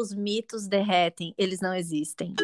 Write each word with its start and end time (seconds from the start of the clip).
os 0.00 0.14
mitos 0.14 0.66
derretem, 0.66 1.34
eles 1.36 1.60
não 1.60 1.74
existem. 1.74 2.34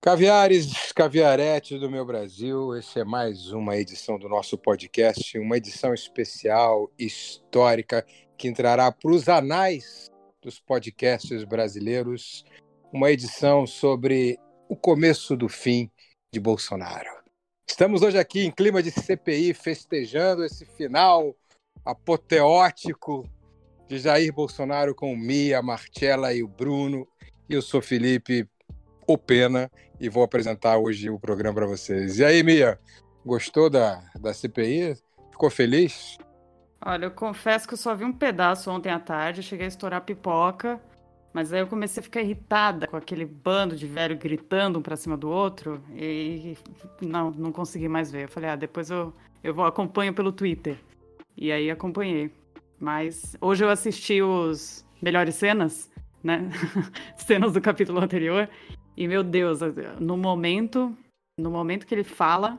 Caviares, 0.00 0.92
caviaretes 0.92 1.78
do 1.78 1.90
meu 1.90 2.06
Brasil, 2.06 2.76
esse 2.76 3.00
é 3.00 3.04
mais 3.04 3.52
uma 3.52 3.76
edição 3.76 4.18
do 4.18 4.28
nosso 4.28 4.56
podcast, 4.56 5.38
uma 5.38 5.56
edição 5.56 5.92
especial, 5.92 6.90
histórica, 6.98 8.06
que 8.38 8.48
entrará 8.48 8.90
para 8.90 9.10
os 9.10 9.28
anais 9.28 10.10
dos 10.40 10.58
podcasts 10.60 11.44
brasileiros, 11.44 12.44
uma 12.92 13.10
edição 13.10 13.66
sobre 13.66 14.38
o 14.68 14.76
começo 14.76 15.36
do 15.36 15.48
fim 15.48 15.90
de 16.32 16.38
Bolsonaro. 16.38 17.10
Estamos 17.68 18.02
hoje 18.02 18.18
aqui 18.18 18.44
em 18.44 18.50
clima 18.50 18.82
de 18.82 18.90
CPI, 18.90 19.52
festejando 19.52 20.44
esse 20.44 20.64
final 20.64 21.34
apoteótico 21.84 23.28
de 23.88 23.98
Jair 23.98 24.32
Bolsonaro 24.32 24.94
com 24.94 25.16
Mia, 25.16 25.60
Marcela 25.60 26.32
e 26.32 26.42
o 26.42 26.48
Bruno. 26.48 27.06
Eu 27.48 27.60
sou 27.60 27.82
Felipe 27.82 28.48
o 29.06 29.18
Pena 29.18 29.68
e 29.98 30.08
vou 30.08 30.22
apresentar 30.22 30.78
hoje 30.78 31.10
o 31.10 31.18
programa 31.18 31.54
para 31.54 31.66
vocês. 31.66 32.18
E 32.20 32.24
aí, 32.24 32.44
Mia, 32.44 32.78
gostou 33.26 33.68
da, 33.68 34.00
da 34.20 34.32
CPI? 34.32 34.96
Ficou 35.32 35.50
feliz? 35.50 36.16
Olha, 36.84 37.06
eu 37.06 37.10
confesso 37.10 37.66
que 37.66 37.74
eu 37.74 37.78
só 37.78 37.94
vi 37.94 38.04
um 38.04 38.12
pedaço 38.12 38.70
ontem 38.70 38.90
à 38.90 39.00
tarde, 39.00 39.42
cheguei 39.42 39.66
a 39.66 39.68
estourar 39.68 40.02
pipoca, 40.02 40.80
mas 41.32 41.52
aí 41.52 41.60
eu 41.60 41.66
comecei 41.66 42.00
a 42.00 42.04
ficar 42.04 42.20
irritada 42.20 42.86
com 42.86 42.96
aquele 42.96 43.24
bando 43.24 43.76
de 43.76 43.86
velho 43.86 44.16
gritando 44.16 44.78
um 44.78 44.82
para 44.82 44.96
cima 44.96 45.16
do 45.16 45.28
outro 45.28 45.80
e 45.94 46.56
não, 47.00 47.30
não 47.30 47.52
consegui 47.52 47.88
mais 47.88 48.10
ver. 48.10 48.24
Eu 48.24 48.28
falei, 48.28 48.50
ah, 48.50 48.56
depois 48.56 48.90
eu, 48.90 49.12
eu 49.42 49.54
vou 49.54 49.64
acompanho 49.64 50.12
pelo 50.12 50.32
Twitter. 50.32 50.76
E 51.36 51.52
aí 51.52 51.70
acompanhei. 51.70 52.32
Mas 52.78 53.36
hoje 53.40 53.64
eu 53.64 53.70
assisti 53.70 54.20
os 54.20 54.84
melhores 55.00 55.36
cenas, 55.36 55.90
né? 56.22 56.50
cenas 57.16 57.52
do 57.52 57.60
capítulo 57.60 58.00
anterior. 58.00 58.48
E 58.96 59.06
meu 59.06 59.22
Deus, 59.22 59.60
no 60.00 60.16
momento, 60.16 60.96
no 61.38 61.50
momento 61.50 61.86
que 61.86 61.94
ele 61.94 62.04
fala, 62.04 62.58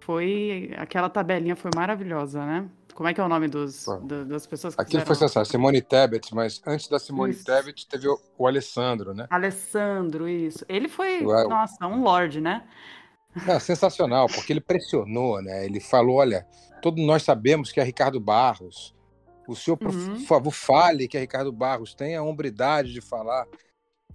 foi 0.00 0.72
aquela 0.76 1.08
tabelinha 1.08 1.54
foi 1.54 1.70
maravilhosa, 1.74 2.44
né? 2.44 2.68
Como 2.98 3.08
é 3.08 3.14
que 3.14 3.20
é 3.20 3.24
o 3.24 3.28
nome 3.28 3.46
dos, 3.46 3.86
do, 4.02 4.24
das 4.24 4.44
pessoas 4.44 4.74
que 4.74 4.80
Aquilo 4.80 5.02
fizeram? 5.02 5.06
foi 5.06 5.14
sensacional. 5.14 5.44
Simone 5.44 5.80
Tebet, 5.80 6.34
mas 6.34 6.60
antes 6.66 6.88
da 6.88 6.98
Simone 6.98 7.32
isso. 7.32 7.44
Tebet 7.44 7.86
teve 7.86 8.08
o, 8.08 8.20
o, 8.36 8.44
Alessandro, 8.44 9.14
né? 9.14 9.28
Alessandro, 9.30 10.28
isso. 10.28 10.64
Ele 10.68 10.88
foi, 10.88 11.24
Ué, 11.24 11.44
nossa, 11.46 11.86
um 11.86 12.02
lorde, 12.02 12.40
né? 12.40 12.66
Sensacional, 13.60 14.26
porque 14.26 14.52
ele 14.52 14.60
pressionou, 14.60 15.40
né? 15.40 15.64
Ele 15.64 15.78
falou, 15.78 16.16
olha, 16.16 16.44
todos 16.82 17.06
nós 17.06 17.22
sabemos 17.22 17.70
que 17.70 17.78
é 17.78 17.84
Ricardo 17.84 18.18
Barros. 18.18 18.92
O 19.46 19.54
senhor, 19.54 19.78
uhum. 19.80 20.14
por 20.14 20.26
favor, 20.26 20.50
fale 20.50 21.06
que 21.06 21.16
é 21.16 21.20
Ricardo 21.20 21.52
Barros. 21.52 21.94
Tenha 21.94 22.18
a 22.18 22.24
hombridade 22.24 22.92
de 22.92 23.00
falar. 23.00 23.46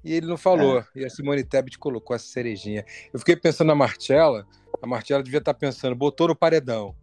E 0.03 0.11
ele 0.11 0.27
não 0.27 0.35
falou. 0.35 0.79
É. 0.79 0.85
E 0.93 1.05
a 1.05 1.09
Simone 1.09 1.45
Tebet 1.45 1.79
colocou 1.79 2.13
essa 2.13 2.25
cerejinha. 2.25 2.83
Eu 3.13 3.19
fiquei 3.19 3.37
pensando 3.37 3.69
na 3.69 3.75
Marcela. 3.75 4.45
A 4.81 4.85
Marcela 4.85 5.23
devia 5.23 5.39
estar 5.39 5.53
pensando, 5.53 5.95
botou 5.95 6.27
no 6.27 6.35
paredão. 6.35 6.93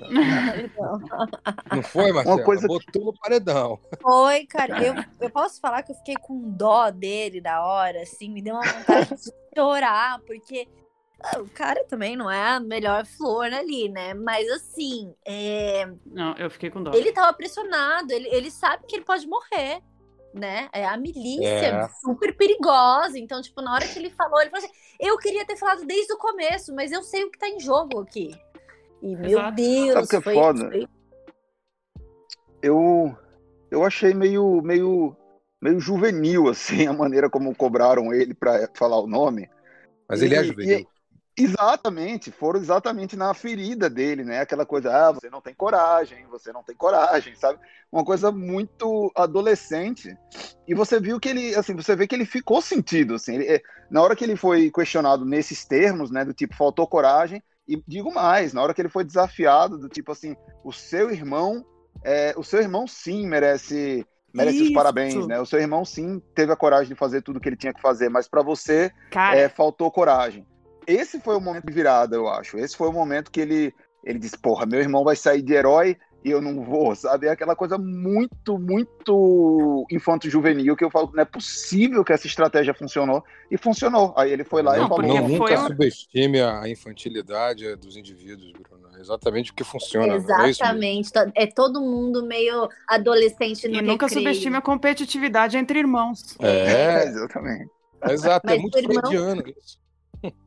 Não 0.00 1.82
foi, 1.82 2.12
Marcela? 2.12 2.36
Uma 2.36 2.44
coisa... 2.44 2.66
Botou 2.66 3.04
no 3.06 3.12
paredão. 3.12 3.78
Foi, 4.00 4.46
cara. 4.46 4.82
Eu, 4.82 4.94
eu 5.20 5.30
posso 5.30 5.60
falar 5.60 5.82
que 5.82 5.92
eu 5.92 5.96
fiquei 5.96 6.14
com 6.16 6.50
dó 6.50 6.90
dele 6.90 7.40
na 7.40 7.64
hora, 7.64 8.02
assim, 8.02 8.30
me 8.30 8.42
deu 8.42 8.54
uma 8.54 8.64
vontade 8.64 9.08
de 9.14 9.32
chorar, 9.56 10.20
porque 10.26 10.68
ah, 11.20 11.40
o 11.40 11.48
cara 11.48 11.84
também 11.84 12.16
não 12.16 12.30
é 12.30 12.50
a 12.50 12.60
melhor 12.60 13.04
flor 13.04 13.52
ali, 13.52 13.88
né? 13.88 14.14
Mas 14.14 14.48
assim. 14.50 15.14
É... 15.26 15.88
Não, 16.06 16.36
eu 16.36 16.50
fiquei 16.50 16.70
com 16.70 16.82
dó. 16.82 16.92
Ele 16.94 17.12
tava 17.12 17.32
pressionado, 17.32 18.12
ele, 18.12 18.28
ele 18.28 18.50
sabe 18.50 18.84
que 18.86 18.96
ele 18.96 19.04
pode 19.04 19.26
morrer 19.26 19.82
né? 20.32 20.68
É 20.72 20.86
a 20.86 20.96
milícia 20.96 21.66
é. 21.66 21.88
super 22.00 22.36
perigosa. 22.36 23.18
Então, 23.18 23.40
tipo, 23.40 23.60
na 23.60 23.74
hora 23.74 23.86
que 23.86 23.98
ele 23.98 24.10
falou, 24.10 24.40
ele 24.40 24.50
falou 24.50 24.64
assim: 24.64 24.74
eu 25.00 25.16
queria 25.18 25.44
ter 25.44 25.56
falado 25.56 25.84
desde 25.84 26.12
o 26.12 26.18
começo, 26.18 26.74
mas 26.74 26.92
eu 26.92 27.02
sei 27.02 27.24
o 27.24 27.30
que 27.30 27.38
tá 27.38 27.48
em 27.48 27.60
jogo 27.60 28.00
aqui. 28.00 28.30
E 29.02 29.12
Exato. 29.12 29.28
meu 29.28 29.52
Deus, 29.52 29.92
Sabe 29.92 30.08
que 30.08 30.16
é 30.16 30.20
foi, 30.20 30.34
foda? 30.34 30.68
Foi... 30.68 30.88
Eu, 32.62 33.16
eu 33.70 33.84
achei 33.84 34.12
meio, 34.14 34.60
meio, 34.62 35.16
meio 35.60 35.78
juvenil, 35.78 36.48
assim, 36.48 36.86
a 36.86 36.92
maneira 36.92 37.30
como 37.30 37.54
cobraram 37.54 38.12
ele 38.12 38.34
para 38.34 38.68
falar 38.74 38.98
o 38.98 39.06
nome. 39.06 39.48
Mas 40.08 40.22
ele 40.22 40.34
é 40.34 40.42
juvenil. 40.42 40.80
E, 40.80 40.86
Exatamente, 41.38 42.32
foram 42.32 42.58
exatamente 42.58 43.16
na 43.16 43.32
ferida 43.32 43.88
dele, 43.88 44.24
né? 44.24 44.40
Aquela 44.40 44.66
coisa, 44.66 44.90
ah, 44.92 45.12
você 45.12 45.30
não 45.30 45.40
tem 45.40 45.54
coragem, 45.54 46.26
você 46.28 46.52
não 46.52 46.64
tem 46.64 46.74
coragem, 46.74 47.32
sabe? 47.36 47.60
Uma 47.92 48.04
coisa 48.04 48.32
muito 48.32 49.12
adolescente. 49.14 50.16
E 50.66 50.74
você 50.74 50.98
viu 50.98 51.20
que 51.20 51.28
ele, 51.28 51.54
assim, 51.54 51.76
você 51.76 51.94
vê 51.94 52.08
que 52.08 52.14
ele 52.16 52.24
ficou 52.24 52.60
sentido, 52.60 53.14
assim. 53.14 53.36
Ele, 53.36 53.46
é, 53.46 53.62
na 53.88 54.02
hora 54.02 54.16
que 54.16 54.24
ele 54.24 54.34
foi 54.34 54.68
questionado 54.68 55.24
nesses 55.24 55.64
termos, 55.64 56.10
né, 56.10 56.24
do 56.24 56.34
tipo, 56.34 56.56
faltou 56.56 56.88
coragem, 56.88 57.40
e 57.68 57.82
digo 57.86 58.12
mais, 58.12 58.52
na 58.52 58.62
hora 58.62 58.72
que 58.72 58.80
ele 58.80 58.88
foi 58.88 59.04
desafiado, 59.04 59.78
do 59.78 59.88
tipo 59.88 60.12
assim, 60.12 60.34
o 60.64 60.72
seu 60.72 61.10
irmão, 61.10 61.64
é, 62.02 62.34
o 62.36 62.42
seu 62.42 62.60
irmão 62.60 62.86
sim 62.86 63.26
merece 63.26 64.06
merece 64.32 64.58
Isso. 64.58 64.66
os 64.66 64.72
parabéns, 64.72 65.26
né? 65.26 65.40
O 65.40 65.46
seu 65.46 65.58
irmão 65.58 65.84
sim 65.84 66.20
teve 66.34 66.52
a 66.52 66.56
coragem 66.56 66.88
de 66.88 66.94
fazer 66.94 67.22
tudo 67.22 67.40
que 67.40 67.48
ele 67.48 67.56
tinha 67.56 67.72
que 67.72 67.80
fazer, 67.80 68.08
mas 68.08 68.28
para 68.28 68.42
você 68.42 68.92
é, 69.34 69.48
faltou 69.48 69.90
coragem 69.90 70.46
esse 70.88 71.20
foi 71.20 71.36
o 71.36 71.40
momento 71.40 71.66
de 71.66 71.72
virada, 71.72 72.16
eu 72.16 72.26
acho. 72.26 72.56
Esse 72.56 72.74
foi 72.74 72.88
o 72.88 72.92
momento 72.92 73.30
que 73.30 73.40
ele, 73.40 73.74
ele 74.02 74.18
disse: 74.18 74.38
Porra, 74.38 74.64
meu 74.64 74.80
irmão 74.80 75.04
vai 75.04 75.14
sair 75.14 75.42
de 75.42 75.52
herói 75.52 75.98
e 76.24 76.30
eu 76.30 76.42
não 76.42 76.64
vou, 76.64 76.94
sabe? 76.96 77.26
É 77.26 77.30
aquela 77.30 77.54
coisa 77.54 77.78
muito, 77.78 78.58
muito 78.58 79.86
infanto-juvenil 79.90 80.76
que 80.76 80.84
eu 80.84 80.90
falo: 80.90 81.10
Não 81.14 81.22
é 81.22 81.24
possível 81.24 82.04
que 82.04 82.12
essa 82.12 82.26
estratégia 82.26 82.74
funcionou. 82.74 83.24
E 83.50 83.56
funcionou. 83.56 84.12
Aí 84.16 84.32
ele 84.32 84.44
foi 84.44 84.62
lá 84.62 84.76
não, 84.76 84.86
e 84.86 84.88
falou: 84.88 85.06
Não, 85.06 85.28
nunca 85.28 85.60
um... 85.60 85.66
subestime 85.68 86.40
a 86.40 86.68
infantilidade 86.68 87.76
dos 87.76 87.96
indivíduos, 87.96 88.52
Bruno. 88.52 88.88
É 88.96 89.00
exatamente 89.00 89.52
o 89.52 89.54
que 89.54 89.62
funciona. 89.62 90.14
É 90.14 90.16
Exatamente. 90.16 91.10
É, 91.16 91.44
é, 91.44 91.46
todo 91.46 91.80
mundo 91.80 92.26
meio 92.26 92.68
adolescente 92.88 93.68
no 93.68 93.76
E 93.76 93.82
nunca 93.82 94.08
subestime 94.08 94.56
a 94.56 94.60
competitividade 94.60 95.56
entre 95.56 95.78
irmãos. 95.78 96.36
É, 96.40 97.04
exatamente. 97.08 97.70
Exato, 98.10 98.46
é 98.46 98.50
Mas 98.50 98.58
é 98.58 98.62
muito 98.62 98.78
irmão... 98.78 98.94
freudiano 98.94 99.42
isso. 99.48 99.78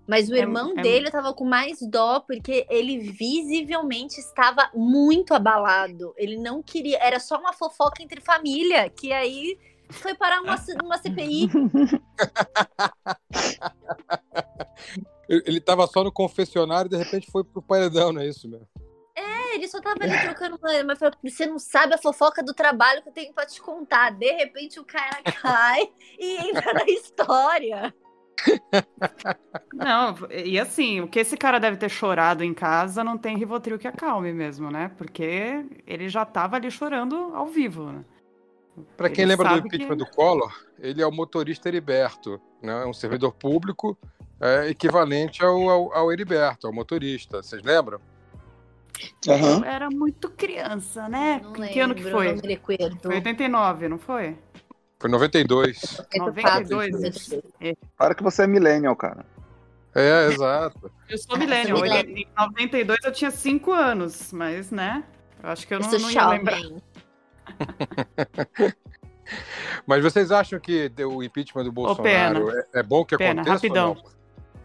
Mas 0.07 0.29
o 0.29 0.35
é 0.35 0.39
irmão 0.39 0.73
é, 0.77 0.81
dele 0.81 1.07
estava 1.07 1.33
com 1.33 1.45
mais 1.45 1.79
dó 1.81 2.19
porque 2.19 2.65
ele 2.69 2.99
visivelmente 2.99 4.19
estava 4.19 4.69
muito 4.73 5.33
abalado. 5.33 6.13
Ele 6.17 6.37
não 6.37 6.61
queria, 6.61 6.97
era 7.01 7.19
só 7.19 7.37
uma 7.37 7.53
fofoca 7.53 8.03
entre 8.03 8.19
família, 8.19 8.89
que 8.89 9.13
aí 9.13 9.57
foi 9.89 10.13
parar 10.15 10.41
uma, 10.41 10.55
uma 10.83 10.97
CPI. 10.97 11.49
ele 15.29 15.57
estava 15.59 15.87
só 15.87 16.03
no 16.03 16.11
confessionário 16.11 16.87
e 16.87 16.91
de 16.91 16.97
repente 16.97 17.31
foi 17.31 17.43
pro 17.43 17.61
paredão, 17.61 18.11
não 18.11 18.21
é 18.21 18.27
isso 18.27 18.49
mesmo? 18.49 18.67
É, 19.15 19.55
ele 19.55 19.67
só 19.67 19.81
tava 19.81 20.03
ali 20.03 20.19
trocando 20.21 20.57
uma. 20.57 20.83
Mas 20.83 20.99
você 21.21 21.45
não 21.45 21.59
sabe 21.59 21.93
a 21.93 21.97
fofoca 21.97 22.41
do 22.43 22.53
trabalho 22.53 23.01
que 23.01 23.09
eu 23.09 23.13
tenho 23.13 23.33
para 23.33 23.45
te 23.45 23.61
contar. 23.61 24.11
De 24.11 24.31
repente 24.31 24.79
o 24.79 24.85
cara 24.85 25.21
cai 25.41 25.89
e 26.17 26.49
entra 26.49 26.73
na 26.73 26.85
história. 26.85 27.93
Não, 29.73 30.15
e 30.29 30.59
assim, 30.59 31.01
o 31.01 31.07
que 31.07 31.19
esse 31.19 31.35
cara 31.37 31.59
deve 31.59 31.77
ter 31.77 31.89
chorado 31.89 32.43
em 32.43 32.53
casa 32.53 33.03
não 33.03 33.17
tem 33.17 33.37
Rivotril 33.37 33.79
que 33.79 33.87
acalme 33.87 34.31
mesmo, 34.33 34.69
né? 34.69 34.91
Porque 34.97 35.65
ele 35.87 36.09
já 36.09 36.25
tava 36.25 36.55
ali 36.55 36.69
chorando 36.69 37.31
ao 37.33 37.47
vivo, 37.47 37.91
né? 37.91 38.05
Para 38.95 39.09
quem 39.09 39.23
ele 39.23 39.35
lembra 39.35 39.49
do 39.49 39.67
impeachment 39.67 39.97
que... 39.97 40.03
do 40.03 40.05
Collor, 40.05 40.53
ele 40.79 41.01
é 41.01 41.07
o 41.07 41.11
motorista 41.11 41.67
Heriberto, 41.67 42.39
né? 42.61 42.83
É 42.83 42.85
um 42.85 42.93
servidor 42.93 43.33
público 43.33 43.97
é, 44.39 44.69
equivalente 44.69 45.43
ao, 45.43 45.69
ao, 45.69 45.93
ao 45.93 46.11
Heriberto, 46.11 46.67
ao 46.67 46.73
motorista. 46.73 47.43
Vocês 47.43 47.61
lembram? 47.63 47.99
Uhum. 49.27 49.63
era 49.63 49.89
muito 49.89 50.29
criança, 50.29 51.07
né? 51.09 51.41
Não 51.43 51.53
que 51.53 51.61
lembro, 51.61 51.81
ano 51.81 51.95
que 51.95 52.03
foi? 52.03 52.57
Foi 53.01 53.15
89, 53.15 53.87
não 53.87 53.97
foi? 53.97 54.37
Foi 55.01 55.09
92. 55.09 55.99
92. 56.15 57.33
É. 57.59 57.73
Para 57.97 58.13
que 58.13 58.21
você 58.21 58.43
é 58.43 58.47
millennial, 58.47 58.95
cara. 58.95 59.25
É, 59.95 60.27
exato. 60.27 60.91
Eu 61.09 61.17
sou 61.17 61.39
millennial. 61.39 61.83
Em 61.83 62.27
92 62.37 62.99
eu 63.03 63.11
tinha 63.11 63.31
5 63.31 63.71
anos, 63.71 64.31
mas, 64.31 64.69
né? 64.69 65.03
Eu 65.41 65.49
acho 65.49 65.65
que 65.65 65.73
eu, 65.73 65.79
eu 65.79 65.89
não, 65.89 65.99
não 65.99 66.11
ia 66.11 66.27
lembrar. 66.27 66.61
mas 69.87 70.03
vocês 70.03 70.31
acham 70.31 70.59
que 70.59 70.91
o 70.99 71.23
impeachment 71.23 71.63
do 71.63 71.71
Bolsonaro 71.71 72.51
é, 72.51 72.65
é, 72.75 72.83
bom 72.83 73.03
que 73.03 73.17
pena, 73.17 73.41
aconteça? 73.41 73.55
Rapidão. 73.55 73.97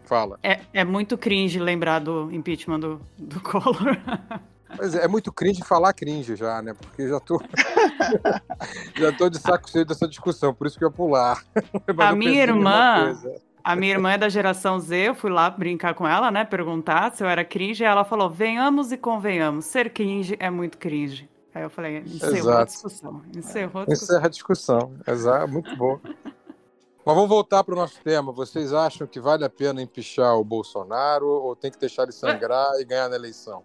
Fala. 0.03 0.37
É, 0.43 0.59
é 0.71 0.85
muito 0.85 1.17
cringe 1.17 1.59
lembrar 1.59 1.97
do 1.99 2.31
impeachment 2.31 2.79
do, 2.79 3.01
do 3.17 3.41
Collor. 3.41 3.97
Mas 4.77 4.95
é, 4.95 5.05
é 5.05 5.07
muito 5.07 5.31
cringe 5.31 5.63
falar 5.63 5.93
cringe 5.93 6.35
já, 6.35 6.61
né? 6.61 6.73
Porque 6.73 7.07
já 7.07 7.19
tô. 7.19 7.41
já 8.95 9.11
tô 9.11 9.29
de 9.29 9.39
saco 9.39 9.69
cheio 9.69 9.85
dessa 9.85 10.07
discussão, 10.07 10.53
por 10.53 10.67
isso 10.67 10.77
que 10.77 10.83
eu 10.83 10.89
ia 10.89 10.93
pular. 10.93 11.43
a 11.97 12.15
minha 12.15 12.41
irmã. 12.41 13.15
A 13.63 13.75
minha 13.75 13.91
irmã 13.91 14.13
é 14.13 14.17
da 14.17 14.29
geração 14.29 14.79
Z, 14.79 15.09
eu 15.09 15.15
fui 15.15 15.29
lá 15.29 15.49
brincar 15.49 15.93
com 15.93 16.07
ela, 16.07 16.31
né? 16.31 16.45
Perguntar 16.45 17.13
se 17.13 17.21
eu 17.21 17.27
era 17.27 17.43
cringe, 17.43 17.83
e 17.83 17.85
ela 17.85 18.05
falou: 18.05 18.29
venhamos 18.29 18.93
e 18.93 18.97
convenhamos, 18.97 19.65
ser 19.65 19.89
cringe 19.89 20.37
é 20.39 20.49
muito 20.49 20.77
cringe. 20.77 21.29
Aí 21.53 21.63
eu 21.63 21.69
falei, 21.69 21.97
encerrou 21.97 22.37
Exato. 22.37 22.61
a 22.61 22.65
discussão. 22.65 23.21
Encerrou 23.35 23.81
a 23.81 23.85
discussão. 23.85 24.15
Encerra 24.15 24.25
a 24.25 24.29
discussão. 24.29 24.93
Exato, 25.07 25.51
muito 25.51 25.75
bom. 25.75 25.99
Mas 26.03 27.15
vamos 27.15 27.29
voltar 27.29 27.63
para 27.63 27.73
o 27.73 27.77
nosso 27.77 27.99
tema. 28.03 28.31
Vocês 28.31 28.73
acham 28.73 29.07
que 29.07 29.19
vale 29.19 29.43
a 29.43 29.49
pena 29.49 29.81
empichar 29.81 30.35
o 30.35 30.43
Bolsonaro 30.43 31.25
ou 31.25 31.55
tem 31.55 31.71
que 31.71 31.79
deixar 31.79 32.03
ele 32.03 32.11
sangrar 32.11 32.69
e 32.79 32.85
ganhar 32.85 33.09
na 33.09 33.15
eleição? 33.15 33.63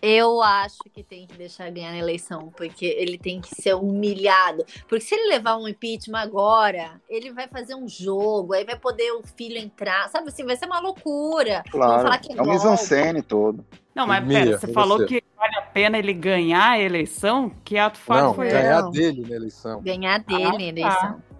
Eu 0.00 0.42
acho 0.42 0.78
que 0.92 1.02
tem 1.02 1.26
que 1.26 1.36
deixar 1.36 1.70
ganhar 1.70 1.90
na 1.90 1.98
eleição, 1.98 2.52
porque 2.56 2.86
ele 2.86 3.18
tem 3.18 3.40
que 3.40 3.54
ser 3.54 3.74
humilhado. 3.74 4.64
Porque 4.88 5.00
se 5.00 5.14
ele 5.14 5.28
levar 5.28 5.56
um 5.56 5.68
impeachment 5.68 6.18
agora, 6.18 7.00
ele 7.08 7.32
vai 7.32 7.48
fazer 7.48 7.74
um 7.74 7.88
jogo, 7.88 8.54
aí 8.54 8.64
vai 8.64 8.76
poder 8.76 9.12
o 9.12 9.22
filho 9.36 9.58
entrar, 9.58 10.08
sabe 10.08 10.28
assim, 10.28 10.44
vai 10.44 10.56
ser 10.56 10.66
uma 10.66 10.80
loucura. 10.80 11.62
Claro, 11.70 12.02
falar 12.02 12.18
que 12.18 12.32
é, 12.32 12.36
é 12.36 12.42
um 12.42 12.46
mise 12.46 13.22
todo. 13.22 13.64
Não, 13.94 14.06
mas 14.06 14.24
Mia, 14.26 14.44
pera, 14.44 14.58
você 14.58 14.72
falou 14.72 14.98
você. 14.98 15.06
que 15.06 15.24
vale 15.36 15.56
a 15.56 15.62
pena 15.62 15.98
ele 15.98 16.14
ganhar 16.14 16.70
a 16.70 16.80
eleição? 16.80 17.50
Que 17.62 17.76
ato 17.76 17.98
falho 17.98 18.32
foi 18.34 18.48
ganhar 18.48 18.82
dele 18.90 19.22
na 19.28 19.36
eleição. 19.36 19.82
Ganhar 19.82 20.18
dele 20.20 20.44
ah, 20.44 20.52
na 20.52 20.62
eleição. 20.62 20.92
Tá. 20.92 21.31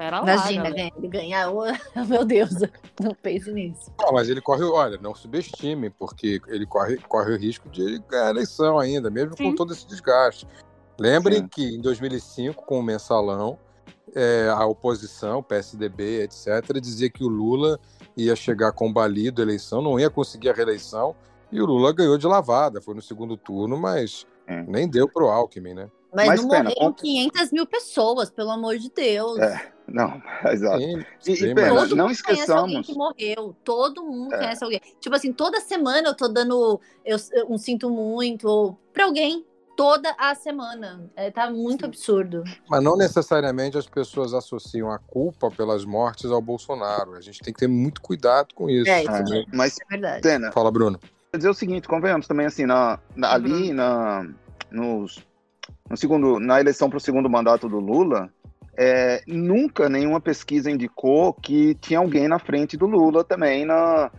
Pera 0.00 0.22
Imagina, 0.22 0.62
lá, 0.62 0.70
ele 0.96 1.08
ganhar. 1.08 1.52
Oh, 1.52 1.64
meu 2.08 2.24
Deus, 2.24 2.52
não 2.98 3.14
pense 3.22 3.52
nisso. 3.52 3.92
Não, 4.00 4.14
mas 4.14 4.30
ele 4.30 4.40
corre, 4.40 4.64
olha, 4.64 4.96
não 4.96 5.14
subestime, 5.14 5.90
porque 5.90 6.40
ele 6.48 6.64
corre, 6.64 6.96
corre 7.06 7.34
o 7.34 7.36
risco 7.36 7.68
de 7.68 7.98
ganhar 8.08 8.28
a 8.28 8.30
eleição 8.30 8.78
ainda, 8.78 9.10
mesmo 9.10 9.36
Sim. 9.36 9.50
com 9.50 9.54
todo 9.54 9.74
esse 9.74 9.86
desgaste. 9.86 10.48
Lembrem 10.98 11.40
Sim. 11.40 11.48
que 11.48 11.74
em 11.76 11.82
2005, 11.82 12.64
com 12.64 12.80
o 12.80 12.82
mensalão, 12.82 13.58
é, 14.14 14.48
a 14.48 14.64
oposição, 14.64 15.42
PSDB, 15.42 16.22
etc., 16.22 16.80
dizia 16.80 17.10
que 17.10 17.22
o 17.22 17.28
Lula 17.28 17.78
ia 18.16 18.34
chegar 18.34 18.72
combalido 18.72 19.42
a 19.42 19.44
eleição, 19.44 19.82
não 19.82 20.00
ia 20.00 20.08
conseguir 20.08 20.48
a 20.48 20.54
reeleição, 20.54 21.14
e 21.52 21.60
o 21.60 21.66
Lula 21.66 21.92
ganhou 21.92 22.16
de 22.16 22.26
lavada, 22.26 22.80
foi 22.80 22.94
no 22.94 23.02
segundo 23.02 23.36
turno, 23.36 23.76
mas 23.76 24.26
é. 24.46 24.62
nem 24.62 24.88
deu 24.88 25.06
pro 25.06 25.28
Alckmin, 25.28 25.74
né? 25.74 25.90
Mas, 26.12 26.26
mas 26.26 26.42
não 26.42 26.48
pena, 26.48 26.70
morreram 26.70 26.92
500 26.92 27.52
mil 27.52 27.66
pessoas, 27.66 28.30
pelo 28.30 28.50
amor 28.50 28.78
de 28.78 28.90
Deus. 28.90 29.38
É. 29.38 29.72
Não, 29.90 30.22
exato. 30.50 30.78
Sim, 30.78 31.04
e, 31.26 31.36
sim, 31.36 31.46
e 31.46 31.54
pena, 31.54 31.86
não 31.86 32.10
esqueçamos. 32.10 32.62
alguém 32.62 32.82
que 32.82 32.94
morreu. 32.94 33.56
Todo 33.64 34.04
mundo 34.04 34.34
é. 34.34 34.38
conhece 34.38 34.64
alguém. 34.64 34.80
Tipo 35.00 35.16
assim, 35.16 35.32
toda 35.32 35.60
semana 35.60 36.08
eu 36.08 36.14
tô 36.14 36.28
dando 36.28 36.80
eu, 37.04 37.16
eu 37.32 37.50
um 37.50 37.58
sinto 37.58 37.90
muito 37.90 38.76
para 38.92 39.04
alguém. 39.04 39.44
Toda 39.76 40.14
a 40.18 40.34
semana. 40.34 41.10
É, 41.16 41.30
tá 41.30 41.50
muito 41.50 41.86
absurdo. 41.86 42.44
Mas 42.68 42.82
não 42.82 42.98
necessariamente 42.98 43.78
as 43.78 43.86
pessoas 43.86 44.34
associam 44.34 44.90
a 44.90 44.98
culpa 44.98 45.50
pelas 45.50 45.86
mortes 45.86 46.30
ao 46.30 46.42
Bolsonaro. 46.42 47.14
A 47.14 47.20
gente 47.22 47.40
tem 47.40 47.52
que 47.52 47.60
ter 47.60 47.68
muito 47.68 48.02
cuidado 48.02 48.54
com 48.54 48.68
isso. 48.68 48.90
É, 48.90 49.02
isso 49.02 49.34
é. 49.34 49.44
Mas, 49.54 49.78
é 49.80 49.84
verdade. 49.88 50.20
Pena. 50.20 50.52
Fala, 50.52 50.70
Bruno. 50.70 51.00
Quer 51.30 51.38
dizer 51.38 51.48
o 51.48 51.54
seguinte, 51.54 51.88
convenhamos 51.88 52.26
também 52.26 52.44
assim, 52.44 52.66
na, 52.66 52.98
na 53.16 53.32
ali 53.32 53.72
na, 53.72 54.28
nos, 54.70 55.24
no 55.88 55.96
segundo, 55.96 56.38
na 56.38 56.60
eleição 56.60 56.90
para 56.90 56.98
o 56.98 57.00
segundo 57.00 57.30
mandato 57.30 57.68
do 57.68 57.78
Lula, 57.78 58.30
é, 58.82 59.22
nunca 59.26 59.90
nenhuma 59.90 60.22
pesquisa 60.22 60.70
indicou 60.70 61.34
que 61.34 61.74
tinha 61.74 61.98
alguém 61.98 62.26
na 62.26 62.38
frente 62.38 62.78
do 62.78 62.86
Lula 62.86 63.22
também 63.22 63.66
na, 63.66 64.10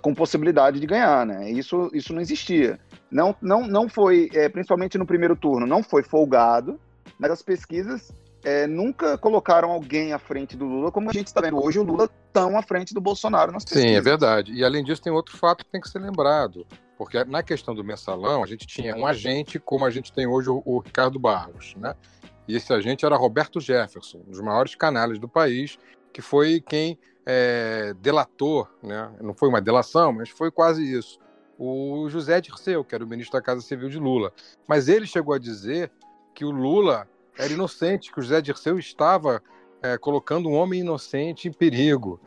com 0.00 0.14
possibilidade 0.14 0.78
de 0.78 0.86
ganhar, 0.86 1.26
né? 1.26 1.50
Isso, 1.50 1.90
isso 1.92 2.14
não 2.14 2.22
existia. 2.22 2.78
Não, 3.10 3.34
não, 3.42 3.66
não 3.66 3.88
foi, 3.88 4.30
é, 4.32 4.48
principalmente 4.48 4.96
no 4.96 5.04
primeiro 5.04 5.34
turno, 5.34 5.66
não 5.66 5.82
foi 5.82 6.04
folgado, 6.04 6.78
mas 7.18 7.32
as 7.32 7.42
pesquisas 7.42 8.12
é, 8.44 8.68
nunca 8.68 9.18
colocaram 9.18 9.72
alguém 9.72 10.12
à 10.12 10.18
frente 10.20 10.56
do 10.56 10.64
Lula, 10.64 10.92
como 10.92 11.10
a 11.10 11.12
gente 11.12 11.26
está 11.26 11.40
vendo 11.40 11.60
hoje, 11.60 11.80
o 11.80 11.82
Lula 11.82 12.08
tão 12.32 12.56
à 12.56 12.62
frente 12.62 12.94
do 12.94 13.00
Bolsonaro 13.00 13.50
nas 13.50 13.64
pesquisas. 13.64 13.90
Sim, 13.90 13.96
é 13.96 14.00
verdade. 14.00 14.52
E 14.52 14.64
além 14.64 14.84
disso, 14.84 15.02
tem 15.02 15.12
outro 15.12 15.36
fato 15.36 15.64
que 15.64 15.72
tem 15.72 15.80
que 15.80 15.88
ser 15.88 15.98
lembrado. 15.98 16.64
Porque 16.96 17.24
na 17.24 17.42
questão 17.42 17.74
do 17.74 17.82
mensalão, 17.82 18.44
a 18.44 18.46
gente 18.46 18.64
tinha 18.64 18.94
um 18.94 19.04
agente 19.04 19.58
como 19.58 19.84
a 19.84 19.90
gente 19.90 20.12
tem 20.12 20.24
hoje 20.24 20.48
o, 20.48 20.62
o 20.64 20.78
Ricardo 20.78 21.18
Barros, 21.18 21.74
né? 21.76 21.96
E 22.46 22.56
esse 22.56 22.72
agente 22.72 23.04
era 23.04 23.16
Roberto 23.16 23.60
Jefferson, 23.60 24.18
um 24.26 24.30
dos 24.30 24.40
maiores 24.40 24.74
canais 24.74 25.18
do 25.18 25.28
país, 25.28 25.78
que 26.12 26.20
foi 26.20 26.60
quem 26.60 26.98
é, 27.26 27.94
delatou, 28.00 28.68
né? 28.82 29.10
não 29.20 29.34
foi 29.34 29.48
uma 29.48 29.60
delação, 29.60 30.12
mas 30.12 30.28
foi 30.28 30.50
quase 30.50 30.82
isso, 30.84 31.18
o 31.58 32.08
José 32.08 32.40
Dirceu, 32.40 32.84
que 32.84 32.94
era 32.94 33.04
o 33.04 33.06
ministro 33.06 33.38
da 33.38 33.42
Casa 33.42 33.60
Civil 33.60 33.88
de 33.88 33.98
Lula. 33.98 34.32
Mas 34.68 34.88
ele 34.88 35.06
chegou 35.06 35.34
a 35.34 35.38
dizer 35.38 35.90
que 36.34 36.44
o 36.44 36.50
Lula 36.50 37.08
era 37.38 37.52
inocente, 37.52 38.12
que 38.12 38.18
o 38.18 38.22
José 38.22 38.40
Dirceu 38.40 38.78
estava 38.78 39.42
é, 39.82 39.96
colocando 39.96 40.48
um 40.48 40.54
homem 40.54 40.80
inocente 40.80 41.48
em 41.48 41.52
perigo. 41.52 42.20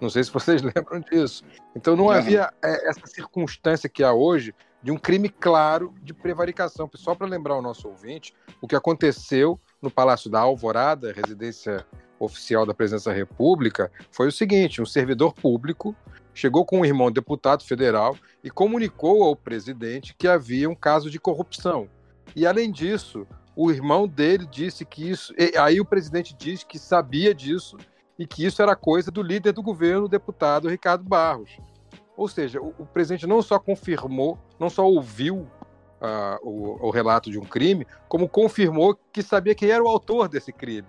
Não 0.00 0.10
sei 0.10 0.24
se 0.24 0.32
vocês 0.32 0.62
lembram 0.62 1.00
disso. 1.00 1.44
Então 1.76 1.94
não 1.94 2.10
havia 2.10 2.52
é, 2.62 2.88
essa 2.88 3.06
circunstância 3.06 3.88
que 3.88 4.02
há 4.02 4.12
hoje 4.12 4.54
de 4.82 4.90
um 4.90 4.96
crime 4.96 5.28
claro 5.28 5.94
de 6.02 6.12
prevaricação. 6.12 6.90
Só 6.94 7.14
para 7.14 7.26
lembrar 7.26 7.56
o 7.56 7.62
nosso 7.62 7.88
ouvinte, 7.88 8.34
o 8.60 8.66
que 8.66 8.76
aconteceu 8.76 9.58
no 9.80 9.90
Palácio 9.90 10.30
da 10.30 10.40
Alvorada, 10.40 11.12
residência 11.12 11.86
oficial 12.18 12.64
da 12.66 12.74
Presidência 12.74 13.10
da 13.10 13.16
República, 13.16 13.90
foi 14.10 14.28
o 14.28 14.32
seguinte: 14.32 14.82
um 14.82 14.86
servidor 14.86 15.32
público 15.32 15.94
chegou 16.34 16.64
com 16.64 16.80
um 16.80 16.84
irmão 16.84 17.10
deputado 17.10 17.64
federal 17.64 18.16
e 18.42 18.50
comunicou 18.50 19.22
ao 19.22 19.36
presidente 19.36 20.14
que 20.16 20.26
havia 20.26 20.68
um 20.68 20.74
caso 20.74 21.10
de 21.10 21.20
corrupção. 21.20 21.88
E 22.34 22.46
além 22.46 22.70
disso, 22.70 23.26
o 23.54 23.70
irmão 23.70 24.08
dele 24.08 24.46
disse 24.46 24.84
que 24.84 25.10
isso. 25.10 25.34
aí 25.58 25.80
o 25.80 25.84
presidente 25.84 26.34
disse 26.34 26.64
que 26.64 26.78
sabia 26.78 27.34
disso 27.34 27.76
e 28.18 28.26
que 28.26 28.44
isso 28.44 28.62
era 28.62 28.76
coisa 28.76 29.10
do 29.10 29.22
líder 29.22 29.52
do 29.52 29.62
governo, 29.62 30.04
o 30.04 30.08
deputado 30.08 30.68
Ricardo 30.68 31.04
Barros. 31.04 31.50
Ou 32.16 32.28
seja, 32.28 32.60
o, 32.60 32.74
o 32.78 32.86
presidente 32.86 33.26
não 33.26 33.40
só 33.42 33.58
confirmou, 33.58 34.38
não 34.58 34.68
só 34.68 34.86
ouviu 34.86 35.38
uh, 36.02 36.38
o, 36.42 36.86
o, 36.86 36.90
relato 36.90 37.30
de 37.30 37.38
um 37.38 37.44
crime, 37.44 37.86
como 38.08 38.28
confirmou 38.28 38.98
que 39.12 39.22
sabia 39.22 39.54
quem 39.54 39.70
era 39.70 39.82
o 39.82 39.88
autor 39.88 40.28
desse 40.28 40.52
crime. 40.52 40.88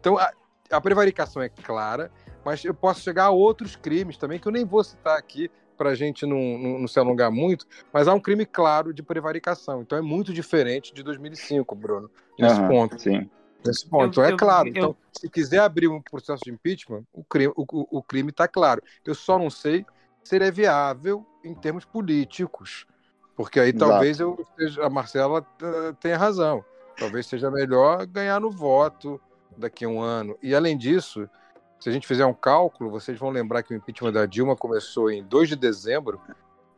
Então, 0.00 0.18
a, 0.18 0.32
a 0.70 0.80
prevaricação 0.80 1.42
é 1.42 1.48
clara, 1.48 2.10
mas 2.44 2.64
eu 2.64 2.74
posso 2.74 3.00
chegar 3.00 3.24
a 3.24 3.30
outros 3.30 3.76
crimes 3.76 4.16
também, 4.16 4.38
que 4.38 4.48
eu 4.48 4.52
nem 4.52 4.64
vou 4.64 4.82
citar 4.82 5.16
aqui 5.16 5.50
para 5.76 5.90
a 5.90 5.94
gente 5.94 6.24
não, 6.24 6.38
não, 6.58 6.78
não, 6.80 6.88
se 6.88 6.98
alongar 6.98 7.32
muito, 7.32 7.66
mas 7.92 8.06
há 8.06 8.14
um 8.14 8.20
crime 8.20 8.46
claro 8.46 8.92
de 8.92 9.02
prevaricação. 9.02 9.82
Então 9.82 9.98
é 9.98 10.02
muito 10.02 10.32
diferente 10.32 10.94
de 10.94 11.02
2005, 11.02 11.74
Bruno, 11.74 12.10
nesse 12.38 12.60
uhum, 12.60 12.68
ponto. 12.68 13.00
Sim. 13.00 13.28
Nesse 13.64 13.88
ponto, 13.88 14.20
eu, 14.20 14.24
é 14.24 14.32
eu, 14.32 14.36
claro. 14.36 14.68
Eu, 14.68 14.70
então, 14.70 14.96
se 15.10 15.28
quiser 15.28 15.58
abrir 15.58 15.88
um 15.88 16.00
processo 16.00 16.44
de 16.44 16.50
impeachment, 16.50 17.02
o 17.12 17.24
crime 17.24 17.52
está 17.56 17.62
o, 17.72 17.98
o 17.98 18.02
crime 18.02 18.30
tá 18.30 18.46
claro. 18.46 18.82
Eu 19.04 19.14
só 19.14 19.38
não 19.38 19.50
sei 19.50 19.84
seria 20.24 20.50
viável 20.50 21.24
em 21.44 21.54
termos 21.54 21.84
políticos. 21.84 22.86
Porque 23.36 23.60
aí 23.60 23.70
Exato. 23.70 23.90
talvez 23.90 24.20
eu 24.20 24.46
a 24.82 24.88
Marcela 24.88 25.46
tenha 26.00 26.16
razão. 26.16 26.64
Talvez 26.96 27.26
seja 27.26 27.50
melhor 27.50 28.06
ganhar 28.06 28.40
no 28.40 28.50
voto 28.50 29.20
daqui 29.56 29.84
a 29.84 29.88
um 29.88 30.00
ano. 30.00 30.36
E 30.42 30.54
além 30.54 30.76
disso, 30.76 31.28
se 31.80 31.88
a 31.88 31.92
gente 31.92 32.06
fizer 32.06 32.24
um 32.24 32.34
cálculo, 32.34 32.90
vocês 32.90 33.18
vão 33.18 33.30
lembrar 33.30 33.62
que 33.62 33.74
o 33.74 33.76
impeachment 33.76 34.12
da 34.12 34.26
Dilma 34.26 34.56
começou 34.56 35.10
em 35.10 35.22
2 35.22 35.50
de 35.50 35.56
dezembro 35.56 36.20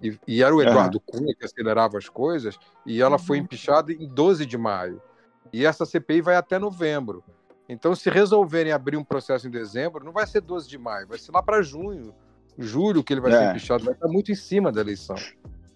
e, 0.02 0.18
e 0.26 0.42
era 0.42 0.54
o 0.54 0.62
Eduardo 0.62 0.98
uhum. 0.98 1.20
Cunha 1.20 1.34
que 1.34 1.44
acelerava 1.44 1.98
as 1.98 2.08
coisas 2.08 2.58
e 2.84 3.00
ela 3.00 3.18
foi 3.18 3.38
empichada 3.38 3.92
em 3.92 4.08
12 4.08 4.44
de 4.46 4.58
maio. 4.58 5.00
E 5.52 5.64
essa 5.64 5.86
CPI 5.86 6.20
vai 6.20 6.36
até 6.36 6.58
novembro. 6.58 7.22
Então, 7.68 7.94
se 7.94 8.08
resolverem 8.10 8.72
abrir 8.72 8.96
um 8.96 9.04
processo 9.04 9.46
em 9.46 9.50
dezembro, 9.50 10.04
não 10.04 10.12
vai 10.12 10.26
ser 10.26 10.40
12 10.40 10.68
de 10.68 10.78
maio, 10.78 11.08
vai 11.08 11.18
ser 11.18 11.32
lá 11.32 11.42
para 11.42 11.62
junho, 11.62 12.14
julho 12.58 13.02
que 13.02 13.12
ele 13.12 13.20
vai 13.20 13.32
é. 13.32 13.38
ser 13.38 13.52
pichado, 13.52 13.84
vai 13.84 13.94
estar 13.94 14.08
muito 14.08 14.32
em 14.32 14.34
cima 14.34 14.72
da 14.72 14.80
eleição. 14.80 15.16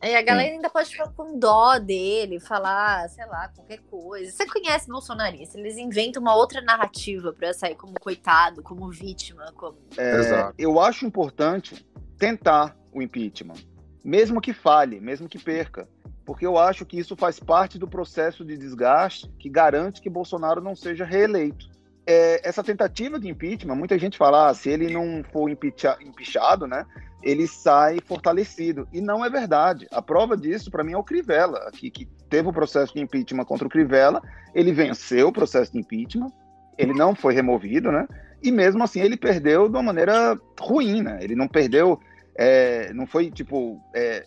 E 0.02 0.14
a 0.14 0.22
galera 0.22 0.48
Sim. 0.48 0.54
ainda 0.54 0.70
pode 0.70 0.88
ficar 0.88 1.08
com 1.08 1.38
dó 1.38 1.78
dele, 1.78 2.40
falar, 2.40 3.06
sei 3.10 3.26
lá, 3.26 3.48
qualquer 3.48 3.80
coisa. 3.90 4.32
Você 4.32 4.46
conhece 4.46 4.88
bolsonarista, 4.88 5.58
eles 5.58 5.76
inventam 5.76 6.22
uma 6.22 6.34
outra 6.34 6.62
narrativa 6.62 7.34
para 7.34 7.52
sair 7.52 7.74
como 7.74 8.00
coitado, 8.00 8.62
como 8.62 8.90
vítima. 8.90 9.52
Como... 9.54 9.76
É, 9.98 10.52
eu 10.56 10.80
acho 10.80 11.04
importante 11.04 11.86
tentar 12.16 12.74
o 12.92 13.02
impeachment, 13.02 13.58
mesmo 14.02 14.40
que 14.40 14.54
falhe, 14.54 14.98
mesmo 15.00 15.28
que 15.28 15.38
perca, 15.38 15.86
porque 16.24 16.46
eu 16.46 16.56
acho 16.56 16.86
que 16.86 16.98
isso 16.98 17.14
faz 17.14 17.38
parte 17.38 17.78
do 17.78 17.86
processo 17.86 18.42
de 18.42 18.56
desgaste 18.56 19.28
que 19.38 19.50
garante 19.50 20.00
que 20.00 20.08
Bolsonaro 20.08 20.62
não 20.62 20.74
seja 20.74 21.04
reeleito 21.04 21.69
é, 22.06 22.46
essa 22.48 22.62
tentativa 22.62 23.18
de 23.18 23.28
impeachment, 23.28 23.74
muita 23.74 23.98
gente 23.98 24.18
fala, 24.18 24.48
ah, 24.48 24.54
se 24.54 24.70
ele 24.70 24.92
não 24.92 25.22
for 25.32 25.48
impeachado, 25.50 26.66
né, 26.66 26.84
ele 27.22 27.46
sai 27.46 27.98
fortalecido. 28.04 28.88
E 28.92 29.00
não 29.00 29.24
é 29.24 29.30
verdade. 29.30 29.86
A 29.92 30.00
prova 30.00 30.36
disso, 30.36 30.70
para 30.70 30.82
mim, 30.82 30.92
é 30.92 30.96
o 30.96 31.04
Crivella, 31.04 31.58
aqui, 31.68 31.90
que 31.90 32.06
teve 32.28 32.48
o 32.48 32.52
processo 32.52 32.94
de 32.94 33.00
impeachment 33.00 33.44
contra 33.44 33.66
o 33.66 33.70
Crivella, 33.70 34.22
ele 34.54 34.72
venceu 34.72 35.28
o 35.28 35.32
processo 35.32 35.72
de 35.72 35.78
impeachment, 35.78 36.32
ele 36.78 36.94
não 36.94 37.14
foi 37.14 37.34
removido, 37.34 37.92
né? 37.92 38.06
E 38.42 38.50
mesmo 38.50 38.82
assim 38.82 39.00
ele 39.00 39.16
perdeu 39.16 39.68
de 39.68 39.76
uma 39.76 39.82
maneira 39.82 40.38
ruim, 40.58 41.02
né? 41.02 41.18
Ele 41.20 41.34
não 41.34 41.46
perdeu, 41.46 42.00
é, 42.34 42.90
não 42.94 43.06
foi 43.06 43.30
tipo 43.30 43.78
é, 43.94 44.26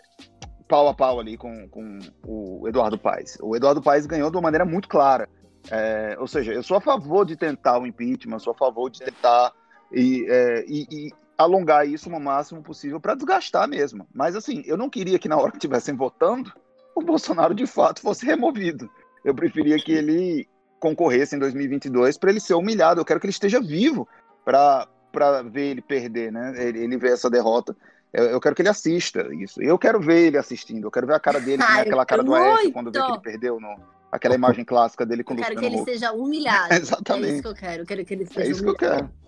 pau 0.67 0.87
a 0.87 0.93
pau 0.93 1.19
ali 1.19 1.35
com, 1.35 1.67
com 1.69 1.99
o 2.25 2.67
Eduardo 2.67 2.97
Paes. 2.97 3.37
O 3.41 3.55
Eduardo 3.55 3.81
Paes 3.81 4.05
ganhou 4.05 4.29
de 4.29 4.37
uma 4.37 4.43
maneira 4.43 4.65
muito 4.65 4.87
clara. 4.87 5.27
É, 5.72 6.15
ou 6.20 6.27
seja, 6.27 6.51
eu 6.51 6.63
sou 6.63 6.77
a 6.77 6.82
favor 6.82 7.25
de 7.25 7.36
tentar 7.36 7.79
o 7.79 7.88
impeachment, 7.88 8.39
sou 8.39 8.51
a 8.51 8.58
favor 8.58 8.89
de 8.89 9.00
tentar 9.00 9.53
E, 9.91 10.25
é, 10.27 10.65
e, 10.67 10.88
e, 10.91 11.13
alongar 11.38 11.88
isso 11.88 12.10
o 12.10 12.20
máximo 12.20 12.62
possível 12.62 13.00
para 13.00 13.15
desgastar 13.15 13.67
mesmo. 13.67 14.08
Mas 14.13 14.36
assim, 14.36 14.63
eu 14.65 14.77
não 14.77 14.89
queria 14.89 15.20
que 15.20 15.29
na 15.29 15.38
hora 15.38 15.51
que 15.51 15.58
estivessem 15.58 15.96
votando, 15.96 16.51
o 16.96 17.01
Bolsonaro 17.01 17.53
de 17.53 17.65
fato 17.65 18.01
fosse 18.01 18.25
removido. 18.25 18.89
Eu 19.24 19.34
preferia 19.34 19.77
que 19.77 19.91
ele 19.91 20.48
concorresse 20.79 21.36
em 21.36 21.39
2022 21.39 22.17
para 22.17 22.29
ele 22.29 22.39
ser 22.39 22.55
humilhado. 22.55 23.00
Eu 23.00 23.05
quero 23.05 23.20
que 23.20 23.25
ele 23.25 23.32
esteja 23.32 23.62
vivo 23.62 24.08
para 24.43 24.88
ver 25.43 25.72
ele 25.72 25.82
perder, 25.82 26.32
né? 26.32 26.53
Ele, 26.58 26.79
ele 26.79 26.98
ver 26.98 27.13
essa 27.13 27.29
derrota. 27.29 27.75
Eu, 28.12 28.25
eu, 28.25 28.39
quero 28.39 28.53
que 28.53 28.62
ele 28.62 28.70
assista 28.70 29.27
isso. 29.34 29.62
Eu 29.62 29.77
quero 29.77 30.00
ver 30.00 30.27
ele 30.27 30.38
assistindo. 30.38 30.86
Eu 30.86 30.91
quero 30.91 31.08
ver 31.08 31.15
a 31.15 31.20
cara 31.20 31.39
dele, 31.39 31.63
Ai, 31.65 31.82
aquela 31.82 32.05
cara 32.05 32.24
do 32.24 32.36
Aécio 32.36 32.72
quando 32.74 32.91
vê 32.91 33.01
que 33.01 33.12
ele 33.12 33.22
perdeu 33.22 33.60
no, 33.60 33.75
aquela 34.13 34.36
imagem 34.36 34.63
clássica 34.63 35.05
dele 35.05 35.24
com. 35.24 35.34
Eu 35.34 35.43
quero 35.43 35.60
que 35.60 35.65
ele 35.65 35.84
seja 35.84 36.12
humilhado. 36.13 36.74
Exatamente. 36.74 37.25
É 37.25 37.34
isso 37.34 37.41
que 37.41 37.48
eu 37.48 37.55
quero. 37.55 37.84
Eu 37.84 37.86
quero 37.86 38.05
que 38.05 38.13
ele 38.13 38.25
seja 38.25 38.41
é 38.41 38.50
isso 38.50 38.62
humilhado. 38.62 38.77
que 38.77 38.86
eu 38.86 38.89
quero. 38.89 39.24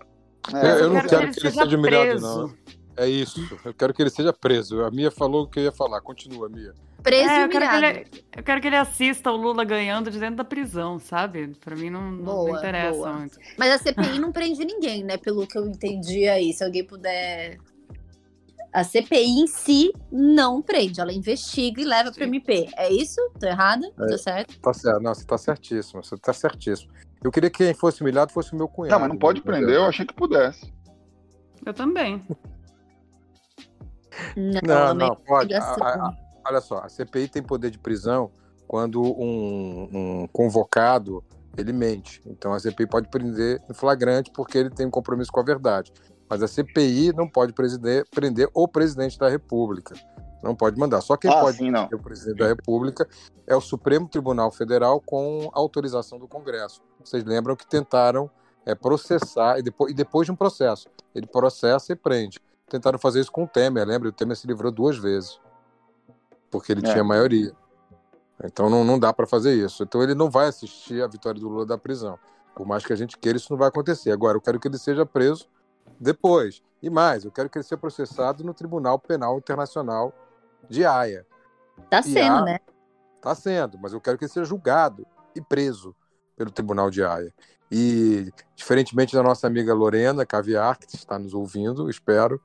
É, 0.54 0.70
eu, 0.70 0.76
eu, 0.76 0.90
não 0.90 0.94
quero, 1.00 1.08
quero 1.08 1.32
que 1.32 1.40
ele, 1.40 1.50
seja 1.50 1.76
humilhado, 1.76 2.20
não. 2.20 2.54
É 2.96 3.06
isso. 3.06 3.40
Eu 3.64 3.74
quero 3.74 3.92
que 3.92 4.02
ele 4.02 4.10
seja 4.10 4.32
preso. 4.32 4.82
A 4.82 4.90
Mia 4.90 5.10
falou 5.10 5.42
o 5.42 5.48
que 5.48 5.58
eu 5.58 5.64
ia 5.64 5.72
falar. 5.72 6.00
Continua, 6.00 6.48
Mia. 6.48 6.72
Preso 7.02 7.30
é, 7.30 7.44
eu, 7.44 7.48
quero 7.48 7.64
ele, 7.64 8.06
eu, 8.36 8.42
quero 8.42 8.60
que 8.60 8.66
ele, 8.66 8.76
assista 8.76 9.30
o 9.30 9.36
Lula 9.36 9.64
ganhando 9.64 10.10
de 10.10 10.18
dentro 10.18 10.36
da 10.36 10.44
prisão, 10.44 10.98
sabe? 10.98 11.54
Pra 11.60 11.76
mim 11.76 11.88
não, 11.88 12.16
boa, 12.16 12.50
não 12.50 12.58
interessa 12.58 12.98
boa. 12.98 13.12
muito. 13.12 13.38
Mas 13.56 13.72
a 13.74 13.78
CPI 13.78 14.18
não 14.18 14.32
prende 14.32 14.64
ninguém, 14.64 15.04
né? 15.04 15.16
Pelo 15.16 15.46
que 15.46 15.56
eu 15.56 15.66
entendi 15.66 16.26
aí. 16.26 16.52
Se 16.52 16.64
alguém 16.64 16.84
puder. 16.84 17.58
A 18.76 18.84
CPI 18.84 19.40
em 19.40 19.46
si 19.46 19.90
não 20.12 20.60
prende, 20.60 21.00
ela 21.00 21.10
investiga 21.10 21.80
e 21.80 21.84
leva 21.86 22.12
para 22.12 22.24
MP. 22.24 22.68
É 22.76 22.92
isso? 22.92 23.18
Tô 23.40 23.46
errada? 23.46 23.90
É, 23.98 24.06
Tô 24.06 24.18
certo? 24.18 24.60
Tá 24.60 24.74
certo. 24.74 25.00
Não, 25.00 25.14
você 25.14 25.24
tá 25.24 25.38
certíssimo. 25.38 26.04
Você 26.04 26.14
tá 26.18 26.30
certíssimo. 26.34 26.92
Eu 27.24 27.32
queria 27.32 27.48
que 27.48 27.64
quem 27.64 27.72
fosse 27.72 28.02
humilhado 28.02 28.34
fosse 28.34 28.52
o 28.52 28.56
meu 28.56 28.68
cunhado. 28.68 28.92
Não, 28.92 29.00
mas 29.00 29.08
não 29.08 29.16
pode 29.16 29.40
prender, 29.40 29.76
eu 29.76 29.86
achei 29.86 30.04
que 30.04 30.12
pudesse. 30.12 30.70
Eu 31.64 31.72
também. 31.72 32.22
Não, 34.36 34.60
não, 34.62 34.94
não 34.94 35.16
pode. 35.16 35.54
A, 35.54 35.58
a, 35.60 36.14
olha 36.46 36.60
só, 36.60 36.80
a 36.80 36.88
CPI 36.90 37.28
tem 37.28 37.42
poder 37.42 37.70
de 37.70 37.78
prisão 37.78 38.30
quando 38.68 39.02
um, 39.02 39.88
um, 39.90 40.28
convocado 40.30 41.24
ele 41.56 41.72
mente. 41.72 42.20
Então 42.26 42.52
a 42.52 42.60
CPI 42.60 42.86
pode 42.86 43.08
prender 43.08 43.62
em 43.70 43.72
flagrante 43.72 44.30
porque 44.34 44.58
ele 44.58 44.68
tem 44.68 44.86
um 44.86 44.90
compromisso 44.90 45.32
com 45.32 45.40
a 45.40 45.44
verdade. 45.44 45.94
Mas 46.28 46.42
a 46.42 46.48
CPI 46.48 47.12
não 47.12 47.28
pode 47.28 47.52
prender, 47.52 48.06
prender 48.10 48.48
o 48.52 48.66
presidente 48.66 49.18
da 49.18 49.28
República. 49.28 49.94
Não 50.42 50.54
pode 50.54 50.78
mandar. 50.78 51.00
Só 51.00 51.16
quem 51.16 51.30
ah, 51.30 51.40
pode 51.40 51.58
sim, 51.58 51.70
prender 51.70 51.94
o 51.94 52.02
presidente 52.02 52.38
da 52.38 52.46
República 52.46 53.08
é 53.46 53.54
o 53.54 53.60
Supremo 53.60 54.08
Tribunal 54.08 54.50
Federal 54.50 55.00
com 55.00 55.50
autorização 55.52 56.18
do 56.18 56.28
Congresso. 56.28 56.82
Vocês 57.02 57.24
lembram 57.24 57.54
que 57.54 57.66
tentaram 57.66 58.30
é, 58.64 58.74
processar, 58.74 59.58
e 59.58 59.62
depois, 59.62 59.92
e 59.92 59.94
depois 59.94 60.26
de 60.26 60.32
um 60.32 60.36
processo, 60.36 60.88
ele 61.14 61.26
processa 61.26 61.92
e 61.92 61.96
prende. 61.96 62.40
Tentaram 62.68 62.98
fazer 62.98 63.20
isso 63.20 63.30
com 63.30 63.44
o 63.44 63.46
Temer, 63.46 63.86
lembra? 63.86 64.08
O 64.08 64.12
Temer 64.12 64.36
se 64.36 64.46
livrou 64.46 64.72
duas 64.72 64.98
vezes, 64.98 65.40
porque 66.50 66.72
ele 66.72 66.84
é. 66.84 66.92
tinha 66.92 67.04
maioria. 67.04 67.52
Então 68.44 68.68
não, 68.68 68.84
não 68.84 68.98
dá 68.98 69.12
para 69.12 69.26
fazer 69.26 69.54
isso. 69.54 69.84
Então 69.84 70.02
ele 70.02 70.14
não 70.14 70.28
vai 70.28 70.48
assistir 70.48 71.00
a 71.02 71.06
vitória 71.06 71.40
do 71.40 71.48
Lula 71.48 71.64
da 71.64 71.78
prisão. 71.78 72.18
Por 72.54 72.66
mais 72.66 72.84
que 72.84 72.92
a 72.92 72.96
gente 72.96 73.16
queira, 73.16 73.36
isso 73.38 73.52
não 73.52 73.58
vai 73.58 73.68
acontecer. 73.68 74.10
Agora, 74.10 74.36
eu 74.36 74.40
quero 74.40 74.58
que 74.58 74.66
ele 74.66 74.78
seja 74.78 75.06
preso 75.06 75.46
depois. 75.98 76.62
E 76.82 76.90
mais, 76.90 77.24
eu 77.24 77.30
quero 77.30 77.48
que 77.48 77.58
ele 77.58 77.64
seja 77.64 77.76
processado 77.76 78.44
no 78.44 78.54
Tribunal 78.54 78.98
Penal 78.98 79.38
Internacional 79.38 80.12
de 80.68 80.84
Haia. 80.84 81.26
Tá 81.90 82.02
sendo, 82.02 82.44
né? 82.44 82.58
Tá 83.20 83.34
sendo, 83.34 83.78
mas 83.78 83.92
eu 83.92 84.00
quero 84.00 84.18
que 84.18 84.24
ele 84.24 84.32
seja 84.32 84.46
julgado 84.46 85.06
e 85.34 85.40
preso 85.40 85.94
pelo 86.36 86.50
Tribunal 86.50 86.90
de 86.90 87.02
Haia. 87.02 87.32
E, 87.70 88.32
diferentemente 88.54 89.14
da 89.14 89.22
nossa 89.22 89.46
amiga 89.46 89.74
Lorena 89.74 90.24
Caviar, 90.24 90.78
que 90.78 90.94
está 90.94 91.18
nos 91.18 91.34
ouvindo, 91.34 91.90
espero, 91.90 92.40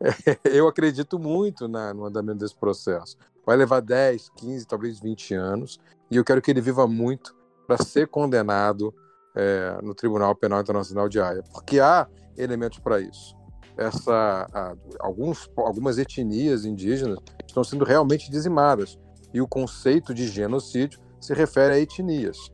eu 0.44 0.68
acredito 0.68 1.18
muito 1.18 1.66
na, 1.66 1.92
no 1.92 2.04
andamento 2.04 2.38
desse 2.38 2.54
processo. 2.54 3.16
Vai 3.44 3.56
levar 3.56 3.80
10, 3.80 4.30
15, 4.36 4.66
talvez 4.66 5.00
20 5.00 5.34
anos, 5.34 5.80
e 6.10 6.16
eu 6.16 6.24
quero 6.24 6.40
que 6.40 6.50
ele 6.50 6.60
viva 6.60 6.86
muito 6.86 7.34
para 7.66 7.82
ser 7.82 8.06
condenado 8.06 8.94
é, 9.34 9.78
no 9.82 9.94
Tribunal 9.94 10.34
Penal 10.36 10.60
Internacional 10.60 11.08
de 11.08 11.20
Haia, 11.20 11.42
porque 11.52 11.80
há 11.80 12.06
elementos 12.36 12.78
para 12.78 13.00
isso. 13.00 13.36
Essa, 13.76 14.46
a, 14.52 14.74
alguns, 15.00 15.50
algumas 15.56 15.98
etnias 15.98 16.64
indígenas 16.64 17.18
estão 17.46 17.64
sendo 17.64 17.84
realmente 17.84 18.30
dizimadas, 18.30 18.98
e 19.32 19.40
o 19.40 19.48
conceito 19.48 20.12
de 20.12 20.28
genocídio 20.28 21.00
se 21.20 21.32
refere 21.32 21.74
a 21.74 21.78
etnias. 21.78 22.52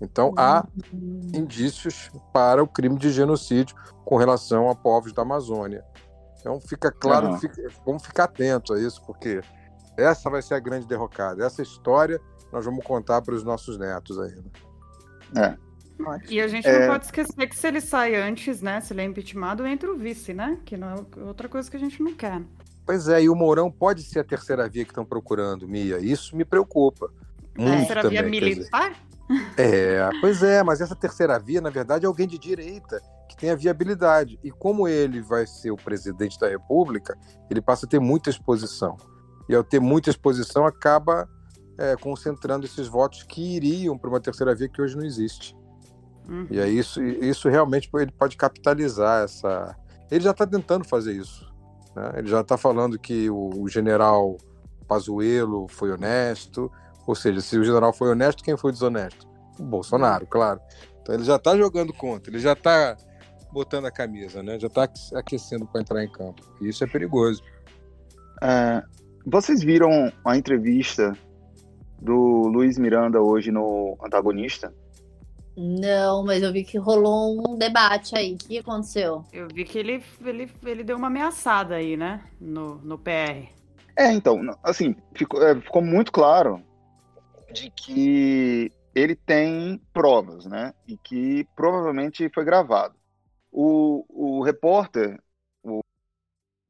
Então 0.00 0.32
há 0.36 0.66
uhum. 0.92 1.20
indícios 1.34 2.10
para 2.32 2.62
o 2.62 2.66
crime 2.66 2.98
de 2.98 3.10
genocídio 3.10 3.76
com 4.04 4.16
relação 4.16 4.70
a 4.70 4.74
povos 4.74 5.12
da 5.12 5.22
Amazônia. 5.22 5.84
Então 6.40 6.60
fica 6.60 6.90
claro, 6.90 7.28
uhum. 7.28 7.38
fica, 7.38 7.62
vamos 7.86 8.04
ficar 8.04 8.24
atentos 8.24 8.76
a 8.76 8.80
isso, 8.80 9.02
porque 9.06 9.40
essa 9.96 10.28
vai 10.28 10.42
ser 10.42 10.54
a 10.54 10.60
grande 10.60 10.86
derrocada. 10.86 11.44
Essa 11.44 11.62
história 11.62 12.20
nós 12.52 12.64
vamos 12.64 12.84
contar 12.84 13.22
para 13.22 13.34
os 13.34 13.42
nossos 13.42 13.78
netos 13.78 14.18
ainda. 14.18 14.50
É. 15.36 15.56
E 16.28 16.40
a 16.40 16.48
gente 16.48 16.66
é... 16.66 16.80
não 16.80 16.88
pode 16.88 17.06
esquecer 17.06 17.46
que 17.48 17.56
se 17.56 17.66
ele 17.66 17.80
sai 17.80 18.14
antes, 18.16 18.60
né? 18.60 18.80
Se 18.80 18.92
ele 18.92 19.02
é 19.02 19.04
impeachmentado, 19.04 19.66
entra 19.66 19.90
o 19.90 19.96
vice, 19.96 20.34
né? 20.34 20.58
Que 20.64 20.76
não 20.76 20.88
é 20.88 20.94
outra 21.26 21.48
coisa 21.48 21.70
que 21.70 21.76
a 21.76 21.80
gente 21.80 22.02
não 22.02 22.14
quer. 22.14 22.42
Pois 22.86 23.08
é, 23.08 23.22
e 23.22 23.28
o 23.28 23.34
Mourão 23.34 23.70
pode 23.70 24.02
ser 24.02 24.20
a 24.20 24.24
terceira 24.24 24.68
via 24.68 24.84
que 24.84 24.90
estão 24.90 25.04
procurando, 25.04 25.66
Mia. 25.66 25.98
Isso 25.98 26.36
me 26.36 26.44
preocupa. 26.44 27.10
Muito 27.56 27.76
terceira 27.78 28.02
também, 28.02 28.20
via 28.20 28.30
militar? 28.30 28.92
É, 29.56 30.10
pois 30.20 30.42
é, 30.42 30.62
mas 30.62 30.80
essa 30.82 30.94
terceira 30.94 31.38
via, 31.38 31.60
na 31.60 31.70
verdade, 31.70 32.04
é 32.04 32.08
alguém 32.08 32.28
de 32.28 32.38
direita 32.38 33.00
que 33.28 33.36
tem 33.36 33.50
a 33.50 33.56
viabilidade. 33.56 34.38
E 34.44 34.50
como 34.50 34.86
ele 34.86 35.22
vai 35.22 35.46
ser 35.46 35.70
o 35.70 35.76
presidente 35.76 36.38
da 36.38 36.48
República, 36.48 37.16
ele 37.50 37.62
passa 37.62 37.86
a 37.86 37.88
ter 37.88 37.98
muita 37.98 38.28
exposição. 38.28 38.96
E 39.48 39.54
ao 39.54 39.64
ter 39.64 39.80
muita 39.80 40.10
exposição, 40.10 40.66
acaba 40.66 41.28
é, 41.78 41.96
concentrando 41.96 42.66
esses 42.66 42.86
votos 42.86 43.22
que 43.22 43.56
iriam 43.56 43.96
para 43.96 44.10
uma 44.10 44.20
terceira 44.20 44.54
via 44.54 44.68
que 44.68 44.80
hoje 44.80 44.96
não 44.96 45.04
existe. 45.04 45.56
Uhum. 46.28 46.46
E 46.50 46.58
é 46.58 46.68
isso, 46.68 47.02
isso 47.02 47.48
realmente 47.48 47.90
ele 47.94 48.12
pode 48.12 48.36
capitalizar 48.36 49.24
essa. 49.24 49.76
Ele 50.10 50.24
já 50.24 50.30
está 50.30 50.46
tentando 50.46 50.84
fazer 50.84 51.12
isso. 51.12 51.52
Né? 51.94 52.12
Ele 52.16 52.28
já 52.28 52.40
está 52.40 52.56
falando 52.56 52.98
que 52.98 53.28
o, 53.30 53.50
o 53.62 53.68
general 53.68 54.36
Pazuello 54.86 55.66
foi 55.68 55.92
honesto, 55.92 56.70
ou 57.06 57.14
seja, 57.14 57.40
se 57.40 57.58
o 57.58 57.64
general 57.64 57.92
foi 57.92 58.10
honesto, 58.10 58.42
quem 58.42 58.56
foi 58.56 58.72
desonesto? 58.72 59.26
O 59.58 59.62
Bolsonaro, 59.62 60.26
claro. 60.26 60.60
Então 61.02 61.14
ele 61.14 61.24
já 61.24 61.36
está 61.36 61.56
jogando 61.56 61.92
contra, 61.92 62.30
ele 62.30 62.38
já 62.38 62.52
está 62.52 62.96
botando 63.52 63.86
a 63.86 63.90
camisa, 63.90 64.42
né? 64.42 64.58
Já 64.58 64.66
está 64.66 64.88
aquecendo 65.14 65.66
para 65.66 65.80
entrar 65.80 66.02
em 66.02 66.10
campo. 66.10 66.42
E 66.60 66.68
isso 66.68 66.82
é 66.82 66.86
perigoso. 66.86 67.42
É, 68.42 68.82
vocês 69.24 69.62
viram 69.62 70.12
a 70.24 70.36
entrevista 70.36 71.16
do 72.00 72.48
Luiz 72.48 72.76
Miranda 72.78 73.20
hoje 73.20 73.50
no 73.50 73.96
Antagonista? 74.04 74.74
Não, 75.56 76.24
mas 76.24 76.42
eu 76.42 76.52
vi 76.52 76.64
que 76.64 76.78
rolou 76.78 77.40
um 77.48 77.56
debate 77.56 78.16
aí. 78.16 78.34
O 78.34 78.38
que 78.38 78.58
aconteceu? 78.58 79.24
Eu 79.32 79.46
vi 79.52 79.64
que 79.64 79.78
ele, 79.78 80.02
ele, 80.24 80.50
ele 80.64 80.84
deu 80.84 80.96
uma 80.96 81.06
ameaçada 81.06 81.76
aí, 81.76 81.96
né? 81.96 82.24
No, 82.40 82.76
no 82.76 82.98
PR. 82.98 83.48
É, 83.96 84.12
então, 84.12 84.40
assim, 84.62 84.96
ficou, 85.14 85.40
é, 85.46 85.60
ficou 85.60 85.80
muito 85.80 86.10
claro 86.10 86.60
de 87.52 87.70
que 87.70 88.72
ele 88.92 89.14
tem 89.14 89.80
provas, 89.92 90.44
né? 90.44 90.74
E 90.88 90.96
que 90.96 91.46
provavelmente 91.54 92.28
foi 92.34 92.44
gravado. 92.44 92.96
O, 93.52 94.04
o 94.08 94.42
repórter, 94.42 95.20
o, 95.62 95.80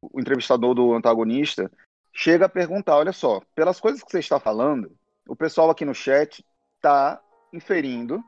o 0.03 0.21
entrevistador 0.21 0.75
do 0.75 0.93
antagonista, 0.93 1.71
chega 2.13 2.45
a 2.45 2.51
perguntar: 2.51 2.97
olha 2.97 3.13
só, 3.13 3.41
pelas 3.55 3.81
coisas 3.81 4.03
que 4.03 4.11
você 4.11 4.19
está 4.19 4.39
falando, 4.39 4.95
o 5.27 5.35
pessoal 5.35 5.71
aqui 5.71 5.87
no 5.87 5.95
chat 5.95 6.45
está 6.77 7.19
inferindo 7.51 8.23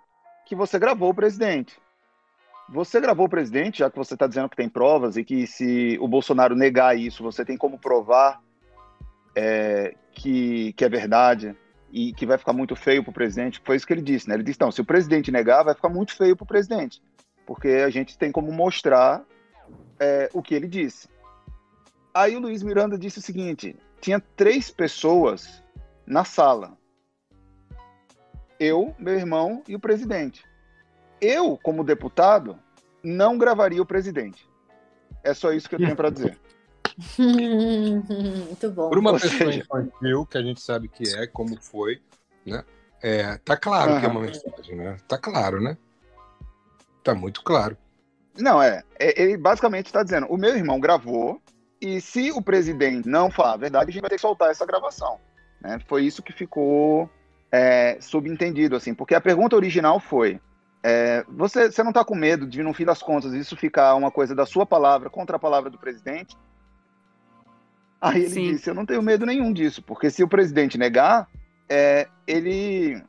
que 0.46 0.54
você 0.54 0.78
gravou 0.78 1.10
o 1.10 1.14
presidente. 1.14 1.76
Você 2.68 3.00
gravou 3.00 3.26
o 3.26 3.28
presidente, 3.28 3.80
já 3.80 3.90
que 3.90 3.98
você 3.98 4.14
está 4.14 4.26
dizendo 4.26 4.48
que 4.48 4.56
tem 4.56 4.68
provas 4.68 5.16
e 5.16 5.24
que 5.24 5.46
se 5.46 5.98
o 6.00 6.08
Bolsonaro 6.08 6.56
negar 6.56 6.98
isso, 6.98 7.22
você 7.22 7.44
tem 7.44 7.56
como 7.56 7.78
provar 7.78 8.40
é, 9.36 9.94
que, 10.12 10.72
que 10.72 10.84
é 10.84 10.88
verdade 10.88 11.54
e 11.92 12.12
que 12.12 12.26
vai 12.26 12.38
ficar 12.38 12.52
muito 12.52 12.74
feio 12.74 13.02
para 13.02 13.10
o 13.10 13.14
presidente. 13.14 13.60
Foi 13.64 13.76
isso 13.76 13.86
que 13.86 13.92
ele 13.92 14.02
disse, 14.02 14.28
né? 14.28 14.34
Ele 14.34 14.42
disse: 14.42 14.60
não, 14.60 14.72
se 14.72 14.80
o 14.80 14.84
presidente 14.84 15.30
negar, 15.30 15.64
vai 15.64 15.74
ficar 15.74 15.88
muito 15.88 16.16
feio 16.16 16.36
para 16.36 16.44
o 16.44 16.48
presidente, 16.48 17.02
porque 17.44 17.68
a 17.68 17.90
gente 17.90 18.16
tem 18.16 18.32
como 18.32 18.50
mostrar 18.50 19.24
é, 20.00 20.28
o 20.32 20.42
que 20.42 20.54
ele 20.54 20.66
disse. 20.66 21.08
Aí 22.14 22.34
o 22.34 22.40
Luiz 22.40 22.62
Miranda 22.62 22.98
disse 22.98 23.18
o 23.18 23.22
seguinte: 23.22 23.76
tinha 24.00 24.20
três 24.20 24.70
pessoas 24.70 25.62
na 26.06 26.24
sala. 26.24 26.76
Eu, 28.58 28.94
meu 28.98 29.14
irmão 29.14 29.62
e 29.68 29.74
o 29.74 29.80
presidente. 29.80 30.44
Eu, 31.20 31.58
como 31.62 31.84
deputado, 31.84 32.58
não 33.02 33.38
gravaria 33.38 33.80
o 33.80 33.86
presidente. 33.86 34.48
É 35.22 35.34
só 35.34 35.52
isso 35.52 35.68
que 35.68 35.74
eu 35.74 35.78
tenho 35.78 35.96
para 35.96 36.10
dizer. 36.10 36.38
Muito 37.18 38.70
bom. 38.70 38.88
Por 38.88 38.98
uma 38.98 39.12
Ou 39.12 39.20
pessoa 39.20 39.52
seja... 39.52 39.60
infantil, 39.60 40.26
que 40.26 40.38
a 40.38 40.42
gente 40.42 40.60
sabe 40.60 40.88
que 40.88 41.04
é, 41.14 41.26
como 41.26 41.60
foi, 41.60 42.00
né? 42.44 42.64
É, 43.02 43.36
tá 43.38 43.56
claro 43.56 43.92
uhum. 43.92 44.00
que 44.00 44.06
é 44.06 44.08
uma 44.08 44.20
mensagem, 44.20 44.76
né? 44.76 44.96
Tá 45.06 45.18
claro, 45.18 45.60
né? 45.60 45.76
Tá 47.02 47.14
muito 47.14 47.42
claro. 47.42 47.76
Não, 48.38 48.62
é. 48.62 48.82
é 48.98 49.22
ele 49.22 49.36
basicamente 49.36 49.86
está 49.86 50.02
dizendo: 50.02 50.26
o 50.28 50.36
meu 50.36 50.56
irmão 50.56 50.80
gravou, 50.80 51.40
e 51.80 52.00
se 52.00 52.32
o 52.32 52.42
presidente 52.42 53.08
não 53.08 53.30
falar 53.30 53.54
a 53.54 53.58
verdade, 53.58 53.90
a 53.90 53.92
gente 53.92 54.00
vai 54.00 54.10
ter 54.10 54.16
que 54.16 54.22
soltar 54.22 54.50
essa 54.50 54.64
gravação. 54.64 55.20
Né? 55.60 55.78
Foi 55.86 56.04
isso 56.04 56.22
que 56.22 56.32
ficou 56.32 57.10
é, 57.50 57.98
subentendido, 58.00 58.76
assim, 58.76 58.94
porque 58.94 59.14
a 59.14 59.20
pergunta 59.20 59.56
original 59.56 60.00
foi: 60.00 60.40
é, 60.82 61.24
você, 61.28 61.70
você 61.70 61.82
não 61.82 61.90
está 61.90 62.04
com 62.04 62.14
medo 62.14 62.46
de, 62.46 62.62
no 62.62 62.74
fim 62.74 62.84
das 62.84 63.02
contas, 63.02 63.32
isso 63.32 63.56
ficar 63.56 63.94
uma 63.94 64.10
coisa 64.10 64.34
da 64.34 64.46
sua 64.46 64.66
palavra 64.66 65.10
contra 65.10 65.36
a 65.36 65.38
palavra 65.38 65.70
do 65.70 65.78
presidente? 65.78 66.36
Aí 68.00 68.22
ele 68.22 68.30
Sim. 68.30 68.52
disse: 68.52 68.70
Eu 68.70 68.74
não 68.74 68.86
tenho 68.86 69.02
medo 69.02 69.26
nenhum 69.26 69.52
disso, 69.52 69.82
porque 69.82 70.10
se 70.10 70.22
o 70.22 70.28
presidente 70.28 70.78
negar, 70.78 71.28
é, 71.68 72.06
ele, 72.26 73.02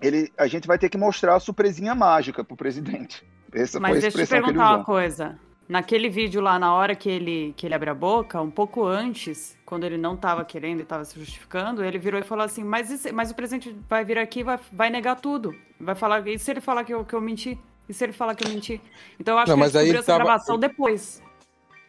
ele, 0.00 0.32
a 0.36 0.46
gente 0.46 0.66
vai 0.66 0.78
ter 0.78 0.88
que 0.88 0.98
mostrar 0.98 1.36
a 1.36 1.40
surpresinha 1.40 1.94
mágica 1.94 2.44
para 2.44 2.54
o 2.54 2.56
presidente. 2.56 3.24
Essa 3.52 3.80
Mas 3.80 4.00
deixa 4.00 4.20
eu 4.20 4.26
te 4.26 4.28
perguntar 4.28 4.76
uma 4.76 4.84
coisa. 4.84 5.38
Naquele 5.68 6.08
vídeo 6.08 6.40
lá, 6.40 6.58
na 6.58 6.72
hora 6.72 6.94
que 6.94 7.08
ele, 7.08 7.52
que 7.56 7.66
ele 7.66 7.74
abre 7.74 7.90
a 7.90 7.94
boca, 7.94 8.40
um 8.40 8.50
pouco 8.50 8.84
antes, 8.84 9.56
quando 9.66 9.84
ele 9.84 9.98
não 9.98 10.14
estava 10.14 10.44
querendo 10.44 10.78
e 10.78 10.82
estava 10.82 11.04
se 11.04 11.18
justificando, 11.18 11.84
ele 11.84 11.98
virou 11.98 12.20
e 12.20 12.22
falou 12.22 12.44
assim: 12.44 12.62
Mas, 12.62 13.04
mas 13.12 13.32
o 13.32 13.34
presidente 13.34 13.76
vai 13.88 14.04
vir 14.04 14.16
aqui 14.16 14.40
e 14.40 14.42
vai, 14.44 14.60
vai 14.72 14.90
negar 14.90 15.20
tudo. 15.20 15.54
Vai 15.80 15.96
falar. 15.96 16.26
E 16.28 16.38
se 16.38 16.52
ele 16.52 16.60
falar 16.60 16.84
que 16.84 16.94
eu, 16.94 17.04
que 17.04 17.14
eu 17.14 17.20
menti? 17.20 17.58
E 17.88 17.92
se 17.92 18.04
ele 18.04 18.12
falar 18.12 18.36
que 18.36 18.46
eu 18.46 18.48
menti? 18.48 18.80
Então 19.18 19.34
eu 19.34 19.38
acho 19.38 19.50
não, 19.50 19.58
que 19.58 19.64
ele 19.64 19.72
descobriu 19.72 20.00
essa 20.00 20.12
tava... 20.12 20.24
gravação 20.24 20.58
depois. 20.58 21.22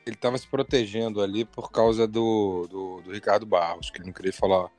Ele 0.06 0.16
estava 0.16 0.38
se 0.38 0.48
protegendo 0.48 1.22
ali 1.22 1.46
por 1.46 1.72
causa 1.72 2.08
do, 2.08 2.66
do, 2.70 3.02
do, 3.02 3.12
Ricardo 3.12 3.46
Barros, 3.46 3.92
que 3.92 3.98
ele 3.98 4.06
não 4.06 4.14
queria 4.14 4.34
falar 4.34 4.70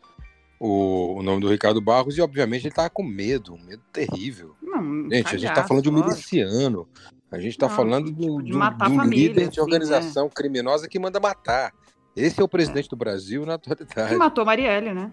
o, 0.59 1.19
o 1.19 1.23
nome 1.23 1.41
do 1.41 1.51
Ricardo 1.51 1.81
Barros, 1.81 2.17
e 2.17 2.21
obviamente 2.21 2.63
ele 2.63 2.71
estava 2.71 2.89
com 2.89 3.03
medo, 3.03 3.55
um 3.55 3.63
medo 3.63 3.83
terrível. 3.93 4.57
Não, 4.63 5.09
gente, 5.11 5.29
a 5.29 5.39
gente 5.39 5.51
está 5.51 5.65
falando 5.65 5.83
de 5.83 5.91
um 5.91 5.93
miliciano. 5.93 6.89
A 7.31 7.39
gente 7.39 7.53
está 7.53 7.69
falando 7.69 8.11
do, 8.11 8.41
do, 8.41 8.43
do 8.43 9.05
líder 9.05 9.49
de 9.49 9.59
né? 9.59 9.63
organização 9.63 10.25
né? 10.25 10.31
criminosa 10.35 10.89
que 10.89 10.99
manda 10.99 11.21
matar. 11.21 11.73
Esse 12.17 12.41
é 12.41 12.45
o 12.45 12.49
presidente 12.49 12.89
do 12.89 12.97
Brasil 12.97 13.45
na 13.45 13.55
atualidade. 13.55 14.11
Que 14.11 14.17
matou 14.17 14.45
Marielle, 14.45 14.93
né? 14.93 15.13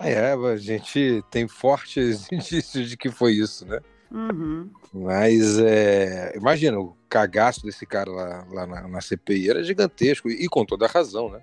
É, 0.00 0.32
a 0.32 0.56
gente 0.56 1.22
tem 1.30 1.46
fortes 1.46 2.26
indícios 2.32 2.88
de 2.88 2.96
que 2.96 3.10
foi 3.10 3.32
isso, 3.32 3.66
né? 3.66 3.80
Uhum. 4.10 4.68
Mas 4.92 5.58
é, 5.60 6.32
imagina, 6.36 6.78
o 6.80 6.96
cagaço 7.08 7.64
desse 7.64 7.86
cara 7.86 8.10
lá, 8.10 8.46
lá 8.50 8.66
na, 8.66 8.88
na, 8.88 9.00
CPI 9.00 9.50
era 9.50 9.62
gigantesco, 9.62 10.28
e, 10.28 10.44
e 10.44 10.48
com 10.48 10.64
toda 10.64 10.86
a 10.86 10.88
razão, 10.88 11.30
né? 11.30 11.40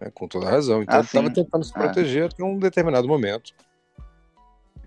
É, 0.00 0.10
com 0.10 0.26
toda 0.26 0.48
a 0.48 0.50
razão. 0.50 0.82
Então 0.82 0.96
ah, 0.96 0.98
ele 0.98 1.06
estava 1.06 1.30
tentando 1.30 1.64
se 1.64 1.70
é. 1.70 1.74
proteger 1.74 2.24
até 2.24 2.42
um 2.42 2.58
determinado 2.58 3.06
momento. 3.06 3.52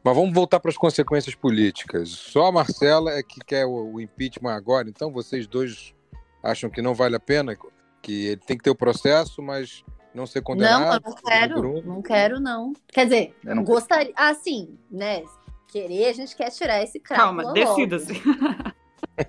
Mas 0.07 0.15
vamos 0.15 0.33
voltar 0.33 0.61
para 0.61 0.71
as 0.71 0.77
consequências 0.77 1.35
políticas. 1.35 2.07
Só 2.07 2.45
a 2.45 2.51
Marcela 2.51 3.11
é 3.11 3.21
que 3.21 3.41
quer 3.41 3.65
o, 3.65 3.99
impeachment 3.99 4.53
agora, 4.53 4.87
então 4.87 5.11
vocês 5.11 5.45
dois 5.45 5.93
acham 6.41 6.69
que 6.69 6.81
não 6.81 6.93
vale 6.93 7.17
a 7.17 7.19
pena? 7.19 7.57
Que 8.01 8.27
ele 8.27 8.37
tem 8.37 8.57
que 8.57 8.63
ter 8.63 8.69
o 8.69 8.75
processo, 8.75 9.41
mas 9.41 9.83
não 10.15 10.25
ser 10.25 10.41
condenado? 10.41 10.81
Não, 10.81 10.93
eu 10.93 11.01
não 11.01 11.13
quero. 11.13 11.81
Não 11.81 12.01
quero, 12.01 12.39
não. 12.39 12.73
Quer 12.87 13.03
dizer, 13.03 13.35
eu 13.43 13.53
não 13.53 13.65
gostaria. 13.65 14.13
Assim, 14.15 14.79
né? 14.89 15.25
Querer, 15.67 16.05
a 16.05 16.13
gente 16.13 16.37
quer 16.37 16.51
tirar 16.51 16.81
esse 16.81 17.01
cara. 17.01 17.23
Calma, 17.23 17.51
decida-se. 17.51 18.13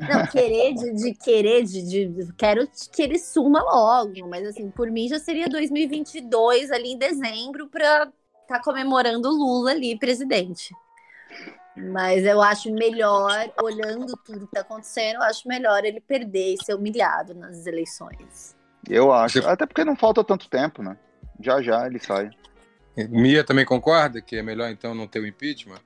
Não, 0.01 0.27
querer 0.27 0.75
de, 0.75 0.93
de 0.93 1.15
querer 1.15 1.65
de, 1.65 1.83
de, 1.83 2.33
quero 2.35 2.69
que 2.93 3.01
ele 3.01 3.19
suma 3.19 3.63
logo, 3.63 4.29
mas 4.29 4.47
assim, 4.47 4.71
por 4.71 4.91
mim 4.91 5.09
já 5.09 5.19
seria 5.19 5.49
2022 5.49 6.71
ali 6.71 6.93
em 6.93 6.99
dezembro 6.99 7.69
para 7.69 8.13
tá 8.49 8.61
comemorando 8.61 9.29
Lula 9.29 9.71
ali, 9.71 9.99
presidente. 9.99 10.75
Mas 11.77 12.25
eu 12.25 12.43
acho 12.43 12.73
melhor, 12.73 13.53
olhando 13.63 14.17
tudo 14.25 14.47
que 14.47 14.53
tá 14.53 14.63
acontecendo, 14.63 15.17
eu 15.17 15.23
acho 15.23 15.47
melhor 15.47 15.85
ele 15.85 16.01
perder 16.01 16.55
e 16.55 16.65
ser 16.65 16.75
humilhado 16.75 17.35
nas 17.35 17.67
eleições. 17.67 18.57
Eu 18.89 19.13
acho. 19.13 19.47
Até 19.47 19.65
porque 19.67 19.85
não 19.85 19.95
falta 19.95 20.25
tanto 20.25 20.49
tempo, 20.49 20.83
né? 20.83 20.97
Já 21.39 21.63
já 21.63 21.87
ele 21.87 22.01
sai. 22.01 22.31
Mia 23.09 23.45
também 23.45 23.65
concorda 23.65 24.21
que 24.21 24.37
é 24.37 24.43
melhor 24.43 24.71
então 24.71 24.93
não 24.93 25.07
ter 25.07 25.21
o 25.21 25.27
impeachment? 25.27 25.79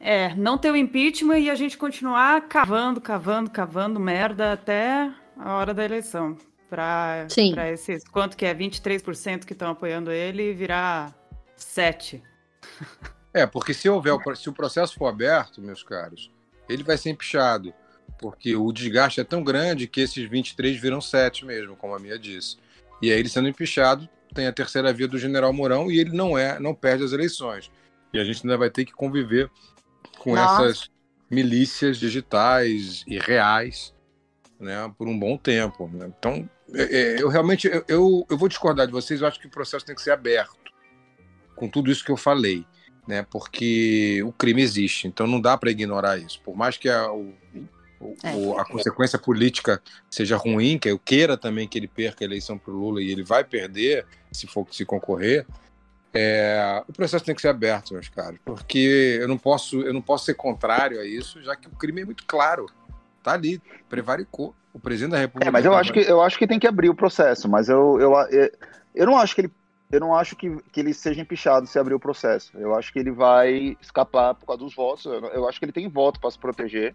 É, 0.00 0.34
não 0.34 0.58
ter 0.58 0.72
o 0.72 0.76
impeachment 0.76 1.38
e 1.38 1.50
a 1.50 1.54
gente 1.54 1.78
continuar 1.78 2.48
cavando, 2.48 3.00
cavando, 3.00 3.50
cavando 3.50 4.00
merda 4.00 4.52
até 4.52 5.12
a 5.38 5.54
hora 5.54 5.72
da 5.72 5.84
eleição 5.84 6.36
para 6.70 7.26
esses. 7.72 8.04
Quanto 8.04 8.36
que 8.36 8.46
é? 8.46 8.54
23% 8.54 9.44
que 9.44 9.52
estão 9.52 9.70
apoiando 9.70 10.10
ele 10.12 10.54
virar 10.54 11.14
7%. 11.58 12.22
É, 13.32 13.46
porque 13.46 13.72
se 13.72 13.88
houver, 13.88 14.12
se 14.36 14.48
o 14.48 14.52
processo 14.52 14.96
for 14.96 15.06
aberto, 15.06 15.62
meus 15.62 15.84
caros, 15.84 16.32
ele 16.68 16.82
vai 16.82 16.98
ser 16.98 17.10
empichado. 17.10 17.72
Porque 18.18 18.56
o 18.56 18.72
desgaste 18.72 19.20
é 19.20 19.24
tão 19.24 19.44
grande 19.44 19.86
que 19.86 20.00
esses 20.00 20.28
23 20.28 20.80
viram 20.80 21.00
7 21.00 21.46
mesmo, 21.46 21.76
como 21.76 21.94
a 21.94 22.00
minha 22.00 22.18
disse. 22.18 22.56
E 23.00 23.08
aí 23.08 23.20
ele 23.20 23.28
sendo 23.28 23.48
empichado, 23.48 24.08
tem 24.34 24.48
a 24.48 24.52
terceira 24.52 24.92
via 24.92 25.06
do 25.06 25.16
general 25.16 25.52
Mourão 25.52 25.88
e 25.88 26.00
ele 26.00 26.10
não 26.10 26.36
é, 26.36 26.58
não 26.58 26.74
perde 26.74 27.04
as 27.04 27.12
eleições. 27.12 27.70
E 28.12 28.18
a 28.18 28.24
gente 28.24 28.44
ainda 28.44 28.58
vai 28.58 28.68
ter 28.68 28.84
que 28.84 28.92
conviver 28.92 29.48
com 30.18 30.34
Nossa. 30.34 30.64
essas 30.64 30.90
milícias 31.30 31.98
digitais 31.98 33.04
e 33.06 33.16
reais 33.16 33.94
né, 34.58 34.92
por 34.98 35.08
um 35.08 35.18
bom 35.18 35.36
tempo. 35.38 35.88
Né? 35.88 36.12
Então, 36.18 36.48
eu 36.74 37.28
realmente 37.28 37.66
eu, 37.66 37.84
eu, 37.88 38.26
eu, 38.28 38.38
vou 38.38 38.48
discordar 38.48 38.86
de 38.86 38.92
vocês. 38.92 39.20
Eu 39.20 39.26
acho 39.26 39.40
que 39.40 39.46
o 39.46 39.50
processo 39.50 39.84
tem 39.84 39.94
que 39.94 40.02
ser 40.02 40.12
aberto 40.12 40.58
com 41.54 41.68
tudo 41.68 41.90
isso 41.90 42.04
que 42.04 42.10
eu 42.10 42.16
falei, 42.16 42.64
né? 43.06 43.26
Porque 43.30 44.22
o 44.24 44.32
crime 44.32 44.62
existe, 44.62 45.06
então 45.06 45.26
não 45.26 45.40
dá 45.40 45.56
para 45.56 45.70
ignorar 45.70 46.18
isso. 46.18 46.40
Por 46.42 46.56
mais 46.56 46.76
que 46.76 46.88
a, 46.88 47.12
o, 47.12 47.34
o, 48.00 48.14
é. 48.22 48.60
a 48.60 48.64
consequência 48.64 49.18
política 49.18 49.82
seja 50.10 50.36
ruim, 50.36 50.78
que 50.78 50.90
eu 50.90 50.98
queira 50.98 51.36
também 51.36 51.68
que 51.68 51.78
ele 51.78 51.88
perca 51.88 52.24
a 52.24 52.26
eleição 52.26 52.56
para 52.56 52.72
o 52.72 52.76
Lula 52.76 53.02
e 53.02 53.10
ele 53.10 53.22
vai 53.22 53.44
perder 53.44 54.06
se 54.32 54.46
for 54.46 54.66
se 54.70 54.84
concorrer. 54.84 55.46
É, 56.12 56.82
o 56.88 56.92
processo 56.92 57.24
tem 57.24 57.34
que 57.34 57.40
ser 57.40 57.48
aberto, 57.48 57.92
meus 57.92 58.08
caros, 58.08 58.40
porque 58.44 59.18
eu 59.20 59.28
não 59.28 59.38
posso 59.38 59.80
eu 59.82 59.92
não 59.92 60.02
posso 60.02 60.24
ser 60.24 60.34
contrário 60.34 60.98
a 60.98 61.04
isso, 61.04 61.40
já 61.40 61.54
que 61.54 61.68
o 61.68 61.70
crime 61.70 62.00
é 62.00 62.04
muito 62.04 62.24
claro, 62.26 62.66
tá 63.22 63.32
ali, 63.32 63.60
prevaricou 63.88 64.54
o 64.72 64.78
presidente 64.78 65.12
da 65.12 65.18
República. 65.18 65.48
É, 65.48 65.50
mas 65.50 65.64
eu 65.64 65.74
acho, 65.74 65.92
que, 65.92 66.00
eu 66.00 66.22
acho 66.22 66.38
que 66.38 66.46
tem 66.46 66.58
que 66.58 66.66
abrir 66.66 66.88
o 66.88 66.94
processo, 66.94 67.48
mas 67.48 67.68
eu, 67.68 67.98
eu, 68.00 68.12
eu, 68.30 68.50
eu 68.94 69.06
não 69.06 69.16
acho 69.16 69.34
que 69.34 69.42
ele. 69.42 69.52
Eu 69.90 69.98
não 69.98 70.14
acho 70.14 70.36
que, 70.36 70.56
que 70.70 70.78
ele 70.78 70.94
seja 70.94 71.20
empichado 71.20 71.66
se 71.66 71.76
abrir 71.76 71.94
o 71.94 71.98
processo. 71.98 72.56
Eu 72.56 72.76
acho 72.76 72.92
que 72.92 73.00
ele 73.00 73.10
vai 73.10 73.76
escapar 73.82 74.36
por 74.36 74.46
causa 74.46 74.62
dos 74.62 74.72
votos. 74.72 75.04
Eu, 75.04 75.20
eu 75.30 75.48
acho 75.48 75.58
que 75.58 75.64
ele 75.64 75.72
tem 75.72 75.88
voto 75.88 76.20
para 76.20 76.30
se 76.30 76.38
proteger. 76.38 76.94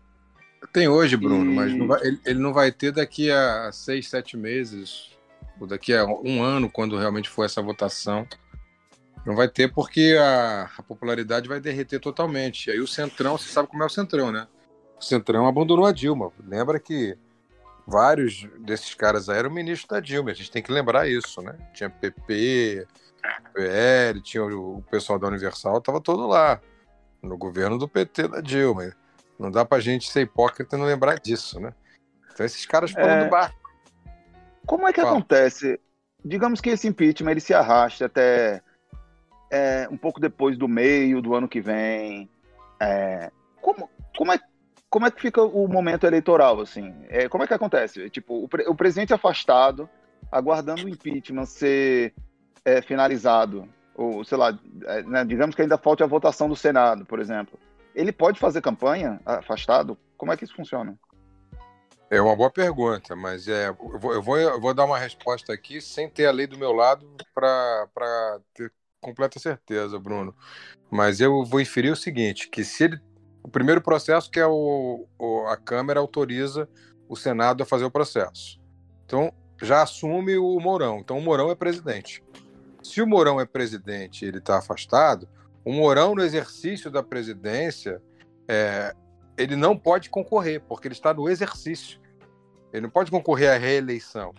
Tem 0.72 0.88
hoje, 0.88 1.18
Bruno, 1.18 1.52
e... 1.52 1.56
mas 1.56 1.74
não 1.74 1.88
vai, 1.88 2.02
ele, 2.02 2.20
ele, 2.26 2.40
não 2.40 2.54
vai 2.54 2.72
ter 2.72 2.94
daqui 2.94 3.30
a 3.30 3.70
seis, 3.74 4.10
sete 4.10 4.38
meses, 4.38 5.12
ou 5.60 5.68
daqui 5.68 5.94
a 5.94 6.06
um 6.06 6.42
ano, 6.42 6.70
quando 6.70 6.98
realmente 6.98 7.30
for 7.30 7.44
essa 7.44 7.62
votação. 7.62 8.26
Não 9.26 9.36
vai 9.36 9.50
ter 9.50 9.74
porque 9.74 10.16
a, 10.18 10.70
a 10.78 10.84
popularidade 10.84 11.50
vai 11.50 11.60
derreter 11.60 12.00
totalmente. 12.00 12.68
E 12.68 12.72
aí 12.72 12.80
o 12.80 12.88
Centrão, 12.88 13.38
você 13.38 13.50
sabe 13.50 13.68
como 13.68 13.84
é 13.84 13.86
o 13.86 13.90
Centrão, 13.90 14.32
né? 14.32 14.48
Centrão 15.06 15.48
abandonou 15.48 15.86
a 15.86 15.92
Dilma. 15.92 16.32
Lembra 16.44 16.80
que 16.80 17.18
vários 17.86 18.48
desses 18.60 18.94
caras 18.94 19.30
aí 19.30 19.38
eram 19.38 19.52
ministros 19.52 19.88
da 19.88 20.00
Dilma. 20.00 20.32
A 20.32 20.34
gente 20.34 20.52
tem 20.52 20.64
que 20.64 20.72
lembrar 20.72 21.08
isso, 21.08 21.42
né? 21.42 21.56
Tinha 21.74 21.90
PP, 21.90 22.88
PL, 23.54 24.22
tinha 24.22 24.44
o 24.46 24.84
pessoal 24.90 25.20
da 25.20 25.28
Universal, 25.28 25.78
estava 25.78 26.02
todo 26.02 26.28
lá, 26.28 26.60
no 27.22 27.38
governo 27.38 27.78
do 27.78 27.88
PT 27.88 28.28
da 28.28 28.42
Dilma. 28.42 28.94
Não 29.38 29.52
dá 29.52 29.66
pra 29.66 29.80
gente 29.80 30.10
ser 30.10 30.22
hipócrita 30.22 30.76
e 30.76 30.80
não 30.80 30.86
lembrar 30.86 31.20
disso, 31.20 31.60
né? 31.60 31.74
Então 32.34 32.46
esses 32.46 32.66
caras 32.66 32.92
foram 32.92 33.10
é... 33.10 33.24
do 33.26 33.30
bar. 33.30 33.54
Como 34.66 34.88
é 34.88 34.94
que 34.94 35.02
Fala. 35.02 35.18
acontece? 35.18 35.80
Digamos 36.24 36.60
que 36.60 36.72
esse 36.72 36.88
impeachment 36.88 37.32
ele 37.32 37.40
se 37.40 37.54
arraste 37.54 38.04
até 38.04 38.62
é, 39.52 39.88
um 39.92 39.98
pouco 39.98 40.20
depois 40.20 40.58
do 40.58 40.68
meio 40.68 41.22
do 41.22 41.36
ano 41.36 41.48
que 41.48 41.62
vem. 41.62 42.30
É, 42.80 43.32
como, 43.62 43.90
como 44.18 44.34
é 44.34 44.40
como 44.96 45.08
é 45.08 45.12
que 45.12 45.20
fica 45.20 45.42
o 45.42 45.68
momento 45.68 46.08
eleitoral, 46.08 46.62
assim? 46.62 46.96
É, 47.10 47.28
como 47.28 47.44
é 47.44 47.48
que 47.48 47.54
acontece? 47.54 48.10
Tipo, 48.10 48.46
o, 48.46 48.48
pre 48.48 48.64
o 48.66 48.74
presidente 48.74 49.14
afastado, 49.14 49.90
aguardando 50.32 50.86
o 50.86 50.88
impeachment 50.88 51.48
ser 51.48 52.14
é, 52.64 52.82
finalizado, 52.82 53.68
ou 53.94 54.24
sei 54.24 54.38
lá, 54.38 54.58
é, 54.86 55.04
né, 55.04 55.26
digamos 55.26 55.54
que 55.54 55.62
ainda 55.62 55.78
falte 55.78 56.02
a 56.02 56.08
votação 56.08 56.48
do 56.48 56.56
Senado, 56.56 57.06
por 57.06 57.20
exemplo. 57.20 57.60
Ele 57.94 58.14
pode 58.14 58.40
fazer 58.40 58.62
campanha 58.62 59.20
afastado? 59.26 59.98
Como 60.16 60.32
é 60.32 60.38
que 60.38 60.46
isso 60.46 60.56
funciona? 60.56 60.98
É 62.10 62.22
uma 62.22 62.34
boa 62.34 62.50
pergunta, 62.50 63.18
mas 63.18 63.50
é, 63.50 63.68
eu, 63.68 64.00
vou, 64.00 64.14
eu, 64.14 64.22
vou, 64.22 64.38
eu 64.38 64.62
vou 64.62 64.74
dar 64.74 64.86
uma 64.86 64.98
resposta 64.98 65.52
aqui 65.52 65.82
sem 65.82 66.10
ter 66.10 66.26
a 66.26 66.32
lei 66.32 66.48
do 66.48 66.58
meu 66.58 66.72
lado 66.72 67.06
para 67.34 68.40
ter 68.54 68.72
completa 69.02 69.40
certeza, 69.40 70.00
Bruno. 70.00 70.34
Mas 70.90 71.20
eu 71.20 71.44
vou 71.44 71.60
inferir 71.60 71.92
o 71.92 71.98
seguinte, 71.98 72.48
que 72.48 72.64
se 72.64 72.86
ele 72.86 73.02
o 73.46 73.48
primeiro 73.48 73.80
processo 73.80 74.32
que 74.32 74.40
é 74.40 74.48
o, 74.48 75.06
o, 75.20 75.46
a 75.46 75.56
Câmara 75.56 76.00
autoriza 76.00 76.68
o 77.08 77.16
Senado 77.16 77.62
a 77.62 77.66
fazer 77.66 77.86
o 77.86 77.92
processo. 77.92 78.60
Então, 79.06 79.32
já 79.62 79.84
assume 79.84 80.36
o 80.36 80.60
Mourão. 80.60 80.98
Então, 80.98 81.20
o 81.20 81.22
Mourão 81.22 81.52
é 81.52 81.56
presidente. 81.56 82.24
Se 82.82 83.04
o 83.04 83.08
Mourão 83.08 83.40
é 83.40 83.46
presidente 83.46 84.26
e 84.26 84.28
ele 84.28 84.40
está 84.40 84.58
afastado, 84.58 85.30
o 85.64 85.72
Mourão, 85.72 86.16
no 86.16 86.24
exercício 86.24 86.90
da 86.90 87.04
presidência, 87.04 88.02
é, 88.48 88.96
ele 89.38 89.56
não 89.56 89.78
pode 89.78 90.10
concorrer, 90.10 90.60
porque 90.68 90.88
ele 90.88 90.96
está 90.96 91.14
no 91.14 91.30
exercício. 91.30 92.00
Ele 92.74 92.82
não 92.82 92.90
pode 92.90 93.12
concorrer 93.12 93.52
à 93.52 93.58
reeleição, 93.60 94.34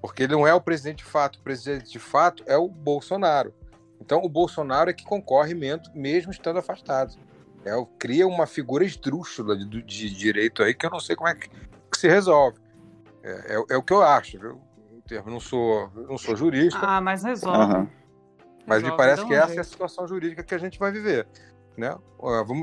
porque 0.00 0.22
ele 0.22 0.34
não 0.34 0.46
é 0.46 0.54
o 0.54 0.60
presidente 0.60 0.98
de 0.98 1.04
fato. 1.04 1.40
O 1.40 1.42
presidente 1.42 1.90
de 1.90 1.98
fato 1.98 2.44
é 2.46 2.56
o 2.56 2.68
Bolsonaro. 2.68 3.52
Então, 4.00 4.22
o 4.22 4.28
Bolsonaro 4.28 4.88
é 4.88 4.92
que 4.92 5.04
concorre 5.04 5.52
mesmo 5.52 6.30
estando 6.30 6.60
afastado. 6.60 7.18
É, 7.64 7.72
cria 7.98 8.26
uma 8.26 8.46
figura 8.46 8.84
esdrúxula 8.84 9.56
de, 9.56 9.82
de, 9.82 10.10
direito 10.10 10.62
aí 10.62 10.74
que 10.74 10.86
eu 10.86 10.90
não 10.90 11.00
sei 11.00 11.14
como 11.14 11.28
é 11.28 11.34
que, 11.34 11.48
que 11.48 11.98
se 11.98 12.08
resolve. 12.08 12.58
É, 13.22 13.54
é, 13.54 13.64
é, 13.70 13.76
o 13.76 13.82
que 13.82 13.92
eu 13.92 14.02
acho, 14.02 14.38
viu? 14.38 14.60
Eu 15.10 15.24
não 15.26 15.40
sou, 15.40 15.90
não 16.08 16.16
sou 16.16 16.36
jurista. 16.36 16.78
Ah, 16.80 17.00
mas 17.00 17.22
resolve. 17.22 17.74
Uhum. 17.74 17.88
Mas 18.66 18.82
resolve, 18.82 18.90
me 18.90 18.96
parece 18.96 19.26
que 19.26 19.34
essa 19.34 19.54
é 19.54 19.60
a 19.60 19.64
situação 19.64 20.06
jurídica 20.06 20.42
que 20.42 20.54
a 20.54 20.58
gente 20.58 20.78
vai 20.78 20.92
viver. 20.92 21.26
Né? 21.76 21.96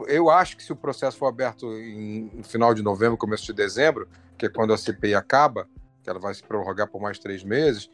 Eu 0.08 0.30
acho 0.30 0.56
que 0.56 0.64
se 0.64 0.72
o 0.72 0.76
processo 0.76 1.18
for 1.18 1.28
aberto 1.28 1.72
em, 1.74 2.32
no 2.34 2.44
final 2.44 2.74
de 2.74 2.82
novembro, 2.82 3.18
começo 3.18 3.46
de 3.46 3.54
dezembro, 3.54 4.08
que 4.38 4.46
é 4.46 4.50
quando 4.50 4.74
a 4.74 4.78
CPI 4.78 5.16
acaba, 5.16 5.68
que 6.02 6.10
ela 6.10 6.20
vai 6.20 6.34
se 6.34 6.44
prorrogar 6.44 6.88
por 6.88 7.02
mais 7.02 7.20
três 7.20 7.44
meses, 7.44 7.90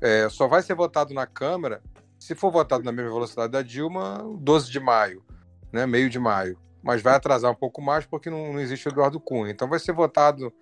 é, 0.00 0.28
só 0.30 0.48
vai 0.48 0.62
ser 0.62 0.74
votado 0.74 1.12
na 1.12 1.26
Câmara 1.26 1.82
se 2.20 2.34
for 2.34 2.52
votado 2.52 2.84
na 2.84 2.92
mesma 2.92 3.10
velocidade 3.10 3.50
da 3.50 3.62
Dilma, 3.62 4.22
12 4.38 4.70
de 4.70 4.78
maio, 4.78 5.24
né, 5.72 5.86
meio 5.86 6.10
de 6.10 6.18
maio. 6.18 6.58
Mas 6.82 7.02
vai 7.02 7.14
atrasar 7.14 7.50
um 7.50 7.54
pouco 7.54 7.82
mais 7.82 8.06
porque 8.06 8.30
não, 8.30 8.52
não 8.52 8.60
existe 8.60 8.88
Eduardo 8.88 9.20
Cunha. 9.20 9.50
Então 9.50 9.68
vai 9.68 9.78
ser 9.78 9.92
votado 9.92 10.52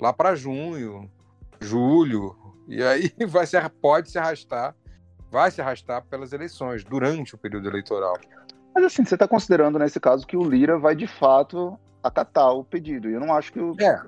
lá 0.00 0.12
para 0.12 0.34
junho, 0.34 1.10
julho, 1.60 2.36
e 2.66 2.82
aí 2.82 3.12
vai 3.28 3.46
ser, 3.46 3.68
pode 3.68 4.10
se 4.10 4.18
arrastar, 4.18 4.74
vai 5.30 5.50
se 5.50 5.60
arrastar 5.60 6.04
pelas 6.06 6.32
eleições, 6.32 6.82
durante 6.84 7.34
o 7.34 7.38
período 7.38 7.68
eleitoral. 7.68 8.16
Mas 8.74 8.84
assim, 8.84 9.04
você 9.04 9.14
está 9.14 9.26
considerando 9.26 9.78
nesse 9.78 10.00
caso 10.00 10.26
que 10.26 10.36
o 10.36 10.42
Lira 10.42 10.78
vai 10.78 10.94
de 10.94 11.06
fato 11.06 11.78
acatar 12.02 12.52
o 12.54 12.64
pedido. 12.64 13.08
E 13.08 13.14
eu 13.14 13.20
não 13.20 13.34
acho 13.34 13.52
que 13.52 13.60
o. 13.60 13.74
É, 13.80 14.02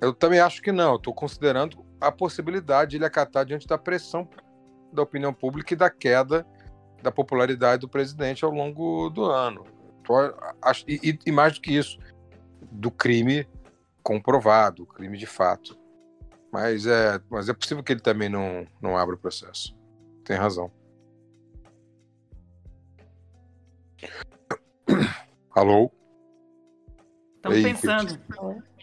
eu 0.00 0.12
também 0.12 0.40
acho 0.40 0.62
que 0.62 0.72
não. 0.72 0.96
Estou 0.96 1.14
considerando 1.14 1.84
a 2.00 2.10
possibilidade 2.10 2.92
de 2.92 2.96
ele 2.96 3.04
acatar 3.04 3.44
diante 3.44 3.66
da 3.66 3.78
pressão 3.78 4.28
da 4.92 5.02
opinião 5.02 5.32
pública 5.32 5.74
e 5.74 5.76
da 5.76 5.90
queda 5.90 6.46
da 7.02 7.12
popularidade 7.12 7.82
do 7.82 7.88
presidente 7.88 8.44
ao 8.44 8.50
longo 8.50 9.10
do 9.10 9.24
ano. 9.24 9.64
E, 10.86 11.18
e 11.24 11.32
mais 11.32 11.54
do 11.54 11.60
que 11.60 11.76
isso, 11.76 11.98
do 12.70 12.90
crime 12.90 13.48
comprovado, 14.02 14.86
crime 14.86 15.18
de 15.18 15.26
fato. 15.26 15.78
Mas 16.52 16.86
é, 16.86 17.20
mas 17.28 17.48
é 17.48 17.52
possível 17.52 17.82
que 17.82 17.92
ele 17.92 18.00
também 18.00 18.28
não, 18.28 18.66
não 18.80 18.96
abra 18.96 19.14
o 19.14 19.18
processo. 19.18 19.76
Tem 20.24 20.36
razão. 20.36 20.70
Alô? 25.54 25.90
Estamos 27.36 27.62
pensando. 27.62 28.20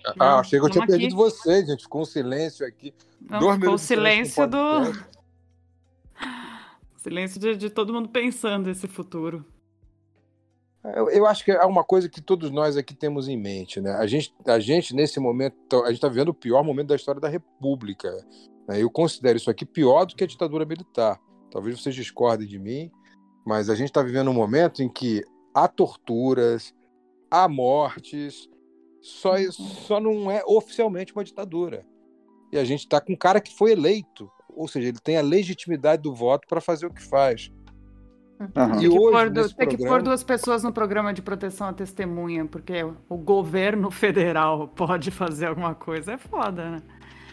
Ah, 0.05 0.13
não, 0.17 0.39
achei 0.39 0.59
que 0.59 0.65
eu 0.65 0.69
tinha 0.69 0.83
aqui. 0.83 0.91
perdido 0.91 1.15
você, 1.15 1.65
gente. 1.65 1.83
Ficou 1.83 2.01
um 2.01 2.05
silêncio 2.05 2.65
aqui. 2.65 2.93
Não, 3.21 3.39
Dois 3.39 3.55
ficou 3.55 3.73
o 3.73 3.77
silêncio 3.77 4.47
do. 4.47 4.57
Silêncio 6.97 7.39
de, 7.39 7.57
de, 7.57 7.69
todo 7.69 7.91
mundo 7.91 8.07
pensando 8.07 8.69
esse 8.69 8.88
futuro. 8.88 9.45
Eu, 10.83 11.09
eu, 11.09 11.25
acho 11.25 11.45
que 11.45 11.51
é 11.51 11.63
uma 11.63 11.83
coisa 11.83 12.09
que 12.09 12.21
todos 12.21 12.51
nós 12.51 12.75
aqui 12.75 12.93
temos 12.93 13.29
em 13.29 13.37
mente, 13.37 13.79
né? 13.79 13.91
A 13.93 14.05
gente, 14.05 14.33
a 14.45 14.59
gente 14.59 14.93
nesse 14.93 15.17
momento, 15.17 15.55
a 15.83 15.87
gente 15.87 15.95
está 15.95 16.09
vivendo 16.09 16.29
o 16.29 16.33
pior 16.33 16.61
momento 16.61 16.87
da 16.87 16.95
história 16.95 17.21
da 17.21 17.29
República. 17.29 18.11
Né? 18.67 18.81
Eu 18.81 18.89
considero 18.89 19.37
isso 19.37 19.49
aqui 19.49 19.65
pior 19.65 20.05
do 20.05 20.13
que 20.13 20.25
a 20.25 20.27
ditadura 20.27 20.65
militar. 20.65 21.19
Talvez 21.49 21.79
vocês 21.79 21.95
discordem 21.95 22.47
de 22.47 22.59
mim, 22.59 22.91
mas 23.45 23.69
a 23.69 23.75
gente 23.75 23.89
está 23.89 24.03
vivendo 24.03 24.29
um 24.29 24.33
momento 24.33 24.83
em 24.83 24.89
que 24.89 25.23
há 25.53 25.69
torturas, 25.69 26.73
há 27.31 27.47
mortes, 27.47 28.49
só, 29.01 29.35
só 29.51 29.99
não 29.99 30.29
é 30.29 30.43
oficialmente 30.45 31.13
uma 31.13 31.23
ditadura. 31.23 31.85
E 32.51 32.57
a 32.57 32.63
gente 32.65 32.81
está 32.81 32.99
com 32.99 33.13
um 33.13 33.17
cara 33.17 33.39
que 33.39 33.55
foi 33.55 33.71
eleito, 33.71 34.29
ou 34.49 34.67
seja, 34.67 34.89
ele 34.89 34.99
tem 34.99 35.17
a 35.17 35.21
legitimidade 35.21 36.01
do 36.01 36.13
voto 36.13 36.47
para 36.47 36.59
fazer 36.59 36.85
o 36.85 36.93
que 36.93 37.01
faz. 37.01 37.51
Uhum. 38.56 38.75
E 38.77 38.89
tem, 38.89 38.99
hoje, 38.99 39.23
que 39.25 39.29
do, 39.29 39.53
tem 39.56 39.67
que 39.67 39.77
pôr 39.77 40.01
duas 40.01 40.23
pessoas 40.23 40.63
no 40.63 40.71
programa 40.71 41.13
de 41.13 41.21
proteção 41.21 41.67
à 41.67 41.73
testemunha, 41.73 42.45
porque 42.45 42.84
o 43.10 43.17
governo 43.17 43.89
federal 43.91 44.67
pode 44.67 45.12
fazer 45.12 45.47
alguma 45.47 45.75
coisa, 45.75 46.13
é 46.13 46.17
foda, 46.17 46.71
né? 46.71 46.82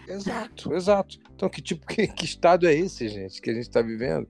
Exato, 0.08 0.74
exato. 0.74 1.18
Então, 1.34 1.48
que 1.48 1.62
tipo, 1.62 1.86
que, 1.88 2.06
que 2.06 2.24
estado 2.24 2.66
é 2.66 2.74
esse, 2.74 3.08
gente, 3.08 3.40
que 3.40 3.50
a 3.50 3.54
gente 3.54 3.64
está 3.64 3.80
vivendo? 3.80 4.28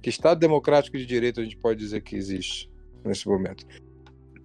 Que 0.00 0.10
estado 0.10 0.38
democrático 0.38 0.96
de 0.96 1.06
direito 1.06 1.40
a 1.40 1.44
gente 1.44 1.56
pode 1.56 1.78
dizer 1.78 2.00
que 2.00 2.16
existe 2.16 2.70
nesse 3.04 3.28
momento? 3.28 3.64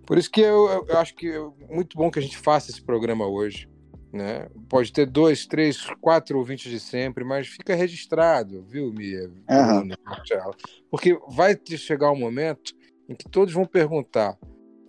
Por 0.06 0.18
isso 0.18 0.30
que 0.30 0.42
eu, 0.42 0.86
eu 0.88 0.98
acho 0.98 1.16
que 1.16 1.30
é 1.30 1.40
muito 1.70 1.98
bom 1.98 2.10
que 2.12 2.20
a 2.20 2.22
gente 2.22 2.38
faça 2.38 2.72
esse 2.72 2.82
programa 2.82 3.28
hoje. 3.28 3.70
Né? 4.12 4.48
Pode 4.70 4.92
ter 4.94 5.06
dois, 5.06 5.46
três, 5.46 5.86
quatro 6.00 6.38
ouvintes 6.38 6.72
de 6.72 6.80
sempre, 6.80 7.24
mas 7.24 7.48
fica 7.48 7.76
registrado, 7.76 8.64
viu, 8.64 8.92
Mia? 8.94 9.30
Uhum. 9.50 9.90
Porque 10.90 11.20
vai 11.30 11.60
chegar 11.66 12.12
um 12.12 12.20
momento 12.20 12.74
em 13.10 13.16
que 13.16 13.30
todos 13.30 13.54
vão 13.54 13.66
perguntar 13.66 14.38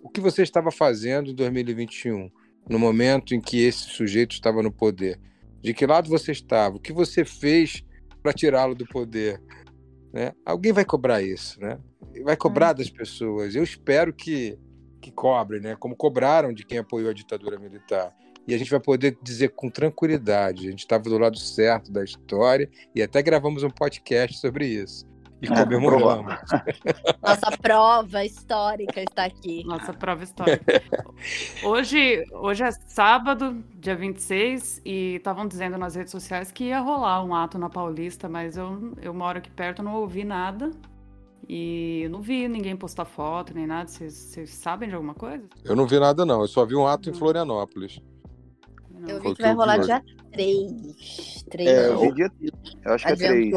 o 0.01 0.09
que 0.09 0.21
você 0.21 0.41
estava 0.41 0.71
fazendo 0.71 1.31
em 1.31 1.35
2021, 1.35 2.31
no 2.69 2.79
momento 2.79 3.35
em 3.35 3.41
que 3.41 3.61
esse 3.61 3.89
sujeito 3.89 4.31
estava 4.31 4.63
no 4.63 4.71
poder. 4.71 5.19
De 5.61 5.73
que 5.73 5.85
lado 5.85 6.09
você 6.09 6.31
estava? 6.31 6.77
O 6.77 6.79
que 6.79 6.93
você 6.93 7.25
fez 7.25 7.83
para 8.23 8.31
tirá-lo 8.31 8.73
do 8.73 8.85
poder? 8.85 9.41
Né? 10.13 10.33
Alguém 10.45 10.71
vai 10.71 10.85
cobrar 10.85 11.21
isso, 11.21 11.59
né? 11.59 11.77
Vai 12.23 12.37
cobrar 12.37 12.73
das 12.73 12.89
pessoas. 12.89 13.53
Eu 13.53 13.63
espero 13.63 14.13
que, 14.13 14.57
que 15.01 15.11
cobre, 15.11 15.59
né? 15.59 15.75
Como 15.75 15.95
cobraram 15.95 16.53
de 16.53 16.65
quem 16.65 16.79
apoiou 16.79 17.09
a 17.09 17.13
ditadura 17.13 17.59
militar 17.59 18.15
e 18.49 18.55
a 18.55 18.57
gente 18.57 18.71
vai 18.71 18.79
poder 18.79 19.15
dizer 19.21 19.49
com 19.49 19.69
tranquilidade: 19.69 20.67
a 20.67 20.71
gente 20.71 20.79
estava 20.79 21.03
do 21.03 21.17
lado 21.19 21.37
certo 21.37 21.91
da 21.91 22.03
história 22.03 22.67
e 22.95 23.01
até 23.01 23.21
gravamos 23.21 23.61
um 23.61 23.69
podcast 23.69 24.39
sobre 24.39 24.65
isso. 24.65 25.07
E 25.39 25.45
é, 25.45 25.55
comemoramos. 25.55 26.33
Nossa 27.21 27.57
prova 27.61 28.25
histórica 28.25 29.01
está 29.01 29.25
aqui. 29.25 29.63
Nossa 29.65 29.93
prova 29.93 30.23
histórica. 30.23 30.81
Hoje, 31.63 32.25
hoje 32.31 32.63
é 32.63 32.71
sábado, 32.71 33.63
dia 33.75 33.95
26, 33.95 34.81
e 34.83 35.15
estavam 35.15 35.47
dizendo 35.47 35.77
nas 35.77 35.95
redes 35.95 36.11
sociais 36.11 36.51
que 36.51 36.65
ia 36.65 36.79
rolar 36.79 37.23
um 37.23 37.33
ato 37.33 37.57
na 37.57 37.69
Paulista, 37.69 38.27
mas 38.27 38.57
eu, 38.57 38.93
eu 39.01 39.13
moro 39.13 39.37
aqui 39.37 39.51
perto, 39.51 39.83
não 39.83 39.95
ouvi 39.95 40.25
nada. 40.25 40.71
E 41.47 42.01
eu 42.03 42.09
não 42.09 42.21
vi 42.21 42.47
ninguém 42.47 42.75
postar 42.75 43.05
foto 43.05 43.53
nem 43.53 43.65
nada. 43.65 43.87
Vocês 43.87 44.49
sabem 44.49 44.89
de 44.89 44.95
alguma 44.95 45.13
coisa? 45.13 45.47
Eu 45.63 45.75
não 45.75 45.87
vi 45.87 45.99
nada, 45.99 46.25
não. 46.25 46.41
Eu 46.41 46.47
só 46.47 46.65
vi 46.65 46.75
um 46.75 46.85
ato 46.85 47.09
em 47.09 47.13
Florianópolis. 47.13 48.01
Eu 49.09 49.21
vi 49.21 49.35
que 49.35 49.41
vai 49.41 49.53
rolar 49.53 49.77
dia 49.77 50.03
3. 50.31 51.43
3. 51.49 51.69
É, 51.69 51.87
eu 51.87 52.13
dia. 52.13 52.31
Eu 52.85 52.93
acho 52.93 53.05
que 53.05 53.11
é 53.11 53.15
3. 53.15 53.55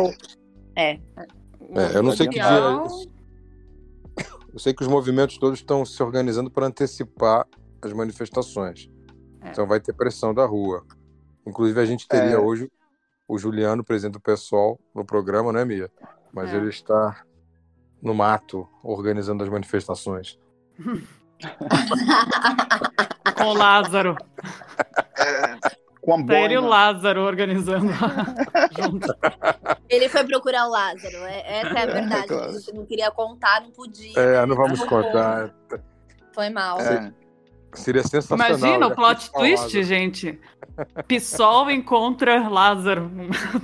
É. 0.77 0.91
é. 0.91 1.01
Eu 1.95 2.03
não 2.03 2.13
sei 2.13 2.27
que 2.29 2.35
dia. 2.35 2.83
Eu 4.53 4.59
sei 4.59 4.75
que 4.75 4.83
os 4.83 4.89
movimentos 4.89 5.39
todos 5.39 5.59
estão 5.59 5.85
se 5.85 6.03
organizando 6.03 6.51
para 6.51 6.67
antecipar 6.67 7.47
as 7.81 7.93
manifestações. 7.93 8.91
É. 9.41 9.51
Então 9.51 9.67
vai 9.67 9.81
ter 9.81 9.93
pressão 9.93 10.35
da 10.35 10.45
rua. 10.45 10.85
Inclusive, 11.47 11.81
a 11.81 11.85
gente 11.85 12.07
teria 12.07 12.37
é. 12.37 12.39
hoje 12.39 12.71
o 13.27 13.39
Juliano, 13.39 13.83
presidente 13.83 14.15
do 14.15 14.21
PSOL, 14.21 14.79
no 14.95 15.05
programa, 15.05 15.53
né, 15.53 15.65
Mia? 15.65 15.91
Mas 16.33 16.53
é. 16.53 16.57
ele 16.57 16.69
está 16.69 17.25
no 18.01 18.15
mato 18.15 18.69
organizando 18.83 19.43
as 19.43 19.49
manifestações. 19.49 20.39
Com 23.37 23.45
o 23.45 23.55
Lázaro. 23.55 24.17
É, 25.19 25.57
com 26.03 26.15
a 26.15 26.27
Sério, 26.27 26.63
o 26.63 26.67
Lázaro 26.67 27.23
organizando 27.23 27.93
junto. 28.77 29.15
Ele 29.89 30.09
foi 30.09 30.25
procurar 30.25 30.67
o 30.67 30.71
Lázaro. 30.71 31.17
É, 31.19 31.61
essa 31.61 31.79
é 31.79 31.83
a 31.83 31.87
verdade. 31.87 32.27
Claro. 32.27 32.51
A 32.51 32.53
gente 32.53 32.75
não 32.75 32.85
queria 32.85 33.11
contar, 33.13 33.61
não 33.61 33.71
podia. 33.71 34.19
É, 34.19 34.45
não 34.45 34.57
vamos 34.57 34.83
contar. 34.83 35.55
Foi 36.35 36.51
mal. 36.51 36.81
É. 36.81 37.13
Seria 37.75 38.03
sensacional. 38.03 38.49
Imagina 38.49 38.87
o 38.89 38.95
plot 38.95 39.31
twist, 39.33 39.83
gente. 39.85 40.41
PSOL 41.07 41.71
encontra 41.71 42.49
Lázaro. 42.49 43.11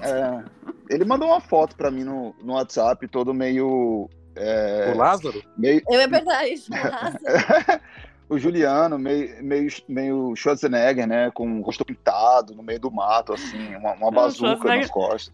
É. 0.00 0.44
Ele 0.88 1.04
mandou 1.04 1.28
uma 1.28 1.40
foto 1.40 1.76
pra 1.76 1.90
mim 1.90 2.04
no, 2.04 2.34
no 2.42 2.54
WhatsApp, 2.54 3.06
todo 3.08 3.34
meio. 3.34 4.08
É, 4.38 4.92
o 4.94 4.96
Lázaro? 4.96 5.42
Meio... 5.56 5.82
Eu 5.88 6.00
ia 6.00 6.08
perguntar 6.08 6.46
isso. 6.46 6.70
Lázaro 6.70 7.18
o 8.28 8.38
Juliano, 8.38 8.98
meio, 8.98 9.42
meio, 9.42 9.68
meio 9.88 10.36
Schwarzenegger, 10.36 11.06
né? 11.06 11.30
Com 11.32 11.60
o 11.60 11.62
rosto 11.62 11.84
pintado, 11.84 12.54
no 12.54 12.62
meio 12.62 12.78
do 12.78 12.90
mato, 12.90 13.32
assim, 13.32 13.74
uma, 13.76 13.92
uma 13.94 14.10
bazuca 14.10 14.76
nas 14.76 14.90
costas. 14.90 15.32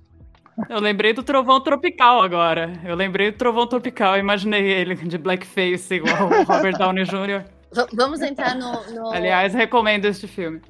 Eu 0.69 0.79
lembrei 0.79 1.13
do 1.13 1.23
Trovão 1.23 1.61
Tropical 1.61 2.23
agora. 2.23 2.73
Eu 2.85 2.95
lembrei 2.95 3.33
do 3.33 3.37
Trovão 3.37 3.67
Tropical, 3.67 4.17
imaginei 4.17 4.65
ele 4.65 4.95
de 4.95 5.19
blackface 5.19 5.95
igual 5.95 6.29
o 6.29 6.45
Robert 6.45 6.79
Downey 6.79 7.05
Jr. 7.05 7.45
Vamos 7.93 8.21
entrar 8.23 8.55
no, 8.55 8.73
no, 8.93 9.13
Aliás, 9.13 9.53
recomendo 9.53 10.05
este 10.05 10.29
filme. 10.29 10.61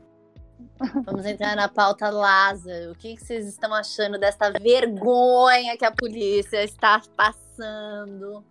Vamos 1.04 1.24
entrar 1.24 1.54
na 1.54 1.68
pauta 1.68 2.10
Lázaro. 2.10 2.92
O 2.92 2.94
que, 2.94 3.14
que 3.16 3.24
vocês 3.24 3.46
estão 3.46 3.72
achando 3.72 4.18
desta 4.18 4.50
vergonha 4.50 5.76
que 5.76 5.84
a 5.84 5.92
polícia 5.92 6.62
está 6.64 7.00
passando? 7.16 8.44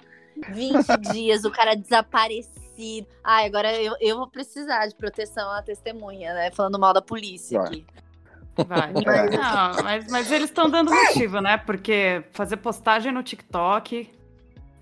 20 0.49 0.97
dias, 1.11 1.43
o 1.43 1.51
cara 1.51 1.75
desaparecido. 1.75 3.07
Ai, 3.23 3.45
agora 3.45 3.73
eu, 3.73 3.95
eu 3.99 4.17
vou 4.17 4.27
precisar 4.27 4.87
de 4.87 4.95
proteção 4.95 5.49
à 5.51 5.61
testemunha, 5.61 6.33
né? 6.33 6.51
Falando 6.51 6.79
mal 6.79 6.93
da 6.93 7.01
polícia 7.01 7.59
Vai. 7.59 7.67
aqui. 7.67 7.85
Vai. 8.67 8.93
Não, 9.29 9.83
mas, 9.83 10.07
mas 10.09 10.31
eles 10.31 10.49
estão 10.49 10.69
dando 10.69 10.91
motivo, 10.91 11.39
né? 11.41 11.57
Porque 11.57 12.23
fazer 12.31 12.57
postagem 12.57 13.11
no 13.11 13.21
TikTok 13.21 14.09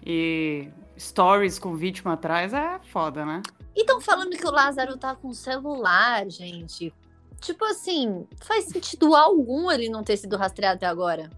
e 0.06 0.70
stories 0.98 1.60
com 1.60 1.76
vítima 1.76 2.14
atrás 2.14 2.54
é 2.54 2.80
foda, 2.92 3.26
né? 3.26 3.42
E 3.76 3.82
estão 3.82 4.00
falando 4.00 4.32
que 4.38 4.46
o 4.46 4.52
Lázaro 4.52 4.98
tá 4.98 5.16
com 5.16 5.34
celular, 5.34 6.30
gente. 6.30 6.94
Tipo 7.42 7.66
assim, 7.66 8.28
faz 8.40 8.66
sentido 8.66 9.16
algum 9.16 9.72
ele 9.72 9.90
não 9.90 10.04
ter 10.04 10.16
sido 10.16 10.38
rastreado 10.38 10.76
até 10.78 10.86
agora. 10.86 11.30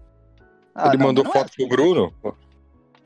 Ah, 0.74 0.88
Ele 0.88 0.98
não, 0.98 1.06
mandou 1.06 1.24
não 1.24 1.30
é 1.30 1.34
foto 1.34 1.52
pro 1.56 1.68
Bruno? 1.68 2.14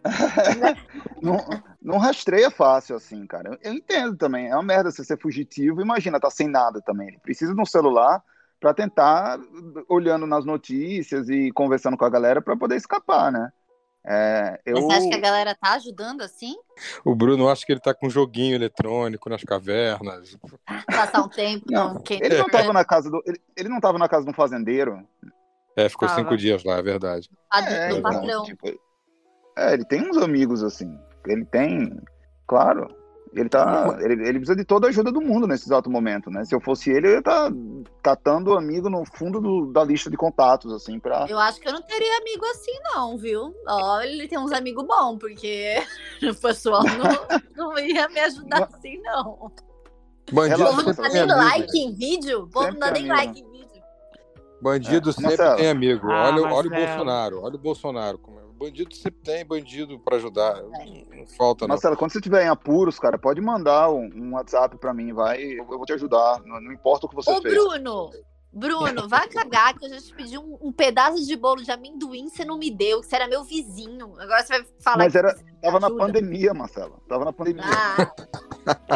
não, 1.23 1.39
não 1.81 1.99
rastreia 1.99 2.51
fácil 2.51 2.97
assim, 2.97 3.25
cara. 3.27 3.51
Eu, 3.51 3.59
eu 3.63 3.73
entendo 3.75 4.17
também. 4.17 4.49
É 4.49 4.55
uma 4.55 4.65
merda 4.65 4.91
você 4.91 5.05
ser 5.05 5.19
fugitivo. 5.19 5.81
Imagina, 5.81 6.19
tá 6.19 6.29
sem 6.29 6.49
nada 6.49 6.81
também. 6.81 7.09
Ele 7.09 7.19
precisa 7.21 7.55
de 7.55 7.61
um 7.61 7.67
celular 7.67 8.21
para 8.59 8.75
tentar, 8.75 9.39
olhando 9.89 10.27
nas 10.27 10.45
notícias 10.45 11.29
e 11.29 11.53
conversando 11.53 11.97
com 11.97 12.05
a 12.05 12.11
galera, 12.11 12.43
para 12.43 12.57
poder 12.57 12.75
escapar, 12.75 13.31
né? 13.31 13.53
É, 14.07 14.61
eu... 14.65 14.75
Mas 14.75 14.85
você 14.85 14.93
acha 14.95 15.09
que 15.09 15.15
a 15.15 15.21
galera 15.21 15.55
tá 15.55 15.75
ajudando 15.75 16.23
assim? 16.23 16.57
O 17.05 17.15
Bruno 17.15 17.49
acha 17.49 17.65
que 17.67 17.73
ele 17.73 17.81
tá 17.81 17.93
com 17.93 18.07
um 18.07 18.11
joguinho 18.11 18.55
eletrônico 18.55 19.29
nas 19.29 19.43
cavernas. 19.43 20.37
Passar 20.87 21.23
um 21.23 21.29
tempo 21.29 21.67
Não, 21.71 22.01
quem 22.01 22.19
ele 22.23 22.39
não 22.39 22.47
tava 22.49 22.73
na 22.73 22.85
casa 22.85 23.11
do. 23.11 23.23
Ele, 23.27 23.41
ele 23.57 23.69
não 23.69 23.81
tava 23.81 23.99
na 23.99 24.09
casa 24.09 24.25
de 24.25 24.31
um 24.31 24.35
fazendeiro. 24.35 25.07
É, 25.77 25.89
ficou 25.89 26.09
Tava. 26.09 26.21
cinco 26.21 26.37
dias 26.37 26.65
lá, 26.65 26.79
é 26.79 26.83
verdade. 26.83 27.31
a 27.49 27.71
É, 27.71 27.91
então, 27.91 28.03
patrão. 28.03 28.43
tipo, 28.43 28.67
é, 29.57 29.75
ele 29.75 29.85
tem 29.85 30.11
uns 30.11 30.17
amigos 30.17 30.65
assim. 30.65 30.99
Ele 31.25 31.45
tem, 31.45 32.01
claro. 32.49 32.89
Ele 33.35 33.49
tá. 33.49 33.97
Ele, 34.01 34.15
ele 34.27 34.39
precisa 34.39 34.57
de 34.57 34.65
toda 34.65 34.87
a 34.87 34.91
ajuda 34.91 35.13
do 35.13 35.21
mundo 35.21 35.47
nesse 35.47 35.67
exato 35.67 35.91
momento, 35.91 36.31
né? 36.31 36.45
Se 36.45 36.55
eu 36.55 36.61
fosse 36.61 36.91
ele, 36.91 37.07
eu 37.09 37.13
ia 37.13 37.19
estar 37.19 37.53
catando 38.03 38.55
amigo 38.57 38.89
no 38.89 39.05
fundo 39.05 39.41
do- 39.41 39.73
da 39.73 39.85
lista 39.85 40.11
de 40.11 40.17
contatos, 40.17 40.73
assim, 40.73 40.99
pra. 40.99 41.27
Eu 41.29 41.39
acho 41.39 41.61
que 41.61 41.69
eu 41.69 41.73
não 41.73 41.83
teria 41.83 42.19
amigo 42.19 42.45
assim, 42.47 42.73
não, 42.95 43.17
viu? 43.19 43.55
Ó, 43.69 44.01
ele 44.01 44.27
tem 44.29 44.39
uns 44.39 44.53
amigos 44.53 44.87
bons, 44.87 45.19
porque 45.19 45.77
o 46.23 46.35
pessoal 46.35 46.83
não, 46.85 47.39
não 47.75 47.79
ia 47.79 48.09
me 48.09 48.21
ajudar 48.21 48.65
assim, 48.73 49.01
não. 49.03 49.51
O 50.31 50.35
Bandido 50.35 50.59
Relaxa, 50.59 50.77
povo 50.77 50.87
não 50.89 50.95
sempre 50.95 51.11
tá 51.27 51.27
nem 51.27 51.27
like 51.37 51.79
em 51.79 51.95
vídeo. 51.95 52.43
O 52.45 52.49
povo 52.51 52.71
não 52.73 52.79
dá 52.79 52.91
nem 52.91 53.11
amigo. 53.11 53.15
like 53.15 53.41
em 53.41 53.51
vídeo. 53.51 53.83
Bandido 54.61 55.11
É, 55.11 55.13
sempre 55.13 55.29
Marcelo. 55.37 55.57
tem 55.57 55.69
amigo. 55.71 56.11
Ah, 56.11 56.31
olha, 56.35 56.43
olha 56.55 56.67
o. 56.67 56.71
Bolsonaro, 56.71 57.41
olha 57.43 57.55
o 57.55 57.59
Bolsonaro. 57.59 58.19
como 58.19 58.39
é. 58.41 58.48
Bandido 58.59 58.95
sempre 58.95 59.21
tem 59.23 59.45
bandido 59.47 59.99
pra 60.01 60.17
ajudar. 60.17 60.59
É. 60.59 61.17
Não, 61.17 61.27
falta, 61.37 61.65
não. 61.67 61.75
Marcelo, 61.75 61.97
quando 61.97 62.13
você 62.13 62.21
tiver 62.21 62.45
em 62.45 62.49
apuros, 62.49 62.99
cara, 62.99 63.17
pode 63.19 63.41
mandar 63.41 63.91
um, 63.91 64.11
um 64.15 64.35
WhatsApp 64.35 64.77
pra 64.79 64.93
mim, 64.93 65.13
vai. 65.13 65.41
Eu, 65.43 65.65
vou 65.65 65.85
te 65.87 65.93
ajudar. 65.93 66.41
Não, 66.45 66.61
não 66.61 66.73
importa 66.73 67.07
o 67.07 67.09
que 67.09 67.15
você 67.15 67.31
Ô, 67.31 67.41
fez. 67.41 67.55
Bruno, 67.55 68.11
Bruno, 68.53 69.09
vai 69.09 69.29
cagar 69.29 69.79
que 69.79 69.85
eu 69.85 69.91
já 69.91 70.01
te 70.01 70.13
pedi 70.15 70.37
um, 70.39 70.59
um 70.61 70.73
pedaço 70.73 71.25
de 71.25 71.37
bolo 71.37 71.63
de 71.63 71.71
amendoim, 71.71 72.29
você 72.29 72.45
não 72.45 72.59
me 72.59 72.71
deu, 72.71 73.01
que 73.01 73.07
você 73.07 73.15
era 73.17 73.29
meu 73.29 73.45
vizinho. 73.45 74.15
Agora 74.19 74.43
você 74.43 74.59
vai 74.59 74.67
falar 74.81 74.97
Mas 74.99 75.13
que 75.13 75.19
era- 75.19 75.35
Tava 75.63 75.79
na 75.81 75.87
ajuda. 75.89 76.05
pandemia, 76.07 76.55
Marcelo. 76.55 77.03
Tava 77.09 77.25
na 77.25 77.33
pandemia. 77.33 77.65
Ah, 77.65 78.13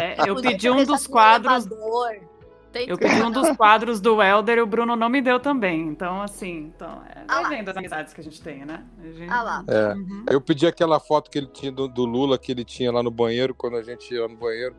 É, 0.01 0.29
eu 0.29 0.35
pedi 0.41 0.69
um 0.69 0.83
dos 0.83 1.07
quadros. 1.07 1.65
elevador. 1.65 2.32
Tem 2.73 2.89
Eu 2.89 2.97
pedi 2.97 3.21
um 3.21 3.29
dos 3.31 3.55
quadros 3.55 4.01
do 4.01 4.21
Helder 4.21 4.57
e 4.57 4.61
o 4.61 4.65
Bruno 4.65 4.95
não 4.95 5.07
me 5.07 5.21
deu 5.21 5.39
também. 5.39 5.87
Então, 5.87 6.21
assim, 6.21 6.71
então, 6.75 7.01
é, 7.07 7.23
Ah 7.27 7.41
vai 7.43 7.57
vendo 7.57 7.69
as 7.69 7.77
amizades 7.77 8.13
que 8.13 8.19
a 8.19 8.23
gente 8.23 8.41
tem, 8.41 8.65
né? 8.65 8.83
A 8.99 9.11
gente- 9.11 9.31
Ah 9.31 9.43
lá. 9.43 9.63
É. 9.67 9.93
Uhum. 9.93 10.25
Eu 10.29 10.41
pedi 10.41 10.65
aquela 10.67 10.99
foto 10.99 11.29
que 11.29 11.37
ele 11.37 11.47
tinha 11.47 11.71
do, 11.71 11.87
do 11.87 12.03
Lula, 12.03 12.37
que 12.37 12.51
ele 12.51 12.65
tinha 12.65 12.91
lá 12.91 13.03
no 13.03 13.11
banheiro, 13.11 13.53
quando 13.53 13.77
a 13.77 13.83
gente 13.83 14.13
ia 14.13 14.23
lá 14.23 14.27
no 14.27 14.35
banheiro 14.35 14.75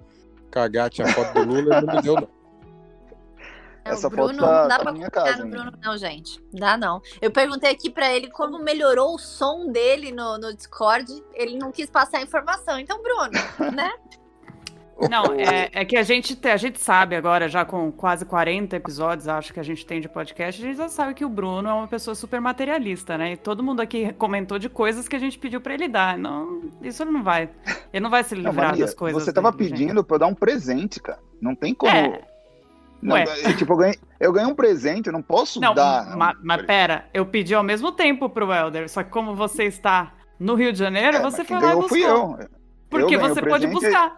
cagar, 0.51 0.91
tinha 0.91 1.07
foto 1.09 1.33
do 1.35 1.45
Lula, 1.45 1.77
ele 1.79 1.87
não 1.87 1.95
me 1.95 2.03
deu, 2.03 2.15
não. 2.17 2.29
É, 3.87 3.91
Essa 3.91 4.07
o 4.07 4.11
Bruno 4.11 4.29
foto 4.29 4.41
tá- 4.41 4.63
não 4.63 4.69
dá 4.69 4.77
tá 4.79 4.83
pra 4.83 4.93
minha 4.93 5.11
confiar 5.11 5.25
casa 5.25 5.37
no 5.39 5.45
ainda. 5.45 5.57
Bruno, 5.63 5.79
não, 5.85 5.97
gente. 5.99 6.41
Dá 6.53 6.77
não. 6.79 7.03
Eu 7.21 7.31
perguntei 7.31 7.71
aqui 7.71 7.91
pra 7.91 8.11
ele 8.13 8.31
como 8.31 8.59
melhorou 8.59 9.15
o 9.15 9.19
som 9.19 9.71
dele 9.71 10.11
no, 10.11 10.39
no 10.39 10.55
Discord. 10.55 11.13
Ele 11.35 11.59
não 11.59 11.71
quis 11.71 11.91
passar 11.91 12.19
a 12.19 12.23
informação. 12.23 12.79
Então, 12.79 13.01
Bruno, 13.03 13.31
né? 13.75 13.93
Não, 15.11 15.25
é, 15.35 15.71
é 15.73 15.85
que 15.85 15.97
a 15.97 16.03
gente, 16.03 16.37
te- 16.37 16.49
a 16.49 16.57
gente 16.57 16.79
sabe 16.81 17.17
agora, 17.17 17.49
já 17.49 17.65
com 17.65 17.91
quase 17.91 18.25
40 18.25 18.77
episódios, 18.77 19.27
acho 19.29 19.53
que 19.53 19.59
a 19.59 19.63
gente 19.63 19.85
tem 19.85 20.01
de 20.01 20.09
podcast, 20.09 20.63
a 20.63 20.67
gente 20.67 20.77
já 20.77 20.89
sabe 20.89 21.15
que 21.15 21.25
o 21.25 21.29
Bruno 21.29 21.69
é 21.69 21.73
uma 21.73 21.89
pessoa 21.89 22.15
super 22.15 22.41
materialista, 22.41 23.19
né? 23.19 23.33
E 23.33 23.37
todo 23.37 23.63
mundo 23.63 23.81
aqui 23.81 24.13
comentou 24.15 24.59
de 24.59 24.69
coisas 24.69 25.09
que 25.09 25.17
a 25.17 25.19
gente 25.19 25.39
pediu 25.39 25.61
pra 25.61 25.75
ele 25.75 25.89
dar. 25.89 26.17
Não, 26.17 26.63
isso 26.83 27.03
ele 27.03 27.11
não 27.11 27.23
vai. 27.23 27.51
Ele 27.93 28.03
não 28.03 28.11
vai 28.11 28.23
se 28.25 28.35
Não, 28.35 28.51
livrar 28.51 28.69
Maria, 28.71 28.85
das 28.87 28.95
coisas. 28.95 29.23
você 29.25 29.33
tava 29.33 29.51
dele, 29.53 29.65
gente. 29.71 29.79
pedindo 29.79 30.05
pra 30.05 30.15
eu 30.15 30.19
dar 30.21 30.27
um 30.27 30.35
presente, 30.35 31.01
cara. 31.01 31.19
Não 31.41 31.55
tem 31.55 31.75
como. 31.75 31.93
É. 31.93 32.21
Não, 33.03 33.17
é, 33.17 33.25
tipo, 33.59 33.73
eu 33.73 33.77
ganhei, 33.77 33.99
eu 34.19 34.33
ganhei 34.33 34.51
um 34.51 34.55
presente, 34.55 35.09
eu 35.09 35.13
não 35.13 35.21
posso 35.21 35.61
Não, 35.61 35.75
dar. 35.75 36.17
ma- 36.17 36.35
mas 36.43 36.57
presente. 36.63 36.67
pera, 36.67 37.05
eu 37.13 37.27
pedi 37.27 37.55
ao 37.55 37.63
mesmo 37.63 37.93
tempo 37.93 38.31
pro 38.31 38.51
Helder, 38.51 38.89
só 38.89 39.03
que 39.03 39.11
como 39.11 39.35
você 39.35 39.65
está 39.65 40.15
no 40.41 40.55
Rio 40.55 40.73
de 40.73 40.79
Janeiro, 40.79 41.19
É, 41.19 41.21
você 41.21 41.39
mas 41.39 41.49
foi 41.49 41.61
lá 41.61 41.73
e 41.73 41.75
buscou. 41.75 41.89
fui 41.89 42.03
eu. 42.03 42.39
Porque 43.01 43.17
você 43.17 43.41
o 43.41 43.47
pode 43.47 43.67
buscar. 43.67 44.17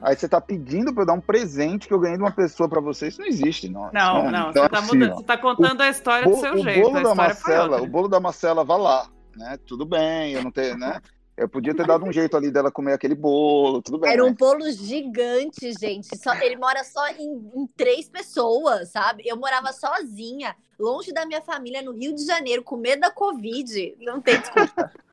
Aí 0.00 0.16
você 0.16 0.28
tá 0.28 0.40
pedindo 0.40 0.92
pra 0.92 1.02
eu 1.02 1.06
dar 1.06 1.12
um 1.14 1.20
presente 1.20 1.88
que 1.88 1.94
eu 1.94 1.98
ganhei 1.98 2.16
de 2.16 2.22
uma 2.22 2.30
pessoa 2.30 2.68
pra 2.68 2.80
você. 2.80 3.08
Isso 3.08 3.20
não 3.20 3.26
existe, 3.26 3.68
não. 3.68 3.90
Não, 3.92 4.30
não, 4.30 4.50
isso 4.50 4.52
você 4.52 4.58
é 4.58 4.68
tá, 4.68 4.76
possível. 4.80 4.94
mudando, 4.94 5.16
você 5.16 5.24
tá 5.24 5.38
contando 5.38 5.80
a 5.80 5.88
história 5.88 6.28
do 6.28 6.36
seu 6.36 6.54
o 6.54 6.58
jeito. 6.58 6.82
bolo 6.82 6.98
A 6.98 7.02
da 7.02 7.14
Marcela, 7.14 7.82
o 7.82 7.86
bolo 7.86 8.08
da 8.08 8.20
Marcela 8.20 8.64
vai 8.64 8.78
lá, 8.78 9.08
né? 9.36 9.58
Tudo 9.66 9.84
bem, 9.84 10.32
eu 10.32 10.42
não 10.42 10.50
tenho, 10.50 10.78
né? 10.78 11.00
Eu 11.36 11.48
podia 11.48 11.74
ter 11.74 11.86
dado 11.86 12.02
um 12.06 12.12
jeito 12.12 12.34
ali 12.34 12.50
dela 12.50 12.70
comer 12.70 12.94
aquele 12.94 13.14
bolo, 13.14 13.82
tudo 13.82 13.98
bem. 13.98 14.10
Era 14.10 14.24
um 14.24 14.28
né? 14.28 14.36
bolo 14.38 14.70
gigante, 14.70 15.70
gente. 15.78 16.16
Só, 16.16 16.34
ele 16.36 16.56
mora 16.56 16.82
só 16.82 17.06
em, 17.08 17.50
em 17.54 17.66
três 17.76 18.08
pessoas, 18.08 18.88
sabe? 18.88 19.22
Eu 19.26 19.36
morava 19.36 19.70
sozinha, 19.70 20.56
longe 20.78 21.12
da 21.12 21.26
minha 21.26 21.42
família, 21.42 21.82
no 21.82 21.92
Rio 21.92 22.14
de 22.14 22.24
Janeiro, 22.24 22.62
com 22.62 22.78
medo 22.78 23.00
da 23.00 23.10
Covid. 23.10 23.96
Não 24.00 24.18
tem 24.18 24.40
desculpa. 24.40 24.90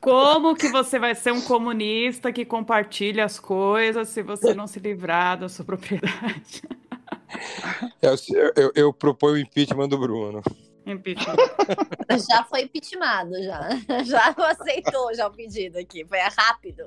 Como 0.00 0.54
que 0.54 0.68
você 0.68 0.98
vai 0.98 1.14
ser 1.14 1.32
um 1.32 1.40
comunista 1.40 2.32
que 2.32 2.44
compartilha 2.44 3.24
as 3.24 3.38
coisas 3.38 4.08
se 4.08 4.22
você 4.22 4.54
não 4.54 4.66
se 4.66 4.78
livrar 4.78 5.38
da 5.38 5.48
sua 5.48 5.64
propriedade? 5.64 6.62
É, 8.02 8.08
Eu, 8.08 8.52
eu, 8.56 8.72
eu 8.74 8.92
proponho 8.92 9.34
o 9.34 9.38
impeachment 9.38 9.88
do 9.88 9.98
Bruno. 9.98 10.42
Impeachment. 10.86 11.36
já 12.28 12.44
foi 12.44 12.62
impeachmentado, 12.62 13.42
já. 13.42 13.68
Já 14.04 14.34
aceitou 14.50 15.14
já 15.14 15.26
o 15.26 15.30
pedido 15.30 15.78
aqui. 15.78 16.04
Foi 16.04 16.18
rápido. 16.18 16.84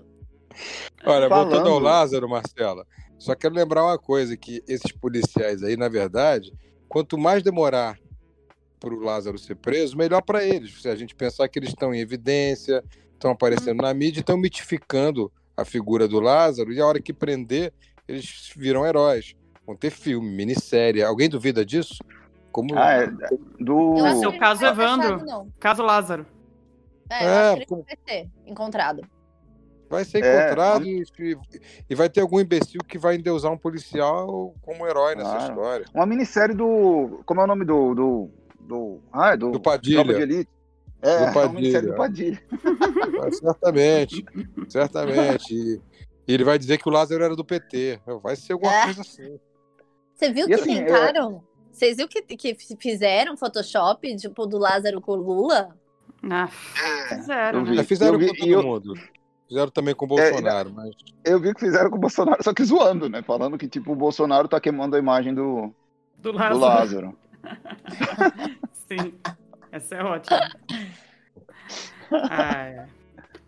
Olha, 1.06 1.28
Falando- 1.28 1.50
voltando 1.50 1.70
ao 1.70 1.80
Lázaro, 1.80 2.30
Marcela, 2.30 2.86
só 3.18 3.36
quero 3.36 3.56
lembrar 3.56 3.84
uma 3.84 3.98
coisa, 3.98 4.38
que 4.38 4.64
esses 4.68 4.92
policiais 4.92 5.64
aí, 5.64 5.76
na 5.76 5.90
verdade, 5.90 6.54
quanto 6.88 7.18
mais 7.18 7.42
demorar 7.44 7.98
para 8.80 8.94
o 8.94 9.00
Lázaro 9.00 9.38
ser 9.38 9.56
preso, 9.56 9.98
melhor 9.98 10.22
para 10.22 10.44
eles. 10.44 10.82
Se 10.82 10.88
a 10.90 10.96
gente 10.96 11.16
pensar 11.16 11.48
que 11.48 11.58
eles 11.60 11.70
estão 11.70 11.94
em 11.94 12.00
evidência, 12.00 12.84
estão 13.14 13.32
aparecendo 13.32 13.82
na 13.82 13.94
mídia, 13.94 14.20
estão 14.22 14.38
mitificando 14.38 15.32
a 15.56 15.66
figura 15.66 16.08
do 16.08 16.20
Lázaro, 16.20 16.72
e 16.72 16.80
a 16.80 16.86
hora 16.86 17.02
que 17.02 17.12
prender, 17.14 17.74
eles 18.08 18.52
viram 18.56 18.86
heróis. 18.86 19.36
Vão 19.66 19.76
ter 19.76 19.90
filme, 19.90 20.30
minissérie. 20.30 21.04
Alguém 21.04 21.28
duvida 21.28 21.66
disso? 21.66 21.96
Como... 22.52 22.78
Ah, 22.78 22.94
é, 22.94 23.08
do. 23.60 23.96
Que 23.96 24.02
ele 24.28 24.40
caso, 24.40 24.62
não 24.64 24.70
Evandro. 24.72 25.04
fechado, 25.20 25.26
não. 25.26 25.54
Caso 25.60 25.84
Lázaro. 25.84 26.26
É, 27.10 27.24
eu 27.26 27.30
É, 27.30 27.38
acho 27.38 27.52
que 27.54 27.60
ele 27.60 27.66
como- 27.66 27.84
vai 27.84 27.98
ser 28.08 28.30
encontrado. 28.46 29.02
Vai 29.90 30.04
ser 30.04 30.24
É, 30.24 30.46
encontrado 30.46 30.86
e, 30.86 31.04
e 31.90 31.96
vai 31.96 32.10
ter 32.10 32.20
algum 32.20 32.40
imbecil 32.42 32.82
que 32.86 32.98
vai 32.98 33.16
endeusar 33.16 33.52
um 33.52 33.58
policial 33.58 34.54
como 34.62 34.86
herói 34.86 35.16
nessa 35.16 35.30
Claro. 35.32 35.54
história. 35.54 35.86
Uma 35.94 36.06
minissérie 36.06 36.56
do. 36.56 37.22
Como 37.26 37.40
é 37.42 37.44
o 37.44 37.48
nome 37.48 37.64
do. 37.66 37.96
Do, 37.96 38.30
do, 38.68 39.00
ah, 39.12 39.32
é 39.34 39.38
do, 39.38 39.52
Do 39.52 39.60
Padilha. 39.60 40.04
Tropa 40.04 40.14
de 40.14 40.22
Elite. 40.22 40.50
É, 41.02 41.18
Do 41.20 41.24
é 41.26 41.32
Padilha. 41.34 41.82
do 41.82 41.94
Padilha. 41.96 42.44
Ah, 43.24 43.32
Certamente, 43.32 44.26
certamente. 44.68 45.54
E, 45.54 45.82
e 46.28 46.34
ele 46.34 46.44
vai 46.44 46.58
dizer 46.60 46.78
que 46.78 46.88
o 46.88 46.92
Lázaro 46.92 47.24
era 47.24 47.36
do 47.36 47.46
PT. 47.46 48.00
Vai 48.22 48.36
ser 48.36 48.54
alguma 48.54 48.74
É. 48.74 48.84
coisa 48.86 49.02
assim. 49.02 49.40
Você 50.14 50.32
viu 50.32 50.46
E 50.46 50.48
que 50.48 50.54
assim, 50.56 50.76
tentaram? 50.86 51.44
Vocês 51.72 51.98
viram 51.98 52.10
que, 52.10 52.22
que 52.24 52.56
fizeram 52.80 53.38
Photoshop, 53.38 54.16
tipo, 54.16 54.46
do 54.48 54.58
Lázaro 54.58 55.00
com 55.00 55.12
o 55.12 55.16
Lula? 55.16 55.76
Ah, 56.24 56.48
fizeram, 57.10 57.60
eu 57.66 57.76
né? 57.76 57.84
fizeram 57.84 58.14
eu 58.14 58.20
vi- 58.20 58.28
com 58.30 58.36
todo 58.36 58.50
eu- 58.50 58.64
mundo. 58.64 58.94
Fizeram 59.48 59.72
também 59.72 59.96
com 59.96 60.06
o 60.06 60.20
É, 60.20 60.30
Bolsonaro, 60.32 60.74
mas 60.74 60.90
Eu 61.24 61.40
vi 61.40 61.54
que 61.54 61.60
fizeram 61.62 61.90
com 61.90 61.96
o 61.96 62.00
Bolsonaro, 62.00 62.44
só 62.44 62.54
que 62.54 62.66
zoando, 62.66 63.08
né? 63.08 63.22
Falando 63.22 63.58
que, 63.58 63.68
tipo, 63.68 63.94
o 63.94 63.96
Bolsonaro 63.96 64.48
tá 64.48 64.60
queimando 64.60 64.96
a 64.96 65.00
imagem 65.00 65.34
do, 65.34 65.72
Do 66.18 66.32
do 66.34 66.38
Lázaro. 66.58 67.16
Sim. 68.88 69.14
Essa 69.72 69.96
é 69.96 70.04
ótima. 70.04 70.40
Ah, 72.12 72.54
é. 72.64 72.86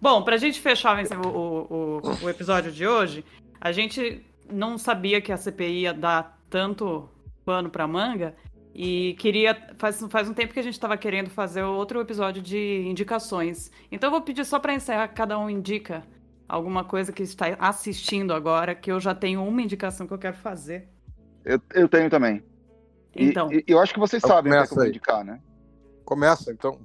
Bom, 0.02 0.22
pra 0.24 0.38
gente 0.38 0.60
fechar 0.60 0.98
o, 1.26 1.28
o, 1.28 2.00
o- 2.04 2.26
o 2.26 2.30
episódio 2.30 2.72
de 2.72 2.86
hoje, 2.88 3.24
a 3.60 3.72
gente 3.72 4.26
não 4.52 4.78
sabia 4.78 5.22
que 5.22 5.32
a 5.32 5.38
CPI 5.38 5.82
ia 5.84 5.94
dar 5.94 6.40
tanto 6.50 7.10
pano 7.46 7.70
pra 7.70 7.88
manga 7.88 8.36
e 8.74 9.16
queria. 9.20 9.56
Faz, 9.78 10.02
faz 10.10 10.30
um 10.30 10.34
tempo 10.34 10.54
que 10.54 10.60
a 10.60 10.64
gente 10.64 10.74
estava 10.74 10.98
querendo 10.98 11.30
fazer 11.30 11.64
outro 11.64 12.00
episódio 12.02 12.42
de 12.42 12.84
indicações. 12.86 13.72
Então 13.92 14.08
eu 14.08 14.12
vou 14.12 14.22
pedir 14.22 14.46
só 14.46 14.60
pra 14.60 14.74
encerrar, 14.74 15.08
cada 15.10 15.38
um 15.38 15.50
indica 15.50 16.04
alguma 16.48 16.84
coisa 16.84 17.12
que 17.12 17.22
está 17.24 17.56
assistindo 17.60 18.34
agora, 18.34 18.74
que 18.74 18.92
eu 18.92 19.00
já 19.00 19.14
tenho 19.14 19.44
uma 19.46 19.62
indicação 19.62 20.08
que 20.08 20.14
eu 20.14 20.18
quero 20.18 20.38
fazer. 20.38 20.88
Eu, 21.46 21.62
eu 21.74 21.88
tenho 21.88 22.10
também. 22.10 22.44
Então. 23.20 23.52
E, 23.52 23.64
e 23.68 23.72
eu 23.72 23.80
acho 23.80 23.94
que 23.94 24.00
vocês 24.00 24.24
então, 24.24 24.36
sabem 24.36 24.54
o 24.54 24.66
que 24.66 24.72
eu 24.72 24.76
vou 24.76 24.88
indicar, 24.88 25.24
né? 25.24 25.42
Começa, 26.06 26.52
então. 26.52 26.80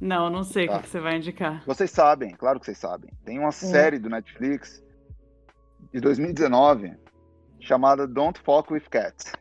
Não, 0.00 0.28
não 0.28 0.42
sei 0.42 0.66
o 0.66 0.70
tá. 0.70 0.80
que 0.80 0.88
você 0.88 1.00
vai 1.00 1.16
indicar. 1.16 1.62
Vocês 1.66 1.90
sabem, 1.90 2.34
claro 2.34 2.58
que 2.58 2.66
vocês 2.66 2.78
sabem. 2.78 3.10
Tem 3.24 3.38
uma 3.38 3.52
série 3.52 3.98
do 3.98 4.10
Netflix 4.10 4.82
de 5.92 6.00
2019 6.00 6.94
chamada 7.60 8.06
Don't 8.06 8.40
Fuck 8.40 8.72
with 8.72 8.84
Cats. 8.90 9.32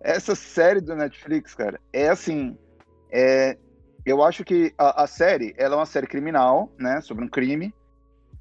Essa 0.00 0.34
série 0.34 0.80
do 0.80 0.94
Netflix, 0.94 1.54
cara, 1.54 1.80
é 1.92 2.08
assim. 2.08 2.56
É, 3.10 3.56
eu 4.04 4.22
acho 4.22 4.44
que 4.44 4.72
a, 4.78 5.04
a, 5.04 5.06
série 5.06 5.54
ela 5.56 5.74
é 5.74 5.78
uma 5.78 5.86
série 5.86 6.06
criminal, 6.06 6.72
né? 6.78 7.00
Sobre 7.00 7.24
um 7.24 7.28
crime. 7.28 7.74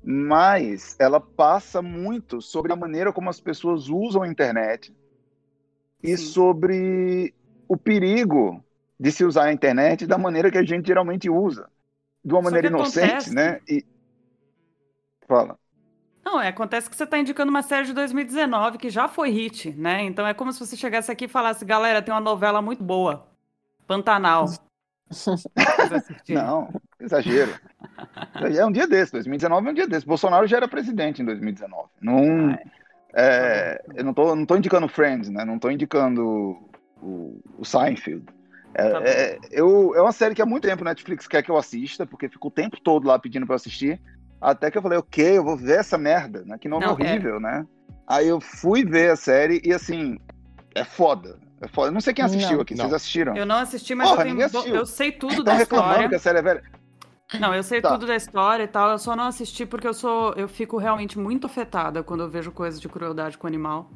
Mas 0.04 0.96
ela 1.00 1.20
passa 1.20 1.82
muito 1.82 2.42
sobre 2.42 2.72
a 2.72 2.76
maneira 2.76 3.12
como 3.12 3.30
as 3.30 3.42
pessoas 3.42 3.90
usam 3.90 4.22
a 4.22 4.28
internet 4.28 4.96
e 6.02 6.16
Sim. 6.16 6.26
sobre 6.26 7.34
o 7.68 7.76
perigo 7.76 8.64
de 9.00 9.12
se 9.12 9.24
usar 9.24 9.46
a 9.46 9.54
internet 9.54 10.06
da 10.06 10.18
maneira 10.18 10.50
que 10.50 10.58
a 10.58 10.64
gente 10.64 10.88
geralmente 10.88 11.30
usa. 11.30 11.70
De 12.24 12.34
uma 12.34 12.42
maneira 12.42 12.68
inocente, 12.68 13.06
acontece... 13.06 13.34
né? 13.34 13.60
E... 13.68 13.86
Fala. 15.28 15.58
Não, 16.26 16.42
é, 16.42 16.50
acontece 16.50 16.90
que 16.90 16.96
você 16.96 17.06
está 17.06 17.18
indicando 17.18 17.50
uma 17.50 17.62
série 17.62 17.86
de 17.86 17.94
2019 17.94 18.78
que 18.78 18.90
já 18.90 19.08
foi 19.08 19.30
hit, 19.30 19.72
né? 19.72 20.04
Então 20.04 20.28
é 20.28 20.34
como 20.34 20.52
se 20.52 20.60
você 20.60 20.76
chegasse 20.76 21.10
aqui 21.10 21.26
e 21.26 21.30
falasse, 21.30 21.64
galera, 21.64 22.02
tem 22.02 22.14
uma 22.14 22.20
novela 22.20 22.62
muito 22.62 22.84
boa, 22.84 23.26
Pantanal. 23.88 24.46
Não, 26.28 26.70
exagero. 27.00 27.58
É 28.54 28.66
um 28.66 28.72
dia 28.72 28.86
desse, 28.86 29.14
2019 29.14 29.68
é 29.68 29.72
um 29.72 29.74
dia 29.74 29.88
desse. 29.88 30.06
Bolsonaro 30.06 30.46
já 30.48 30.58
era 30.58 30.68
presidente 30.68 31.22
em 31.22 31.26
2019. 31.26 31.88
Não, 32.02 32.58
é, 33.14 33.82
eu 33.96 34.04
não 34.04 34.14
tô, 34.14 34.36
não 34.36 34.46
tô 34.46 34.56
indicando 34.56 34.88
Friends, 34.88 35.30
né? 35.30 35.44
Não 35.46 35.60
tô 35.60 35.70
indicando 35.70 36.58
o, 37.02 37.42
o 37.58 37.66
Seinfeld. 37.66 38.26
É, 38.74 38.90
tá 38.90 39.02
é, 39.04 39.40
eu, 39.52 39.94
é 39.96 40.02
uma 40.02 40.12
série 40.12 40.36
que 40.36 40.42
há 40.42 40.46
muito 40.46 40.68
tempo 40.68 40.84
Netflix 40.84 41.28
quer 41.28 41.42
que 41.42 41.50
eu 41.50 41.58
assista, 41.58 42.06
porque 42.06 42.30
fico 42.30 42.48
o 42.48 42.52
tempo 42.52 42.80
todo 42.80 43.08
lá 43.08 43.18
pedindo 43.18 43.46
para 43.46 43.56
assistir. 43.56 44.00
Até 44.40 44.70
que 44.70 44.78
eu 44.78 44.82
falei, 44.82 45.00
ok, 45.00 45.38
eu 45.38 45.44
vou 45.44 45.58
ver 45.58 45.80
essa 45.80 45.98
merda, 45.98 46.44
né? 46.46 46.58
Que 46.60 46.70
nome 46.70 46.86
não, 46.86 46.92
é. 46.92 46.94
horrível, 46.94 47.38
é. 47.38 47.40
né? 47.40 47.66
Aí 48.08 48.28
eu 48.28 48.40
fui 48.40 48.86
ver 48.86 49.12
a 49.12 49.16
série 49.16 49.62
e 49.66 49.74
assim, 49.74 50.20
é 50.76 50.84
foda. 50.84 51.40
É 51.60 51.68
foda. 51.68 51.88
Eu 51.88 51.92
não 51.94 52.02
sei 52.02 52.14
quem 52.14 52.24
assistiu 52.24 52.58
não, 52.58 52.62
aqui, 52.62 52.76
não. 52.76 52.84
vocês 52.84 52.94
assistiram? 52.94 53.36
Eu 53.36 53.46
não 53.46 53.56
assisti, 53.58 53.96
mas 53.96 54.10
Porra, 54.10 54.28
eu, 54.28 54.50
tenho, 54.50 54.76
eu 54.76 54.86
sei 54.86 55.12
tudo 55.12 55.44
da 55.44 55.60
história. 55.60 56.08
que 56.08 56.16
a 56.16 56.20
série 56.20 56.38
é 56.38 56.42
velha. 56.42 56.64
Não, 57.40 57.54
eu 57.54 57.64
sei 57.64 57.82
tá. 57.82 57.92
tudo 57.92 58.06
da 58.06 58.16
história 58.16 58.64
e 58.64 58.68
tal. 58.68 58.92
Eu 58.92 59.00
só 59.00 59.16
não 59.16 59.26
assisti 59.26 59.66
porque 59.66 59.88
eu 59.88 59.94
sou, 59.94 60.34
eu 60.34 60.48
fico 60.48 60.78
realmente 60.78 61.20
muito 61.20 61.46
afetada 61.46 62.02
quando 62.02 62.24
eu 62.24 62.30
vejo 62.30 62.52
coisas 62.52 62.80
de 62.80 62.88
crueldade 62.88 63.38
com 63.38 63.48
animal. 63.48 63.92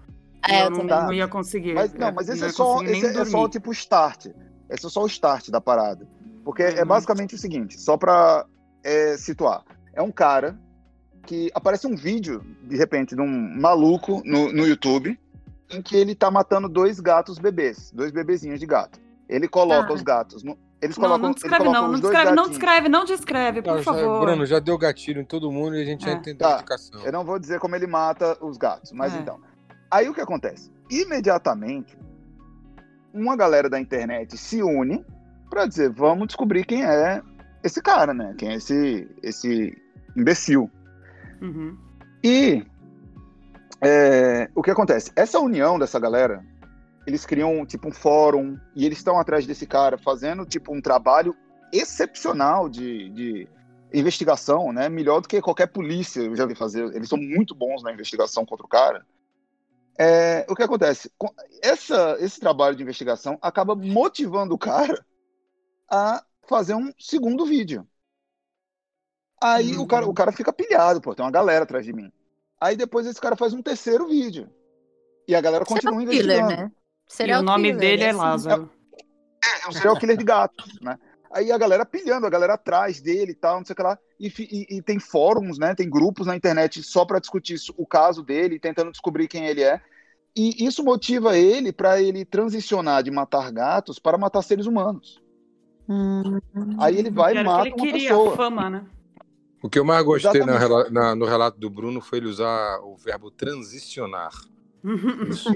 É, 0.50 0.66
eu 0.66 0.72
não, 0.72 0.88
tá. 0.88 1.04
não, 1.04 1.14
ia 1.14 1.28
conseguir. 1.28 1.74
Mas, 1.74 1.94
não, 1.94 2.12
mas 2.12 2.28
esse 2.28 2.44
é 2.44 2.50
só, 2.50 2.82
esse 2.84 3.06
é 3.06 3.26
só 3.26 3.48
tipo 3.48 3.72
start. 3.72 4.28
Esse 4.70 4.86
é 4.86 4.90
só 4.90 5.04
o 5.04 5.08
start 5.08 5.50
da 5.50 5.62
parada. 5.62 6.08
Porque 6.44 6.64
é 6.64 6.72
uhum. 6.72 6.78
é 6.80 6.86
basicamente 6.86 7.36
o 7.36 7.38
seguinte, 7.38 7.80
só 7.80 7.96
pra 7.96 8.46
é, 8.84 9.16
situar 9.18 9.64
é 9.94 10.02
um 10.02 10.12
cara 10.12 10.60
que 11.26 11.52
aparece 11.54 11.86
um 11.86 11.96
vídeo, 11.96 12.44
de 12.64 12.76
repente, 12.76 13.16
de 13.16 13.22
um 13.22 13.60
maluco 13.60 14.22
no, 14.26 14.52
no 14.52 14.66
YouTube, 14.66 15.20
em 15.70 15.82
que 15.82 15.96
ele 15.96 16.16
tá 16.16 16.32
matando 16.32 16.68
dois 16.68 17.00
gatos 17.00 17.38
bebês, 17.38 17.92
dois 17.92 18.12
bebezinhos 18.12 18.60
de 18.60 18.66
gato. 18.66 19.00
Ele 19.30 19.48
coloca 19.48 19.92
ah. 19.92 19.94
os 19.94 20.02
gatos 20.02 20.44
no, 20.44 20.58
eles 20.82 20.98
não, 20.98 21.04
colocam, 21.04 21.28
não 21.28 21.34
descreve 21.34 21.66
não, 21.66 21.88
não 21.88 22.00
descreve, 22.00 22.32
não 22.32 22.50
descreve, 22.50 22.90
não 22.90 23.06
descreve, 23.06 23.62
por 23.62 23.76
não, 23.76 23.84
favor. 23.84 24.20
Já, 24.20 24.26
Bruno, 24.26 24.46
já 24.46 24.60
deu 24.60 24.78
gatilho 24.78 25.22
em 25.22 25.26
todo 25.26 25.52
mundo 25.52 25.76
e 25.76 25.82
a 25.82 25.86
gente 25.86 26.04
é. 26.08 26.12
já 26.12 26.18
entendeu 26.18 26.48
tá, 26.48 26.56
a 26.56 26.56
indicação. 26.56 27.02
Eu 27.02 27.12
não 27.12 27.24
vou 27.24 27.38
dizer 27.38 27.60
como 27.60 27.76
ele 27.76 27.86
mata 27.86 28.38
os 28.44 28.58
gatos, 28.58 28.92
mas 28.92 29.14
é. 29.14 29.20
então. 29.20 29.40
Aí 29.92 30.10
o 30.10 30.14
que 30.14 30.22
acontece? 30.22 30.72
Imediatamente, 30.90 31.98
uma 33.14 33.36
galera 33.36 33.70
da 33.70 33.80
internet 33.80 34.38
se 34.38 34.64
une 34.64 35.06
para 35.50 35.66
dizer, 35.66 35.92
vamos 35.92 36.28
descobrir 36.28 36.66
quem 36.66 36.84
é 36.84 37.22
esse 37.64 37.82
cara, 37.82 38.14
né? 38.14 38.34
Quem 38.38 38.50
é 38.50 38.56
esse, 38.56 39.08
esse 39.22 39.78
imbecil. 40.16 40.72
Uhum. 41.42 41.78
E 42.24 42.66
é, 43.82 44.50
o 44.56 44.62
que 44.62 44.72
acontece? 44.72 45.12
Essa 45.16 45.40
união 45.40 45.78
dessa 45.78 46.00
galera, 46.00 46.44
eles 47.06 47.26
criam 47.26 47.66
tipo 47.66 47.88
um 47.88 47.92
fórum 47.92 48.58
e 48.76 48.86
eles 48.86 49.00
estão 49.00 49.20
atrás 49.20 49.46
desse 49.46 49.66
cara 49.66 49.98
fazendo 49.98 50.46
tipo 50.46 50.74
um 50.74 50.82
trabalho 50.82 51.36
excepcional 51.72 52.70
de, 52.70 53.10
de 53.10 53.48
investigação, 53.94 54.72
né? 54.72 54.90
Melhor 54.90 55.22
do 55.22 55.28
que 55.28 55.42
qualquer 55.42 55.68
polícia 55.68 56.22
eu 56.22 56.36
já 56.36 56.46
vi 56.46 56.56
fazer. 56.56 56.84
Eles 56.96 57.10
são 57.10 57.18
muito 57.18 57.56
bons 57.56 57.84
na 57.84 57.92
investigação 57.92 58.46
contra 58.46 58.66
o 58.66 58.70
cara. 58.70 59.06
É, 59.98 60.46
o 60.50 60.56
que 60.56 60.64
acontece? 60.64 61.12
Essa, 61.62 62.18
esse 62.20 62.40
trabalho 62.40 62.76
de 62.76 62.84
investigação 62.84 63.38
acaba 63.42 63.76
motivando 63.76 64.54
o 64.54 64.58
cara 64.58 65.06
a 65.90 66.24
fazer 66.48 66.74
um 66.74 66.92
segundo 66.98 67.46
vídeo. 67.46 67.86
Aí 69.42 69.76
uhum. 69.76 69.84
o, 69.84 69.88
cara, 69.88 70.08
o 70.08 70.14
cara 70.14 70.32
fica 70.32 70.54
pilhado, 70.54 71.02
pô, 71.02 71.16
tem 71.16 71.26
uma 71.26 71.32
galera 71.32 71.64
atrás 71.64 71.86
de 71.86 71.94
mim. 71.94 72.12
Aí 72.60 72.76
depois 72.76 73.08
esse 73.08 73.20
cara 73.20 73.36
faz 73.36 73.54
um 73.54 73.62
terceiro 73.62 74.08
vídeo. 74.08 74.50
E 75.28 75.36
a 75.36 75.42
galera 75.42 75.66
continua 75.66 75.94
Será 75.94 76.04
investigando. 76.04 76.48
Killer, 76.48 76.66
né? 76.66 76.72
E 77.20 77.34
o 77.34 77.42
nome 77.42 77.70
killer, 77.70 77.80
dele 77.80 78.04
é, 78.04 78.08
é 78.08 78.14
Lázaro. 78.14 78.70
É, 79.44 79.66
é 79.66 79.70
um 79.70 79.72
serial 79.72 79.98
killer 79.98 80.18
de 80.18 80.24
gatos, 80.24 80.80
né? 80.82 80.98
Aí 81.34 81.52
a 81.52 81.58
galera 81.58 81.86
pilhando, 81.86 82.28
a 82.28 82.30
galera 82.30 82.56
atrás 82.56 83.00
dele 83.00 83.32
e 83.32 83.36
tal, 83.36 83.58
não 83.58 83.66
sei 83.66 83.74
o 83.74 83.76
que 83.76 83.84
lá. 83.84 83.98
E, 84.20 84.28
e, 84.28 84.78
e 84.78 84.82
tem 84.82 85.00
fóruns, 85.00 85.58
né? 85.58 85.74
Tem 85.74 85.90
grupos 85.90 86.28
na 86.28 86.36
internet 86.36 86.84
só 86.84 87.06
para 87.06 87.20
discutir 87.20 87.54
isso, 87.54 87.74
o 87.78 87.86
caso 87.86 88.22
dele, 88.22 88.60
tentando 88.60 88.92
descobrir 88.92 89.28
quem 89.28 89.46
ele 89.46 89.64
é. 89.64 89.82
E 90.36 90.66
isso 90.66 90.84
motiva 90.84 91.38
ele 91.38 91.72
para 91.72 92.02
ele 92.02 92.24
transicionar 92.24 93.04
de 93.04 93.12
matar 93.12 93.52
gatos 93.52 94.00
para 94.00 94.18
matar 94.18 94.42
seres 94.42 94.66
humanos. 94.66 95.22
Hum, 95.88 96.40
Aí 96.80 96.98
ele 96.98 97.10
vai 97.10 97.36
e 97.36 97.44
mata 97.44 97.68
ele 97.68 97.76
uma 97.76 97.84
queria 97.84 98.10
pessoa. 98.10 98.36
Fama, 98.36 98.70
né? 98.70 98.86
O 99.62 99.70
que 99.70 99.78
eu 99.78 99.86
mais 99.86 100.04
gostei 100.04 100.44
na, 100.44 100.90
na, 100.90 101.16
no 101.16 101.26
relato 101.26 101.60
do 101.60 101.70
Bruno 101.70 102.02
foi 102.02 102.20
ele 102.20 102.28
usar 102.28 102.80
o 102.80 102.96
verbo 102.96 103.30
transicionar. 103.30 104.32
Isso, 105.30 105.50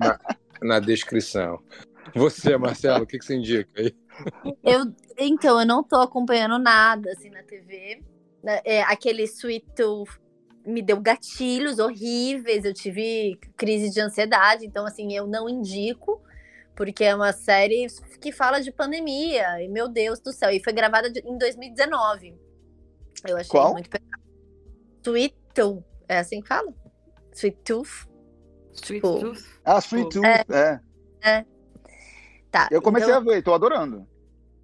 na, 0.00 0.18
na, 0.62 0.78
descrição. 0.80 1.62
Você, 2.14 2.56
Marcelo, 2.56 3.04
o 3.04 3.06
que, 3.06 3.18
que 3.18 3.24
você 3.24 3.36
indica 3.36 3.68
aí? 3.76 3.94
Eu, 4.64 4.92
então, 5.18 5.60
eu 5.60 5.66
não 5.66 5.82
tô 5.82 5.96
acompanhando 5.96 6.58
nada 6.58 7.10
assim 7.12 7.30
na 7.30 7.42
TV. 7.42 8.02
Né, 8.42 8.60
é, 8.64 8.82
aquele 8.82 9.24
Sweet 9.24 9.66
Tooth 9.76 10.18
me 10.64 10.82
deu 10.82 11.00
gatilhos 11.00 11.78
horríveis, 11.78 12.64
eu 12.64 12.74
tive 12.74 13.38
crise 13.56 13.90
de 13.90 14.00
ansiedade, 14.00 14.66
então 14.66 14.84
assim, 14.84 15.14
eu 15.14 15.26
não 15.26 15.48
indico, 15.48 16.22
porque 16.76 17.04
é 17.04 17.14
uma 17.14 17.32
série 17.32 17.86
que 18.20 18.30
fala 18.30 18.60
de 18.60 18.70
pandemia, 18.70 19.62
e 19.62 19.68
meu 19.68 19.88
Deus 19.88 20.20
do 20.20 20.32
céu, 20.32 20.50
e 20.50 20.62
foi 20.62 20.72
gravada 20.72 21.10
em 21.24 21.38
2019. 21.38 22.36
Eu 23.26 23.36
achei 23.36 23.50
Qual? 23.50 23.72
muito 23.72 23.88
pesado. 23.88 24.22
Sweet 25.02 25.34
Tooth. 25.54 25.84
É 26.06 26.18
assim 26.18 26.40
que 26.40 26.48
fala? 26.48 26.72
Sweet 27.32 27.58
Tooth. 27.64 28.07
Sweet 28.78 29.02
tipo, 29.02 29.20
Tooth? 29.20 29.44
Ah, 29.64 29.78
Sweet 29.80 30.10
Tooth, 30.10 30.26
é. 30.26 30.44
é. 30.50 30.80
é. 31.22 31.44
Tá. 32.50 32.68
Eu 32.70 32.80
comecei 32.80 33.08
então, 33.08 33.20
a 33.20 33.24
ver, 33.24 33.42
tô 33.42 33.52
adorando. 33.52 34.06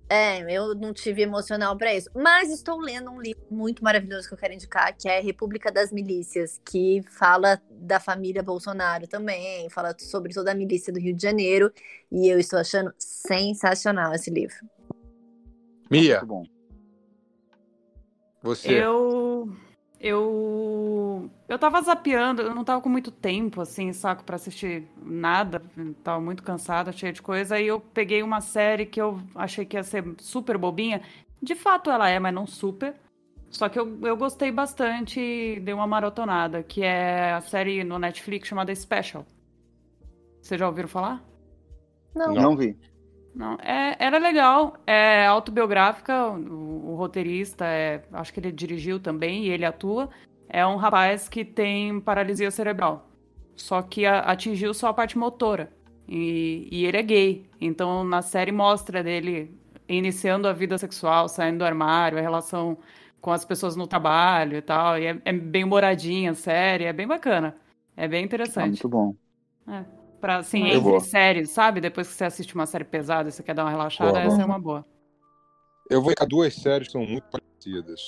É, 0.09 0.41
eu 0.51 0.75
não 0.75 0.93
tive 0.93 1.23
emocional 1.23 1.77
para 1.77 1.95
isso. 1.95 2.11
Mas 2.15 2.51
estou 2.51 2.79
lendo 2.79 3.11
um 3.11 3.21
livro 3.21 3.43
muito 3.51 3.83
maravilhoso 3.83 4.29
que 4.29 4.35
eu 4.35 4.39
quero 4.39 4.55
indicar, 4.55 4.95
que 4.97 5.09
é 5.09 5.21
República 5.21 5.73
das 5.73 5.91
Milícias, 5.91 6.61
que 6.65 7.03
fala 7.11 7.61
da 7.71 7.99
família 7.99 8.43
Bolsonaro 8.43 9.09
também, 9.09 9.69
fala 9.71 9.95
sobre 9.99 10.33
toda 10.33 10.53
a 10.53 10.55
milícia 10.55 10.93
do 10.93 11.01
Rio 11.01 11.17
de 11.17 11.23
Janeiro. 11.23 11.73
E 12.13 12.29
eu 12.29 12.39
estou 12.39 12.59
achando 12.59 12.93
sensacional 12.99 14.15
esse 14.15 14.31
livro. 14.31 14.57
Mia. 15.91 16.19
Muito 16.19 16.27
bom. 16.27 16.45
Você. 18.43 18.85
Eu. 18.85 19.57
Eu. 20.07 21.31
Eu 21.49 21.59
tava 21.59 21.81
zapeando, 21.81 22.43
eu 22.43 22.55
não 22.55 22.63
tava 22.63 22.83
com 22.83 22.91
muito 22.91 23.11
tempo, 23.11 23.63
assim, 23.63 23.91
saco, 23.95 24.23
para 24.23 24.37
assistir 24.37 24.87
nada. 25.03 25.63
Tava 26.03 26.21
muito 26.21 26.43
cansada, 26.43 26.93
cheia 26.93 27.11
de 27.11 27.23
coisa. 27.23 27.55
Aí 27.55 27.67
eu 27.67 27.81
peguei 27.81 28.23
uma 28.23 28.43
série 28.43 28.85
que 28.85 29.01
eu 29.01 29.19
achei 29.35 29.65
que 29.65 29.79
ia 29.79 29.83
ser 29.83 30.05
super 30.19 30.59
bobinha. 30.59 31.01
De 31.41 31.55
fato 31.55 31.91
ela 31.91 32.07
é, 32.07 32.19
mas 32.19 32.35
não 32.35 32.47
super. 32.47 32.95
Só 33.49 33.67
que 33.71 33.79
eu, 33.79 33.99
eu 34.03 34.15
gostei 34.15 34.53
bastante 34.53 35.19
e 35.19 35.59
dei 35.61 35.73
uma 35.73 35.87
maratonada, 35.87 36.63
que 36.63 36.83
é 36.83 37.33
a 37.33 37.41
série 37.41 37.83
no 37.83 37.99
Netflix 37.99 38.47
chamada 38.47 38.75
Special. 38.75 39.25
Vocês 40.43 40.61
já 40.61 40.67
ouviram 40.67 40.89
falar? 40.89 41.25
Não. 42.15 42.35
Não 42.35 42.55
vi. 42.55 42.77
Não, 43.35 43.55
é, 43.55 43.97
era 43.99 44.19
legal, 44.19 44.77
é 44.87 45.27
autobiográfica, 45.27 46.29
o, 46.31 46.93
o, 46.93 46.95
roteirista, 46.95 47.65
é, 47.65 48.03
acho 48.13 48.33
que 48.33 48.39
ele 48.39 48.53
dirigiu 48.53 49.01
também 49.01 49.47
e 49.47 49.49
ele 49.49 49.65
atua. 49.65 50.09
É 50.49 50.65
um 50.65 50.77
rapaz 50.77 51.29
que 51.29 51.45
tem 51.45 52.01
paralisia 52.01 52.51
cerebral, 52.51 53.09
só 53.57 53.83
que 53.83 54.07
a, 54.07 54.21
atingiu 54.21 54.73
só 54.73 54.89
a 54.89 54.95
parte 54.95 55.19
motora. 55.19 55.73
E, 56.09 56.69
e 56.71 56.87
ele 56.87 56.97
é 56.97 57.03
gay, 57.03 57.47
então 57.61 58.05
na 58.05 58.23
série 58.23 58.53
mostra 58.53 59.03
dele 59.03 59.59
iniciando 59.89 60.47
a 60.47 60.53
vida 60.53 60.79
sexual, 60.79 61.29
saindo 61.29 61.59
do 61.59 61.65
armário, 61.65 62.19
a 62.19 62.21
relação 62.21 62.79
com 63.21 63.33
as 63.33 63.45
pessoas 63.45 63.75
no 63.75 63.87
trabalho 63.87 64.59
e 64.59 64.63
tal. 64.63 64.99
E 64.99 65.07
é, 65.07 65.19
é 65.25 65.33
bem 65.33 65.65
humoradinha, 65.65 66.35
série, 66.35 66.85
é 66.85 66.93
bem 66.93 67.07
bacana. 67.07 67.57
É 67.97 68.07
bem 68.07 68.25
interessante. 68.25 68.69
muito 68.69 68.89
bom. 68.89 69.15
É. 69.67 70.04
Pra, 70.25 70.39
assim, 70.39 70.61
eu 70.61 70.79
entre 70.79 70.81
vou. 70.81 71.01
séries, 71.01 71.51
sabe? 71.51 71.83
Depois 71.83 72.09
que 72.09 72.15
você 72.15 72.25
assiste 72.25 72.55
uma 72.55 72.65
série 72.65 72.85
pesada 72.85 73.29
e 73.29 73.33
você 73.33 73.43
quer 73.43 73.55
dar 73.55 73.63
uma 73.65 73.71
relaxada, 73.71 74.13
boa. 74.13 74.23
essa 74.23 74.41
é 74.41 74.45
uma 74.47 74.59
boa. 74.59 74.83
Eu 75.91 76.01
vou 76.01 76.15
com 76.17 76.27
duas 76.27 76.55
séries 76.55 76.87
que 76.87 76.93
são 76.93 77.05
muito 77.05 77.25
parecidas. 77.25 78.01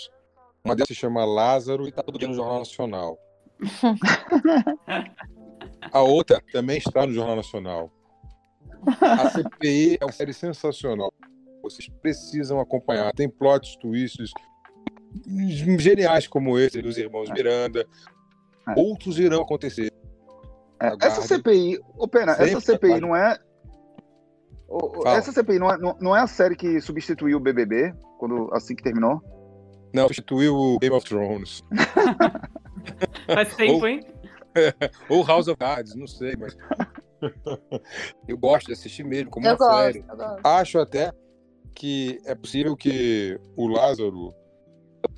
Uma 0.65 0.75
delas 0.75 0.89
se 0.89 0.95
chama 0.95 1.27
Lázaro 1.27 1.87
e 1.87 1.93
tá 1.93 2.03
todo 2.03 2.19
dia 2.19 2.27
no 2.27 2.33
Jornal 2.33 2.61
Nacional. 2.61 3.19
A 5.93 6.01
outra 6.01 6.43
também 6.51 6.79
está 6.79 7.07
no 7.07 7.13
Jornal 7.13 7.37
Nacional. 7.37 7.93
A 8.99 9.29
CPI 9.29 9.99
é 10.01 10.05
uma 10.07 10.13
série 10.13 10.33
sensacional. 10.33 11.13
Vocês 11.63 11.87
precisam 12.01 12.59
acompanhar. 12.61 13.13
Tem 13.13 13.29
plots, 13.29 13.77
twists 13.77 14.31
geniais 15.79 16.27
como 16.27 16.59
esse 16.59 16.81
dos 16.81 16.97
irmãos 16.97 17.29
Miranda. 17.29 17.87
É. 18.71 18.81
Outros 18.81 19.19
irão 19.19 19.43
acontecer. 19.43 19.93
É, 20.81 20.95
essa 21.01 21.23
CPI, 21.23 21.79
ô 21.97 22.07
Pena, 22.07 22.33
essa 22.33 22.61
CPI 22.61 23.01
não 23.01 23.17
é. 23.17 23.39
essa 25.07 25.33
CPI 25.33 25.59
não 25.59 25.71
é, 25.71 25.79
não, 25.79 25.97
não 26.01 26.17
é 26.17 26.21
a 26.21 26.27
série 26.27 26.57
que 26.57 26.81
substituiu 26.81 27.39
o 27.39 27.41
BBB 27.41 27.95
quando, 28.19 28.51
assim 28.53 28.75
que 28.75 28.83
terminou? 28.83 29.23
Não, 29.95 30.05
substituiu 30.05 30.55
o 30.55 30.79
Game 30.79 30.95
of 30.95 31.07
Thrones. 31.09 31.63
Faz 33.27 33.57
tempo, 33.57 33.75
ou, 33.75 33.89
hein? 33.89 34.01
ou 35.09 35.25
House 35.25 35.49
of 35.49 35.57
Cards, 35.59 35.95
não 35.95 36.07
sei, 36.07 36.35
mas. 36.39 36.57
eu 38.29 38.37
gosto 38.37 38.67
de 38.67 38.73
assistir 38.75 39.05
mesmo, 39.05 39.31
como 39.31 39.47
eu 39.47 39.53
uma 39.53 39.57
gosto, 39.57 39.93
série. 39.93 40.05
Acho 40.45 40.79
até 40.79 41.13
que 41.75 42.19
é 42.27 42.35
possível 42.35 42.77
que 42.77 43.39
o 43.57 43.69
Lázaro 43.69 44.35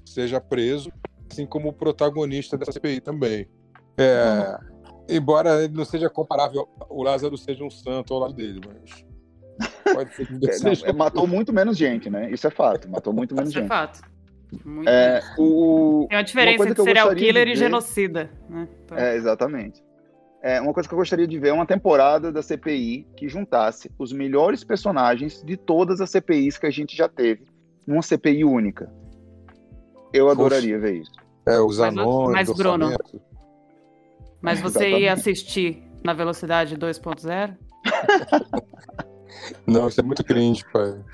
seja 0.04 0.40
preso, 0.40 0.92
assim 1.30 1.46
como 1.46 1.68
o 1.68 1.72
protagonista 1.72 2.56
dessa 2.56 2.72
CPI 2.72 3.00
também. 3.00 3.48
É, 3.96 4.58
uhum. 4.60 4.67
Embora 5.08 5.64
ele 5.64 5.74
não 5.74 5.84
seja 5.84 6.10
comparável, 6.10 6.68
o 6.88 7.02
Lázaro 7.02 7.36
seja 7.36 7.64
um 7.64 7.70
santo 7.70 8.12
ao 8.12 8.20
lado 8.20 8.34
dele, 8.34 8.60
mas. 8.66 9.06
Pode 9.94 10.14
ser 10.14 10.26
que 10.26 10.34
é, 10.86 10.92
não, 10.92 10.98
matou 10.98 11.26
muito 11.26 11.52
menos 11.52 11.76
gente, 11.76 12.10
né? 12.10 12.30
Isso 12.30 12.46
é 12.46 12.50
fato. 12.50 12.88
Matou 12.88 13.12
muito 13.12 13.34
menos 13.34 13.50
Isso 13.50 13.58
é 13.58 13.62
gente. 13.62 13.72
é 13.72 13.74
fato. 13.74 14.00
Muito 14.64 14.88
é, 14.88 15.20
o... 15.36 16.06
Tem 16.08 16.18
uma 16.18 16.24
diferença 16.24 16.62
uma 16.62 16.70
entre 16.70 16.82
serial 16.82 17.14
killer 17.14 17.46
ver... 17.46 17.52
e 17.52 17.56
genocida. 17.56 18.30
Né? 18.48 18.68
Então... 18.84 18.98
É, 18.98 19.16
exatamente. 19.16 19.82
É, 20.42 20.60
uma 20.60 20.72
coisa 20.72 20.88
que 20.88 20.94
eu 20.94 20.98
gostaria 20.98 21.26
de 21.26 21.38
ver 21.38 21.48
é 21.48 21.52
uma 21.52 21.66
temporada 21.66 22.30
da 22.30 22.42
CPI 22.42 23.06
que 23.16 23.28
juntasse 23.28 23.90
os 23.98 24.12
melhores 24.12 24.62
personagens 24.62 25.42
de 25.42 25.56
todas 25.56 26.00
as 26.00 26.10
CPIs 26.10 26.56
que 26.56 26.66
a 26.66 26.70
gente 26.70 26.96
já 26.96 27.08
teve 27.08 27.46
numa 27.86 28.02
CPI 28.02 28.44
única. 28.44 28.90
Eu 30.12 30.30
adoraria 30.30 30.78
ver 30.78 31.00
isso. 31.00 31.12
É, 31.46 31.58
os 31.58 31.80
anões. 31.80 32.32
Mas, 32.32 32.50
Bruno, 32.50 32.94
mas 34.40 34.60
você 34.60 34.78
Exatamente. 34.78 35.02
ia 35.02 35.12
assistir 35.12 35.82
na 36.02 36.12
velocidade 36.12 36.76
2.0? 36.76 37.56
Não, 39.66 39.88
isso 39.88 40.00
é 40.00 40.02
muito 40.02 40.24
cringe, 40.24 40.64
pai. 40.72 41.04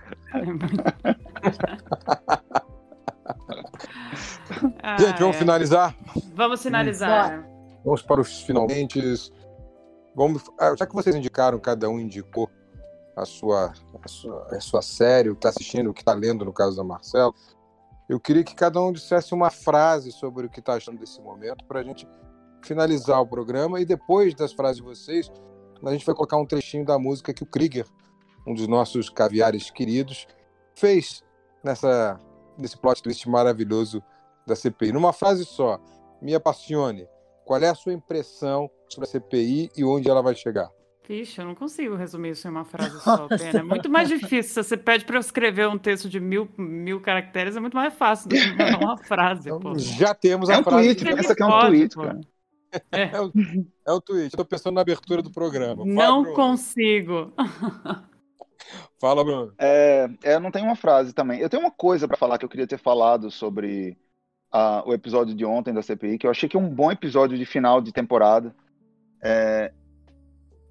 ah, 4.82 4.96
Gente, 4.98 5.18
vamos 5.18 5.36
é. 5.36 5.38
finalizar? 5.38 5.96
Vamos 6.34 6.62
finalizar. 6.62 7.46
Vamos 7.84 8.02
para 8.02 8.20
os 8.20 8.42
finalmente. 8.42 9.00
Vamos, 10.14 10.44
ah, 10.58 10.74
já 10.76 10.86
que 10.86 10.94
vocês 10.94 11.14
indicaram, 11.14 11.58
cada 11.58 11.88
um 11.88 11.98
indicou 11.98 12.48
a 13.16 13.24
sua, 13.24 13.72
a 14.02 14.08
sua, 14.08 14.46
a 14.50 14.60
sua 14.60 14.82
série, 14.82 15.30
o 15.30 15.34
que 15.34 15.38
está 15.38 15.48
assistindo, 15.50 15.90
o 15.90 15.94
que 15.94 16.02
está 16.02 16.14
lendo, 16.14 16.44
no 16.44 16.52
caso 16.52 16.76
da 16.76 16.84
Marcela, 16.84 17.32
eu 18.08 18.20
queria 18.20 18.44
que 18.44 18.54
cada 18.54 18.80
um 18.80 18.92
dissesse 18.92 19.32
uma 19.34 19.50
frase 19.50 20.12
sobre 20.12 20.46
o 20.46 20.50
que 20.50 20.60
está 20.60 20.74
achando 20.74 20.98
desse 20.98 21.20
momento, 21.20 21.64
para 21.64 21.80
a 21.80 21.82
gente 21.82 22.06
finalizar 22.66 23.20
o 23.20 23.26
programa. 23.26 23.80
E 23.80 23.84
depois 23.84 24.34
das 24.34 24.52
frases 24.52 24.76
de 24.76 24.82
vocês, 24.82 25.30
a 25.84 25.92
gente 25.92 26.06
vai 26.06 26.14
colocar 26.14 26.36
um 26.36 26.46
trechinho 26.46 26.84
da 26.84 26.98
música 26.98 27.32
que 27.32 27.42
o 27.42 27.46
Krieger, 27.46 27.86
um 28.46 28.54
dos 28.54 28.66
nossos 28.66 29.08
caviares 29.08 29.70
queridos, 29.70 30.26
fez 30.74 31.22
nessa, 31.62 32.18
nesse 32.58 32.76
plot 32.76 33.02
twist 33.02 33.28
maravilhoso 33.28 34.02
da 34.46 34.54
CPI. 34.54 34.92
Numa 34.92 35.12
frase 35.12 35.44
só, 35.44 35.78
me 36.20 36.34
apaixone. 36.34 37.06
Qual 37.44 37.60
é 37.60 37.68
a 37.68 37.74
sua 37.74 37.92
impressão 37.92 38.70
sobre 38.88 39.08
a 39.08 39.10
CPI 39.10 39.70
e 39.76 39.84
onde 39.84 40.08
ela 40.08 40.22
vai 40.22 40.34
chegar? 40.34 40.70
Vixe, 41.06 41.38
eu 41.38 41.44
não 41.44 41.54
consigo 41.54 41.94
resumir 41.94 42.30
isso 42.30 42.48
em 42.48 42.50
uma 42.50 42.64
frase 42.64 42.98
só, 43.00 43.28
Pena. 43.36 43.60
É 43.60 43.62
muito 43.62 43.90
mais 43.90 44.08
difícil. 44.08 44.62
Se 44.62 44.70
você 44.70 44.76
pede 44.76 45.04
para 45.04 45.16
eu 45.16 45.20
escrever 45.20 45.68
um 45.68 45.76
texto 45.76 46.08
de 46.08 46.18
mil, 46.18 46.48
mil 46.56 46.98
caracteres, 46.98 47.56
é 47.56 47.60
muito 47.60 47.76
mais 47.76 47.92
fácil 47.92 48.30
do 48.30 48.34
que 48.34 48.62
uma 48.82 48.96
frase. 48.96 49.50
Então, 49.50 49.78
já 49.78 50.14
temos 50.14 50.48
é 50.48 50.54
a 50.54 50.60
um 50.60 50.64
frase. 50.64 50.94
Tweet, 50.94 51.16
pensa 51.16 51.34
que 51.34 51.42
é 51.42 51.46
um 51.46 51.60
tweet, 51.60 51.94
cara. 51.94 52.20
É. 52.92 53.02
é, 53.02 53.20
o, 53.20 53.32
é 53.86 53.92
o 53.92 54.00
tweet. 54.00 54.26
Estou 54.26 54.44
pensando 54.44 54.74
na 54.74 54.80
abertura 54.80 55.22
do 55.22 55.30
programa. 55.30 55.84
Fala, 55.84 55.86
não 55.86 56.22
Bruno. 56.22 56.36
consigo. 56.36 57.32
Fala, 59.00 59.24
Bruno. 59.24 59.52
É, 59.58 60.08
é, 60.22 60.34
eu 60.34 60.40
não 60.40 60.50
tenho 60.50 60.64
uma 60.64 60.76
frase 60.76 61.12
também. 61.12 61.40
Eu 61.40 61.48
tenho 61.48 61.62
uma 61.62 61.70
coisa 61.70 62.08
para 62.08 62.16
falar 62.16 62.38
que 62.38 62.44
eu 62.44 62.48
queria 62.48 62.66
ter 62.66 62.78
falado 62.78 63.30
sobre 63.30 63.96
uh, 64.54 64.88
o 64.88 64.94
episódio 64.94 65.34
de 65.34 65.44
ontem 65.44 65.74
da 65.74 65.82
CPI, 65.82 66.18
que 66.18 66.26
eu 66.26 66.30
achei 66.30 66.48
que 66.48 66.56
é 66.56 66.60
um 66.60 66.68
bom 66.68 66.90
episódio 66.90 67.36
de 67.36 67.44
final 67.44 67.80
de 67.80 67.92
temporada. 67.92 68.54
É, 69.22 69.72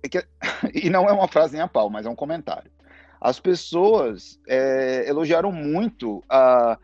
é 0.03 0.09
que, 0.09 0.25
e 0.73 0.89
não 0.89 1.07
é 1.07 1.11
uma 1.11 1.27
frase 1.27 1.57
em 1.57 1.61
a 1.61 1.67
pau, 1.67 1.89
mas 1.89 2.05
é 2.05 2.09
um 2.09 2.15
comentário. 2.15 2.71
As 3.19 3.39
pessoas 3.39 4.39
é, 4.47 5.07
elogiaram 5.07 5.51
muito 5.51 6.21
a, 6.27 6.77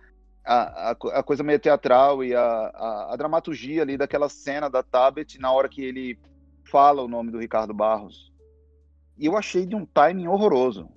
a, 0.46 0.92
a, 0.92 1.24
coisa 1.24 1.44
meio 1.44 1.60
teatral 1.60 2.24
e 2.24 2.34
a, 2.34 2.42
a, 2.42 3.14
a, 3.14 3.16
dramaturgia 3.16 3.82
ali 3.82 3.98
daquela 3.98 4.30
cena 4.30 4.70
da 4.70 4.82
Tabet 4.82 5.40
na 5.40 5.52
hora 5.52 5.70
que 5.70 5.84
ele 5.84 6.18
fala 6.64 7.04
o 7.04 7.08
nome 7.08 7.32
do 7.32 7.40
Ricardo 7.40 7.74
Barros. 7.74 8.32
E 9.18 9.26
eu 9.26 9.38
achei 9.38 9.66
de 9.66 9.76
um 9.76 9.86
timing 9.86 10.28
horroroso. 10.28 10.90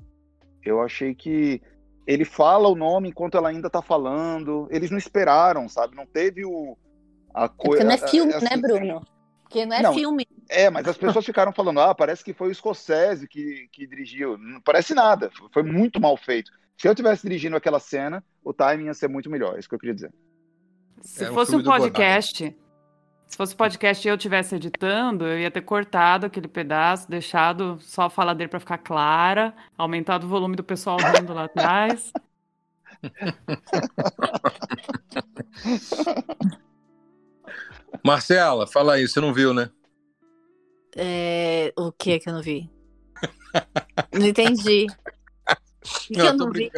Eu 0.64 0.80
achei 0.80 1.14
que 1.14 1.60
ele 2.06 2.24
fala 2.24 2.68
o 2.68 2.76
nome 2.76 3.08
enquanto 3.08 3.36
ela 3.36 3.48
ainda 3.48 3.68
tá 3.68 3.82
falando. 3.82 4.68
Eles 4.70 4.90
não 4.90 4.98
esperaram, 4.98 5.68
sabe? 5.68 5.96
Não 5.96 6.06
teve 6.06 6.44
o. 6.44 6.76
A 7.34 7.48
coisa. 7.48 7.82
É 7.82 7.86
não 7.86 7.92
é 7.92 7.98
filme, 7.98 8.32
né, 8.32 8.56
Bruno? 8.56 9.02
Porque 9.42 9.66
não 9.66 9.76
é 9.76 9.82
não, 9.82 9.94
filme. 9.94 10.26
É, 10.48 10.70
mas 10.70 10.86
as 10.86 10.96
pessoas 10.96 11.24
ficaram 11.24 11.52
falando, 11.52 11.80
ah, 11.80 11.94
parece 11.94 12.24
que 12.24 12.32
foi 12.32 12.50
o 12.50 12.54
Scorsese 12.54 13.26
que, 13.26 13.68
que 13.72 13.86
dirigiu. 13.86 14.38
Não 14.38 14.60
parece 14.60 14.94
nada, 14.94 15.30
foi 15.52 15.62
muito 15.62 16.00
mal 16.00 16.16
feito. 16.16 16.50
Se 16.76 16.88
eu 16.88 16.94
tivesse 16.94 17.22
dirigindo 17.22 17.56
aquela 17.56 17.78
cena, 17.78 18.24
o 18.42 18.52
timing 18.52 18.86
ia 18.86 18.94
ser 18.94 19.08
muito 19.08 19.30
melhor, 19.30 19.56
é 19.56 19.60
isso 19.60 19.68
que 19.68 19.74
eu 19.74 19.78
queria 19.78 19.94
dizer. 19.94 20.12
Se 21.00 21.24
é 21.24 21.28
fosse 21.28 21.56
um 21.56 21.62
podcast, 21.62 22.54
se 23.26 23.36
fosse 23.36 23.56
podcast 23.56 24.06
e 24.06 24.10
eu 24.10 24.18
tivesse 24.18 24.56
editando, 24.56 25.26
eu 25.26 25.38
ia 25.38 25.50
ter 25.50 25.62
cortado 25.62 26.26
aquele 26.26 26.48
pedaço, 26.48 27.10
deixado 27.10 27.78
só 27.80 28.02
a 28.02 28.10
fala 28.10 28.34
dele 28.34 28.48
para 28.48 28.60
ficar 28.60 28.78
clara, 28.78 29.54
aumentado 29.76 30.24
o 30.24 30.28
volume 30.28 30.54
do 30.54 30.62
pessoal 30.62 30.98
rindo 30.98 31.32
lá 31.32 31.44
atrás. 31.44 32.12
Marcela, 38.04 38.66
fala 38.66 38.94
aí, 38.94 39.06
você 39.06 39.20
não 39.20 39.32
viu, 39.32 39.54
né? 39.54 39.70
É... 40.96 41.72
O 41.76 41.92
que 41.92 42.18
que 42.18 42.28
eu 42.28 42.34
não 42.34 42.42
vi? 42.42 42.68
não 44.12 44.26
entendi. 44.26 44.88
Não, 46.10 46.26
eu 46.26 46.34
não 46.34 46.50
vi? 46.50 46.70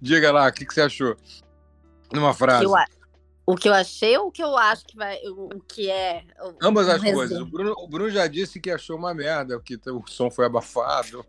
Diga 0.00 0.32
lá, 0.32 0.48
o 0.48 0.52
que, 0.52 0.64
que 0.64 0.72
você 0.72 0.82
achou? 0.82 1.16
Numa 2.12 2.34
frase. 2.34 2.64
Eu, 2.64 2.72
o 3.44 3.56
que 3.56 3.68
eu 3.68 3.74
achei 3.74 4.16
ou 4.16 4.28
o 4.28 4.30
que 4.30 4.42
eu 4.42 4.56
acho 4.56 4.86
que 4.86 4.96
vai. 4.96 5.18
O, 5.26 5.60
que 5.60 5.90
é. 5.90 6.24
Ambas 6.60 6.88
as 6.88 7.02
coisas. 7.02 7.38
O 7.40 7.46
Bruno, 7.46 7.74
o 7.76 7.88
Bruno 7.88 8.10
já 8.10 8.26
disse 8.26 8.60
que 8.60 8.70
achou 8.70 8.96
uma 8.96 9.12
merda, 9.12 9.60
que 9.60 9.78
o 9.90 10.04
som 10.06 10.30
foi 10.30 10.46
abafado. 10.46 11.24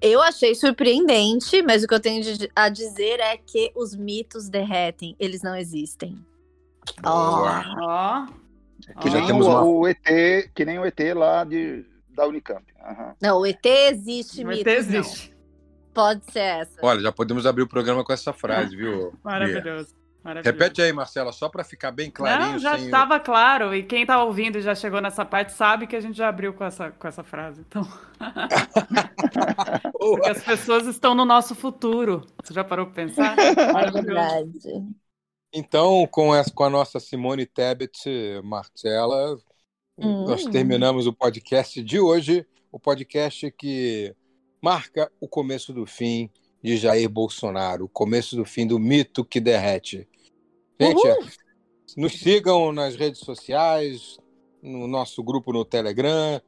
Eu 0.00 0.22
achei 0.22 0.54
surpreendente, 0.54 1.60
mas 1.62 1.82
o 1.82 1.88
que 1.88 1.94
eu 1.94 2.00
tenho 2.00 2.22
a 2.54 2.68
dizer 2.68 3.18
é 3.18 3.36
que 3.36 3.72
os 3.74 3.96
mitos 3.96 4.48
derretem, 4.48 5.16
eles 5.18 5.42
não 5.42 5.56
existem. 5.56 6.24
Ó. 7.04 7.50
Oh. 7.80 9.00
Que, 9.00 9.10
nem 9.10 9.32
o, 9.32 9.36
uma... 9.36 9.62
o, 9.64 9.88
ET, 9.88 10.50
que 10.54 10.64
nem 10.64 10.78
o 10.78 10.86
ET 10.86 10.98
lá 11.14 11.42
de, 11.42 11.84
da 12.18 12.26
Unicamp. 12.26 12.64
Uhum. 12.84 13.14
Não, 13.22 13.40
o 13.40 13.46
ET 13.46 13.64
existe, 13.64 14.44
o 14.44 14.50
ET 14.50 14.66
existe. 14.66 15.30
Não. 15.30 15.38
Pode 15.94 16.30
ser 16.30 16.40
essa. 16.40 16.78
Olha, 16.82 17.00
já 17.00 17.12
podemos 17.12 17.46
abrir 17.46 17.62
o 17.62 17.68
programa 17.68 18.04
com 18.04 18.12
essa 18.12 18.32
frase, 18.32 18.76
viu? 18.76 19.12
Maravilhoso. 19.22 19.96
Repete 20.44 20.82
aí, 20.82 20.92
Marcela, 20.92 21.32
só 21.32 21.48
para 21.48 21.64
ficar 21.64 21.90
bem 21.90 22.10
clarinho. 22.10 22.52
Não, 22.52 22.58
já 22.58 22.76
estava 22.76 23.14
sem... 23.14 23.24
claro. 23.24 23.74
E 23.74 23.82
quem 23.82 24.02
está 24.02 24.22
ouvindo 24.22 24.58
e 24.58 24.62
já 24.62 24.74
chegou 24.74 25.00
nessa 25.00 25.24
parte 25.24 25.52
sabe 25.52 25.86
que 25.86 25.96
a 25.96 26.00
gente 26.00 26.18
já 26.18 26.28
abriu 26.28 26.52
com 26.52 26.64
essa, 26.64 26.90
com 26.90 27.08
essa 27.08 27.24
frase. 27.24 27.64
Então... 27.66 27.88
Porque 29.98 30.28
as 30.28 30.42
pessoas 30.42 30.86
estão 30.86 31.14
no 31.14 31.24
nosso 31.24 31.54
futuro. 31.54 32.26
Você 32.44 32.52
já 32.52 32.64
parou 32.64 32.86
para 32.86 32.94
pensar? 32.94 33.36
É 33.38 33.90
verdade. 33.90 34.52
Então, 35.52 36.06
com, 36.10 36.34
essa, 36.34 36.52
com 36.52 36.64
a 36.64 36.70
nossa 36.70 37.00
Simone 37.00 37.46
Tebet, 37.46 38.40
Marcela, 38.44 39.38
hum. 39.98 40.24
nós 40.24 40.44
terminamos 40.44 41.06
o 41.06 41.12
podcast 41.12 41.82
de 41.82 41.98
hoje. 41.98 42.46
O 42.70 42.78
podcast 42.78 43.50
que 43.52 44.14
marca 44.62 45.10
o 45.20 45.26
começo 45.26 45.72
do 45.72 45.86
fim 45.86 46.30
de 46.62 46.76
Jair 46.76 47.08
Bolsonaro, 47.08 47.84
o 47.84 47.88
começo 47.88 48.36
do 48.36 48.44
fim 48.44 48.66
do 48.66 48.78
mito 48.78 49.24
que 49.24 49.40
derrete. 49.40 50.08
Gente, 50.80 51.06
Uhul. 51.06 51.26
nos 51.96 52.12
sigam 52.12 52.72
nas 52.72 52.94
redes 52.96 53.20
sociais, 53.20 54.18
no 54.62 54.86
nosso 54.86 55.22
grupo 55.22 55.52
no 55.52 55.64
Telegram. 55.64 56.40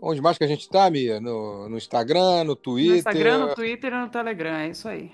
Onde 0.00 0.20
mais 0.20 0.36
que 0.38 0.44
a 0.44 0.46
gente 0.46 0.62
está, 0.62 0.90
Mia? 0.90 1.20
No, 1.20 1.68
no 1.68 1.76
Instagram, 1.76 2.44
no 2.44 2.54
Twitter? 2.54 2.92
No 2.92 2.98
Instagram, 2.98 3.38
no 3.38 3.54
Twitter 3.54 3.92
e 3.92 4.00
no 4.00 4.08
Telegram, 4.08 4.56
é 4.56 4.68
isso 4.70 4.88
aí. 4.88 5.10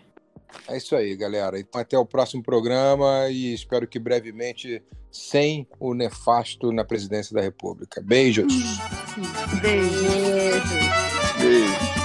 É 0.69 0.77
isso 0.77 0.95
aí, 0.95 1.17
galera. 1.17 1.59
Então, 1.59 1.81
até 1.81 1.99
o 1.99 2.07
próximo 2.07 2.43
programa 2.43 3.29
e 3.29 3.53
espero 3.53 3.87
que 3.87 3.99
brevemente 3.99 4.83
sem 5.11 5.67
o 5.79 5.93
nefasto 5.93 6.73
na 6.73 6.85
presidência 6.85 7.35
da 7.35 7.43
República. 7.43 8.01
Beijos. 8.01 8.53
Beijos. 9.61 10.63
Beijos. 11.39 12.03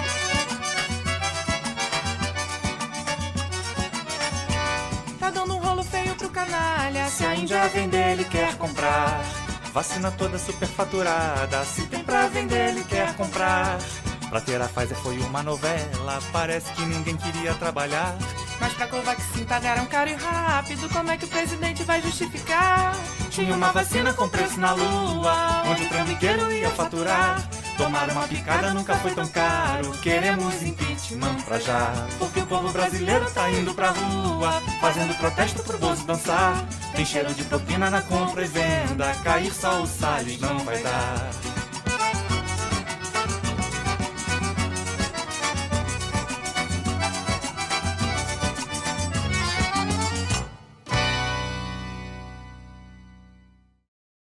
Tá 5.20 5.30
dando 5.32 5.56
um 5.56 5.60
rolo 5.60 5.84
feio 5.84 6.16
pro 6.16 6.30
canalha. 6.30 7.08
Se 7.08 7.24
a 7.24 7.36
Índia 7.36 7.68
vender, 7.70 8.14
ele 8.14 8.26
quer 8.26 8.58
comprar. 8.58 9.24
Vacina 9.74 10.12
toda 10.12 10.38
superfaturada. 10.38 11.64
Se 11.64 11.86
tem 11.88 12.04
pra 12.04 12.28
vender, 12.28 12.70
ele 12.70 12.84
quer 12.84 13.16
comprar. 13.16 13.78
Pra 14.30 14.42
ter 14.42 14.62
a 14.62 14.68
Pfizer 14.68 14.98
foi 14.98 15.18
uma 15.20 15.42
novela, 15.42 16.20
parece 16.32 16.72
que 16.74 16.82
ninguém 16.82 17.16
queria 17.16 17.54
trabalhar. 17.54 18.16
Mas 18.60 18.74
pra 18.74 18.88
Covaxin 18.88 19.46
pagaram 19.46 19.86
caro 19.86 20.10
e 20.10 20.14
rápido, 20.16 20.90
como 20.90 21.12
é 21.12 21.18
que 21.18 21.26
o 21.26 21.28
presidente 21.28 21.84
vai 21.84 22.02
justificar? 22.02 22.96
Tinha 23.30 23.54
uma 23.54 23.72
vacina 23.72 24.14
com 24.14 24.28
preço 24.28 24.60
na 24.60 24.74
lua, 24.74 25.64
onde 25.68 25.84
o 25.84 25.90
trambiqueiro 25.90 26.52
ia 26.52 26.70
faturar. 26.72 27.42
Tomar 27.78 28.10
uma 28.10 28.28
picada 28.28 28.74
nunca 28.74 28.96
foi 28.96 29.14
tão 29.14 29.28
caro, 29.28 29.92
queremos 30.00 30.64
impeachment 30.64 31.36
pra 31.46 31.60
já. 31.60 31.94
Porque 32.18 32.40
o 32.40 32.48
povo 32.48 32.70
brasileiro 32.72 33.30
tá 33.30 33.50
indo 33.52 33.74
pra 33.76 33.92
rua, 33.92 34.62
fazendo 34.82 35.16
protesto 35.20 35.62
pro 35.64 35.78
Bozo 35.78 36.04
dançar. 36.06 36.66
Tem 36.96 37.06
cheiro 37.06 37.32
de 37.36 37.44
propina 37.44 37.92
na 37.92 38.02
compra 38.02 38.44
e 38.44 38.48
venda, 38.48 39.14
cair 39.24 39.54
só 39.54 39.84
o 39.84 39.88
Salles 39.88 40.40
não 40.42 40.58
vai 40.60 40.82
dar. 40.82 41.30